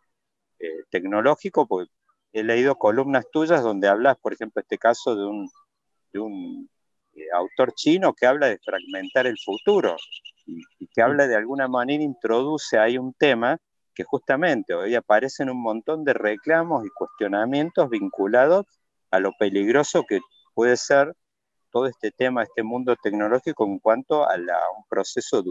[0.58, 1.90] eh, tecnológico, porque
[2.32, 6.70] he leído columnas tuyas donde hablas, por ejemplo, este caso de un,
[7.34, 9.96] autor chino que habla de fragmentar el futuro
[10.46, 13.58] y, y, que habla de alguna manera, introduce ahí un tema
[13.94, 18.66] que justamente hoy aparecen un montón de reclamos y cuestionamientos vinculados
[19.10, 20.20] a lo peligroso que
[20.54, 21.14] puede ser
[21.70, 25.50] todo este tema, este mundo tecnológico en cuanto a un proceso de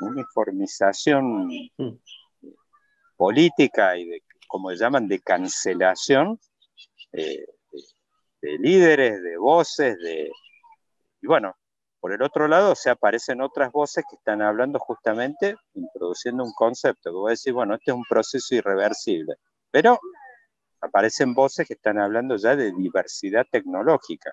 [0.00, 1.98] uniformización mm.
[3.16, 6.38] política y de, como llaman, de cancelación
[7.12, 7.44] eh,
[8.42, 10.30] de, líderes, de voces, de...
[11.22, 11.54] Y bueno,
[12.00, 17.10] por el otro lado, se aparecen otras voces que están hablando justamente, introduciendo un concepto,
[17.10, 19.36] que voy a decir, bueno, este es un proceso irreversible,
[19.70, 19.98] pero
[20.80, 24.32] aparecen voces que están hablando ya de diversidad tecnológica.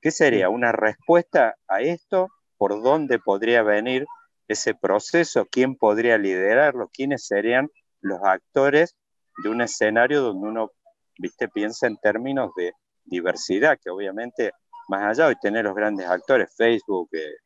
[0.00, 0.48] ¿Qué sería?
[0.48, 2.28] ¿Una respuesta a esto?
[2.56, 4.06] ¿Por dónde podría venir
[4.48, 5.46] ese proceso?
[5.50, 6.88] ¿Quién podría liderarlo?
[6.92, 7.68] ¿Quiénes serían
[8.00, 8.96] los actores
[9.44, 10.72] de un escenario donde uno,
[11.18, 12.72] viste, piensa en términos de
[13.04, 14.52] diversidad, que obviamente
[14.88, 17.36] más allá de tener los grandes actores, Facebook, eh,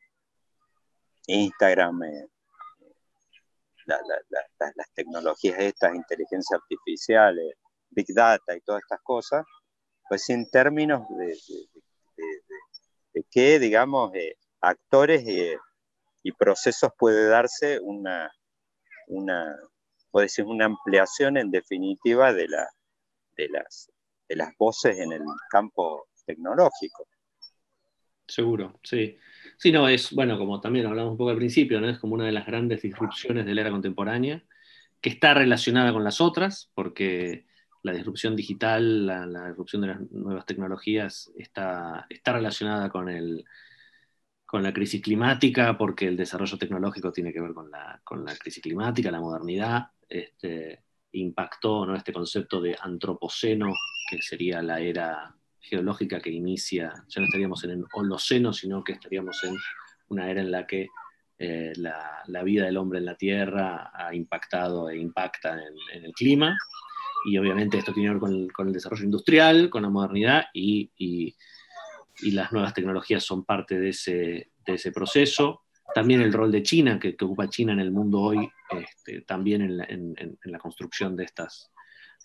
[1.27, 2.27] Instagram, eh,
[3.87, 7.39] las tecnologías estas, inteligencia artificial,
[7.91, 9.45] Big Data y todas estas cosas,
[10.09, 11.39] pues en términos de,
[13.31, 15.24] qué, digamos, eh, actores
[16.23, 18.31] y procesos puede darse una,
[19.07, 19.57] una,
[20.12, 22.69] decir, una ampliación en definitiva de, la,
[23.37, 23.91] de, las,
[24.28, 27.07] de las voces en el campo tecnológico.
[28.27, 29.16] Seguro, sí.
[29.57, 31.89] Sí, no, es, bueno, como también hablamos un poco al principio, ¿no?
[31.89, 34.44] Es como una de las grandes disrupciones de la era contemporánea,
[35.01, 37.47] que está relacionada con las otras, porque
[37.82, 43.44] la disrupción digital, la, disrupción de las nuevas tecnologías está, está relacionada con, el,
[44.44, 48.36] con la crisis climática, porque el desarrollo tecnológico tiene que ver con la, con la
[48.36, 50.82] crisis climática, la modernidad, este,
[51.20, 51.94] impactó ¿no?
[51.97, 53.72] este concepto de antropoceno,
[54.10, 58.93] que sería la era geológica que inicia, ya no estaríamos en el Holoceno, sino que
[58.93, 59.56] estaríamos en
[60.09, 60.88] una era en la que
[61.38, 65.59] eh, la, vida del hombre en la Tierra ha impactado e impacta
[65.93, 66.56] en, el clima.
[67.26, 71.34] Y obviamente esto tiene que ver con el, desarrollo industrial, con la modernidad y, y,
[72.30, 75.65] las nuevas tecnologías son parte de ese, de ese proceso.
[75.97, 79.78] También el rol de China, que, ocupa China en el mundo hoy, este, también en
[80.44, 81.73] la, construcción de estas,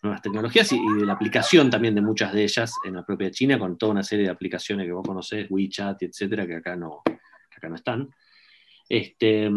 [0.03, 3.57] nuevas tecnologías y, de la aplicación también de muchas de ellas en la propia China,
[3.57, 7.01] con toda una serie de aplicaciones que vos conocés, WeChat, etcétera, que acá no,
[7.55, 8.09] acá no están.
[8.89, 9.49] Este,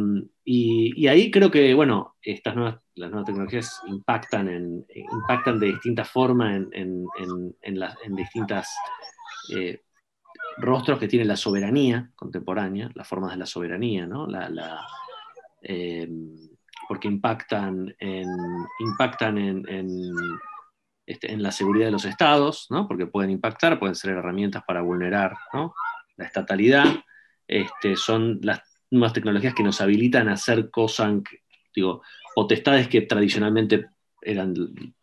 [0.45, 6.55] y, ahí creo que, bueno, estas nuevas, las nuevas tecnologías impactan, impactan de distinta forma
[6.55, 8.73] en, en, en distintas,
[9.57, 9.83] eh,
[10.57, 14.27] rostros que tienen la soberanía contemporánea, las formas de la soberanía, ¿no?
[14.27, 14.87] La,
[15.63, 16.09] eh,
[16.89, 18.29] porque impactan en,
[18.81, 20.13] impactan en,
[21.07, 22.87] este, en, la seguridad de los estados, ¿no?
[22.87, 25.35] porque pueden impactar, pueden ser herramientas para vulnerar
[26.17, 26.85] la estatalidad,
[27.47, 28.61] este, son las
[28.91, 31.15] nuevas tecnologías que nos habilitan a hacer cosas,
[31.75, 32.03] digo,
[32.35, 33.87] potestades que tradicionalmente
[34.23, 34.55] eran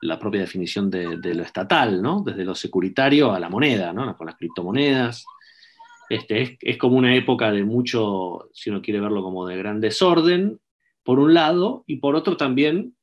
[0.02, 2.24] la propia definición de, lo estatal, ¿no?
[2.26, 4.16] desde lo securitario a la moneda, ¿no?
[4.18, 5.26] con las criptomonedas.
[6.12, 10.60] Este, es, como una época de mucho, si uno quiere verlo como de gran desorden,
[11.04, 12.98] por un lado, y por otro también,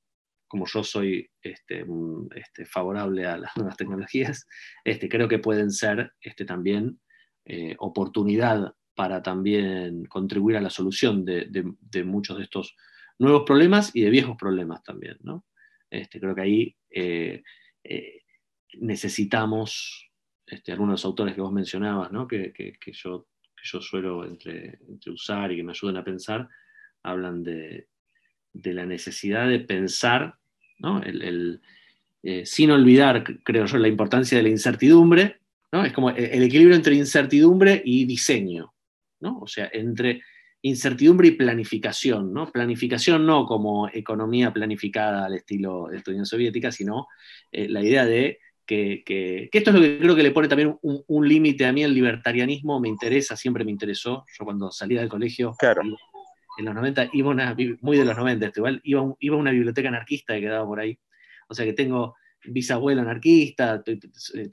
[0.46, 1.86] como yo soy este,
[2.34, 4.46] este, favorable a las nuevas tecnologías,
[4.84, 6.12] creo que pueden ser
[6.46, 7.00] también
[7.46, 12.76] eh, oportunidad para también contribuir a la solución de, muchos de estos
[13.18, 15.16] nuevos problemas y de viejos problemas también.
[15.22, 15.46] ¿no?
[15.88, 17.42] Creo que ahí eh,
[17.84, 18.20] eh,
[18.74, 20.07] necesitamos,
[20.50, 22.26] este, algunos autores que vos mencionabas, ¿no?
[22.26, 22.52] que,
[22.92, 23.26] yo,
[23.62, 26.48] yo suelo entre, usar y que me ayuden a pensar,
[27.02, 27.88] hablan de,
[28.52, 30.34] la necesidad de pensar,
[32.22, 35.40] eh, sin olvidar, creo yo, la importancia de la incertidumbre,
[35.72, 35.84] ¿no?
[35.84, 38.74] es como el, equilibrio entre incertidumbre y diseño,
[39.20, 39.40] ¿no?
[39.40, 40.22] o sea, entre
[40.62, 42.50] incertidumbre y planificación, ¿no?
[42.50, 47.06] Planificación no como economía planificada al estilo de Unión Soviética, sino
[47.52, 51.28] eh, la idea de que, esto es lo que creo que le pone también un,
[51.28, 54.26] límite a mí el libertarianismo, me interesa, siempre me interesó.
[54.38, 55.56] Yo cuando salía del colegio,
[56.58, 59.88] en los 90, iba una, muy de los 90, igual, iba, iba a una biblioteca
[59.88, 60.98] anarquista que quedaba por ahí.
[61.48, 62.14] O sea que tengo
[62.44, 63.82] bisabuelo anarquista,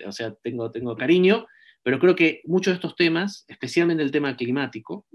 [0.05, 1.45] o sea, tengo, tengo cariño,
[1.83, 5.05] pero creo que muchos de estos temas, especialmente el tema climático,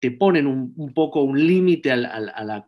[0.00, 2.64] te ponen un, poco un límite al, al,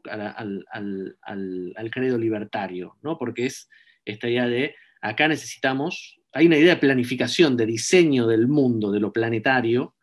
[1.91, 3.19] credo libertario, ¿no?
[3.19, 3.69] porque es
[4.05, 9.01] esta idea de acá necesitamos, hay una idea de planificación, de diseño del mundo, de
[9.01, 9.95] lo planetario,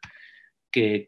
[0.72, 1.08] que,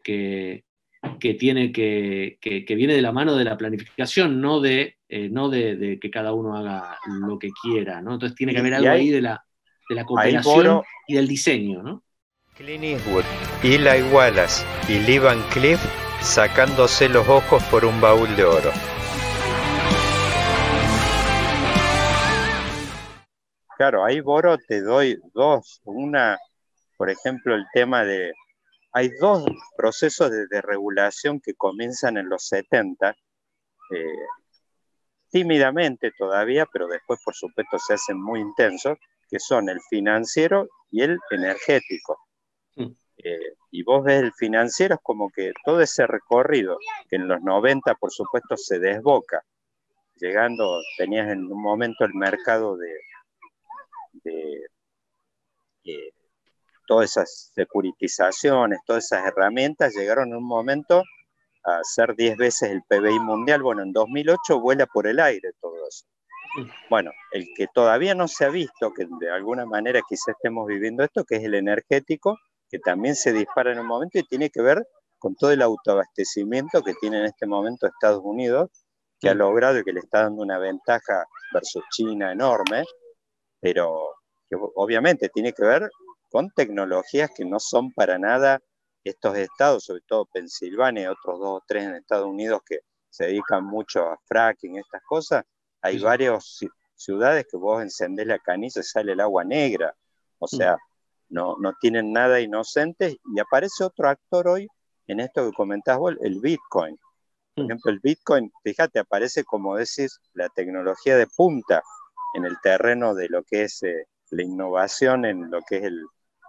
[1.38, 5.98] tiene que, que, viene de la mano de la planificación, no de, eh, no de,
[6.00, 8.00] que cada uno haga lo que quiera.
[8.00, 8.14] ¿no?
[8.14, 9.44] Entonces tiene que haber algo ahí de la,
[9.88, 11.82] de la cooperación y del diseño.
[11.82, 12.04] ¿no?
[12.56, 13.24] Clint Eastwood,
[13.62, 15.80] Eli Wallace y Lee Van Cliff
[16.20, 18.72] sacándose los ojos por un baúl de oro.
[23.78, 25.80] Claro, ahí Boro te doy dos.
[25.84, 26.36] Una,
[26.96, 28.32] por ejemplo, el tema de...
[28.92, 29.44] Hay dos
[29.76, 34.04] procesos de, regulación que comienzan en los 70, eh,
[35.30, 38.98] tímidamente todavía, pero después por supuesto se hacen muy intensos,
[39.30, 42.18] que son el financiero y el energético.
[42.74, 42.90] Mm.
[43.18, 46.78] Eh, y vos ves el financiero, es como que todo ese recorrido,
[47.08, 49.44] que en los 90 por supuesto se desboca,
[50.16, 52.88] llegando, tenías en un momento el mercado de,
[54.24, 56.10] eh,
[56.86, 61.02] todas esas securitizaciones, todas esas herramientas, llegaron en un momento
[61.64, 63.62] a ser 10 veces el PBI mundial.
[63.62, 66.06] Bueno, en 2008 vuela por el aire todo eso.
[66.88, 71.04] Bueno, el que todavía no se ha visto, que de alguna manera quizá estemos viviendo
[71.04, 72.38] esto, que es el energético,
[72.70, 74.86] que también se dispara en un momento y tiene que ver
[75.18, 78.70] con todo el autoabastecimiento que tiene en este momento Estados Unidos,
[79.20, 82.84] que ha logrado y que le está dando una ventaja versus China enorme,
[83.60, 84.14] pero
[84.48, 85.90] que obviamente tiene que ver
[86.30, 88.60] con tecnologías que no son para nada
[89.04, 92.80] estos estados, sobre todo Pensilvania y otros dos o tres en Estados Unidos que
[93.10, 95.44] se dedican mucho a fracking, estas cosas.
[95.80, 96.60] Hay varias
[96.94, 99.94] ciudades que vos encendés la canilla y sale el agua negra.
[100.38, 100.56] O mm.
[100.56, 100.76] sea,
[101.30, 104.68] no, no tienen nada inocentes y aparece otro actor hoy
[105.06, 106.98] en esto que comentás vos, el Bitcoin.
[107.54, 107.66] Por mm.
[107.66, 111.82] ejemplo, el Bitcoin, fíjate, aparece como decís, la tecnología de punta
[112.34, 115.92] en el terreno de lo que es eh, la innovación, en lo que es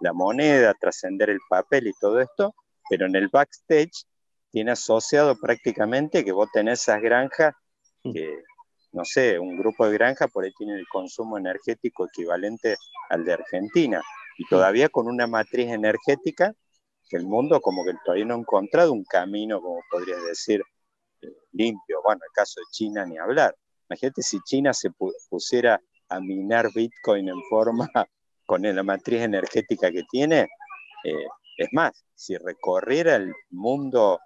[0.02, 2.56] la moneda, trascender el papel y todo esto,
[2.90, 4.06] pero en el backstage
[4.52, 7.54] tiene asociado prácticamente que vos tenés esas granjas
[8.04, 8.14] mm.
[8.14, 8.44] que,
[8.92, 12.76] no sé, un grupo de granjas por ahí tiene el consumo energético equivalente
[13.10, 14.02] al de Argentina
[14.38, 16.54] y todavía con una matriz energética
[17.10, 20.62] que el mundo como que todavía no ha encontrado un camino, como podrías decir,
[21.22, 22.02] eh, limpio.
[22.04, 23.56] Bueno, el caso de China ni hablar.
[23.90, 24.92] Imagínate si China se
[25.30, 27.90] pusiera a minar Bitcoin en forma
[28.46, 30.48] con la matriz energética que tiene.
[31.04, 34.20] Eh, es más, si recorriera el mundo,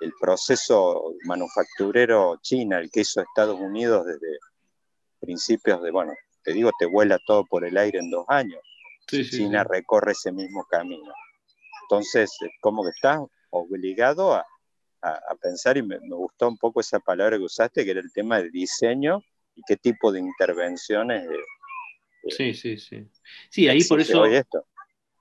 [0.00, 4.38] el proceso manufacturero China, el que hizo Estados Unidos desde
[5.20, 6.12] principios de, bueno,
[6.44, 8.60] te digo, te vuela todo por el aire en dos años.
[9.06, 11.12] China recorre ese mismo camino.
[11.82, 12.30] Entonces,
[12.60, 13.20] como que estás
[13.50, 14.44] obligado a,
[15.40, 18.50] pensar, y me, gustó un poco esa palabra que usaste, que era el tema de
[18.50, 19.22] diseño
[19.54, 21.26] y qué tipo de intervenciones.
[22.28, 23.06] sí, sí, sí.
[23.50, 24.24] Sí, ahí por eso,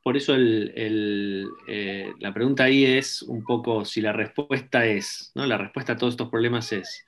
[0.08, 5.46] por eso eh, la pregunta ahí es un poco si la respuesta es, ¿no?
[5.46, 7.06] La respuesta a todos estos problemas es,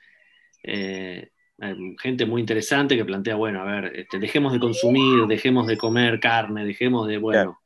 [0.63, 1.29] eh,
[1.61, 5.77] hay gente muy interesante que plantea, bueno, a ver, este, dejemos de consumir, dejemos de
[5.77, 7.61] comer carne, dejemos de, bueno,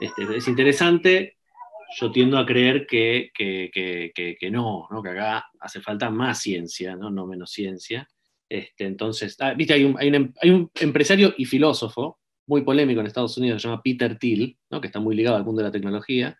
[0.00, 1.37] este, es interesante,
[1.96, 7.26] yo tiendo a creer que, que, no, que acá hace falta más ciencia, no, no
[7.26, 8.08] menos ciencia.
[8.48, 13.00] Este, entonces, ah, viste, hay un, hay, un, hay un empresario y filósofo muy polémico
[13.00, 14.80] en Estados Unidos, se llama Peter Thiel, ¿no?
[14.80, 16.36] que está muy ligado al mundo de la tecnología,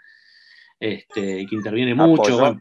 [0.80, 2.58] este, y que interviene mucho.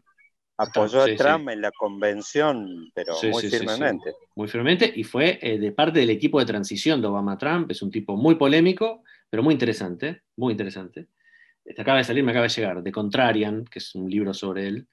[0.60, 4.16] Apoyó, a Trump en la convención, pero muy firmemente.
[4.36, 7.92] muy firmemente, y fue eh, de parte del equipo de transición de Obama-Trump, es un
[7.92, 11.10] tipo muy polémico, pero muy interesante, muy interesante.
[11.68, 14.68] Este, acaba de salir, me acaba de llegar, The Contrarian, que es un libro sobre
[14.68, 14.88] él,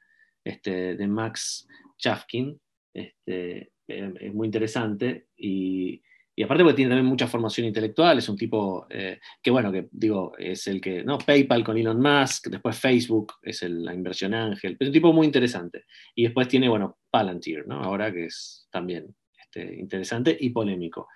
[0.45, 2.61] este, de Max Chafkin,
[2.93, 6.03] este, eh, es muy interesante, y
[6.37, 9.89] y aparte porque tiene también mucha formación intelectual, es un tipo eh, que, bueno, que
[9.93, 11.19] digo, es el que, ¿no?
[11.19, 15.85] PayPal con Elon Musk, después Facebook es la inversión ángel, es un tipo muy interesante.
[16.15, 17.81] Y después tiene, bueno, Palantir, ¿no?
[17.81, 21.07] Ahora que es también este, interesante y polémico.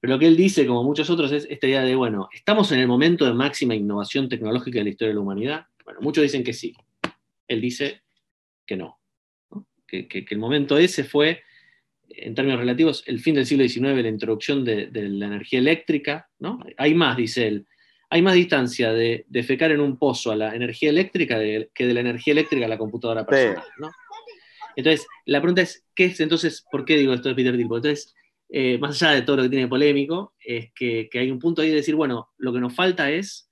[0.00, 2.80] Pero lo que él dice, como muchos otros, es esta idea de, bueno, estamos en
[2.80, 5.66] el momento de máxima innovación tecnológica de la historia de la humanidad.
[5.84, 6.74] Bueno, muchos dicen que sí.
[7.46, 8.02] Él dice
[8.66, 8.98] que no.
[9.86, 11.42] que el momento ese fue
[12.16, 16.58] en términos relativos, el fin del siglo XIX, la introducción de, la energía eléctrica, ¿no?
[16.76, 17.66] Hay más, dice él,
[18.08, 21.94] hay más distancia de, de fecar en un pozo a la energía eléctrica que de
[21.94, 23.90] la energía eléctrica a la computadora personal, ¿no?
[24.76, 27.64] Entonces, la pregunta es, ¿qué es entonces, por qué digo esto de Peter Thiel?
[27.64, 28.14] Entonces,
[28.52, 31.70] eh, más allá de todo lo que tiene polémico, es que, hay un punto ahí
[31.70, 33.48] de decir, bueno, lo que nos falta es,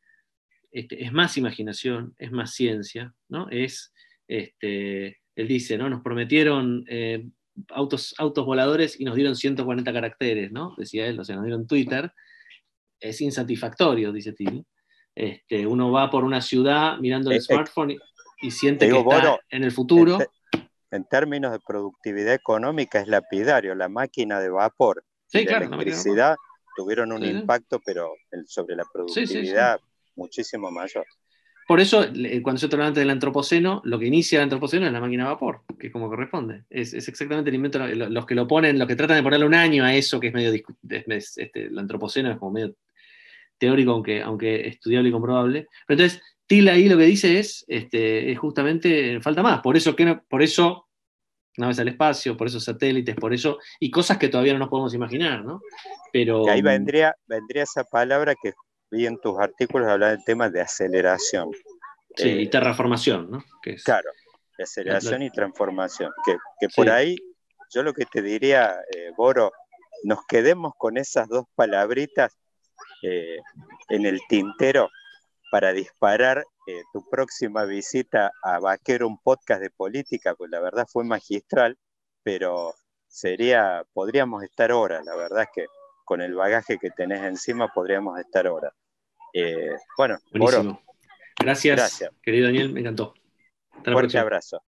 [0.72, 3.48] este, es más imaginación, es más ciencia, ¿no?
[3.50, 3.92] Es,
[4.26, 5.88] este, él dice, ¿no?
[5.88, 7.28] Nos prometieron eh,
[7.70, 10.74] autos, autos voladores y nos dieron 140 caracteres, ¿no?
[10.76, 12.12] Decía él, o sea, nos dieron Twitter.
[12.98, 14.64] Es insatisfactorio, dice Tim.
[15.14, 17.96] Este, uno va por una ciudad mirando el eh, eh, smartphone
[18.42, 20.18] y, siente que está en el futuro.
[20.90, 26.36] En, términos de productividad económica es lapidario, la máquina de vapor sí, y la electricidad
[26.76, 28.12] tuvieron un impacto, pero
[28.46, 29.80] sobre la productividad
[30.16, 31.06] muchísimo mayor.
[31.68, 32.06] Por eso,
[32.42, 35.30] cuando se trata antes del antropoceno, lo que inicia el antropoceno es la máquina de
[35.30, 36.64] vapor, que es como corresponde.
[36.70, 39.84] Es, exactamente el invento, los que lo ponen, los que tratan de ponerle un año
[39.84, 42.74] a eso, que es medio, este, el antropoceno es como medio
[43.58, 45.66] teórico, aunque, aunque estudiable y comprobable.
[45.86, 49.60] Pero entonces, Tila ahí lo que dice es, este, es justamente, falta más.
[49.60, 50.88] Por eso, que por eso
[51.58, 54.94] naves al espacio, por esos satélites, por eso, y cosas que todavía no nos podemos
[54.94, 55.60] imaginar, ¿no?
[56.10, 56.46] Pero...
[56.46, 58.54] Y ahí vendría, vendría esa palabra que
[58.90, 61.50] vi en tus artículos hablar del tema de aceleración.
[62.16, 63.44] Sí, y eh, terraformación, ¿no?
[63.84, 64.10] Claro,
[64.56, 66.12] de aceleración y transformación.
[66.24, 67.18] Que, por ahí,
[67.74, 69.52] yo lo que te diría, eh, Boro,
[70.04, 72.38] nos quedemos con esas dos palabritas
[73.02, 73.36] eh,
[73.90, 74.88] en el tintero
[75.50, 76.44] para disparar
[76.92, 81.78] tu próxima visita a Vaquero, un podcast de política, pues la verdad fue magistral,
[82.22, 82.74] pero
[83.06, 85.66] sería, podríamos estar horas, la verdad es que
[86.04, 88.72] con el bagaje que tenés encima podríamos estar ahora.
[89.32, 90.80] Eh, bueno, Buenísimo.
[91.38, 93.14] Gracias, Gracias, querido Daniel, me encantó.
[93.86, 94.62] Un Fuerte abrazo.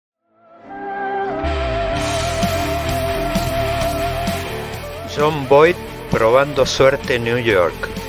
[5.15, 5.74] John Boyd
[6.11, 7.99] probando suerte en New York.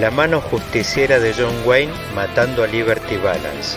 [0.00, 3.76] La mano justiciera de John Wayne matando a Liberty Balance.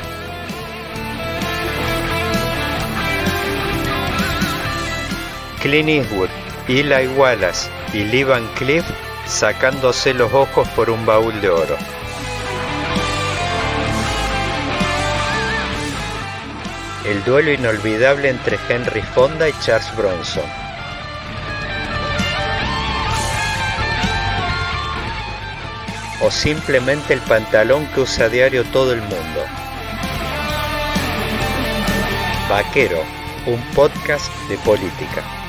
[5.62, 6.30] Clint Eastwood,
[6.70, 8.86] Eli Wallace y Lee Van Cleef
[9.26, 11.76] sacándose los ojos por un baúl de oro.
[17.06, 20.63] El duelo inolvidable entre Henry Fonda y Charles Bronson.
[26.24, 29.44] O simplemente el pantalón que usa a diario todo el mundo.
[32.50, 33.04] Vaquero,
[33.46, 35.43] un podcast de política.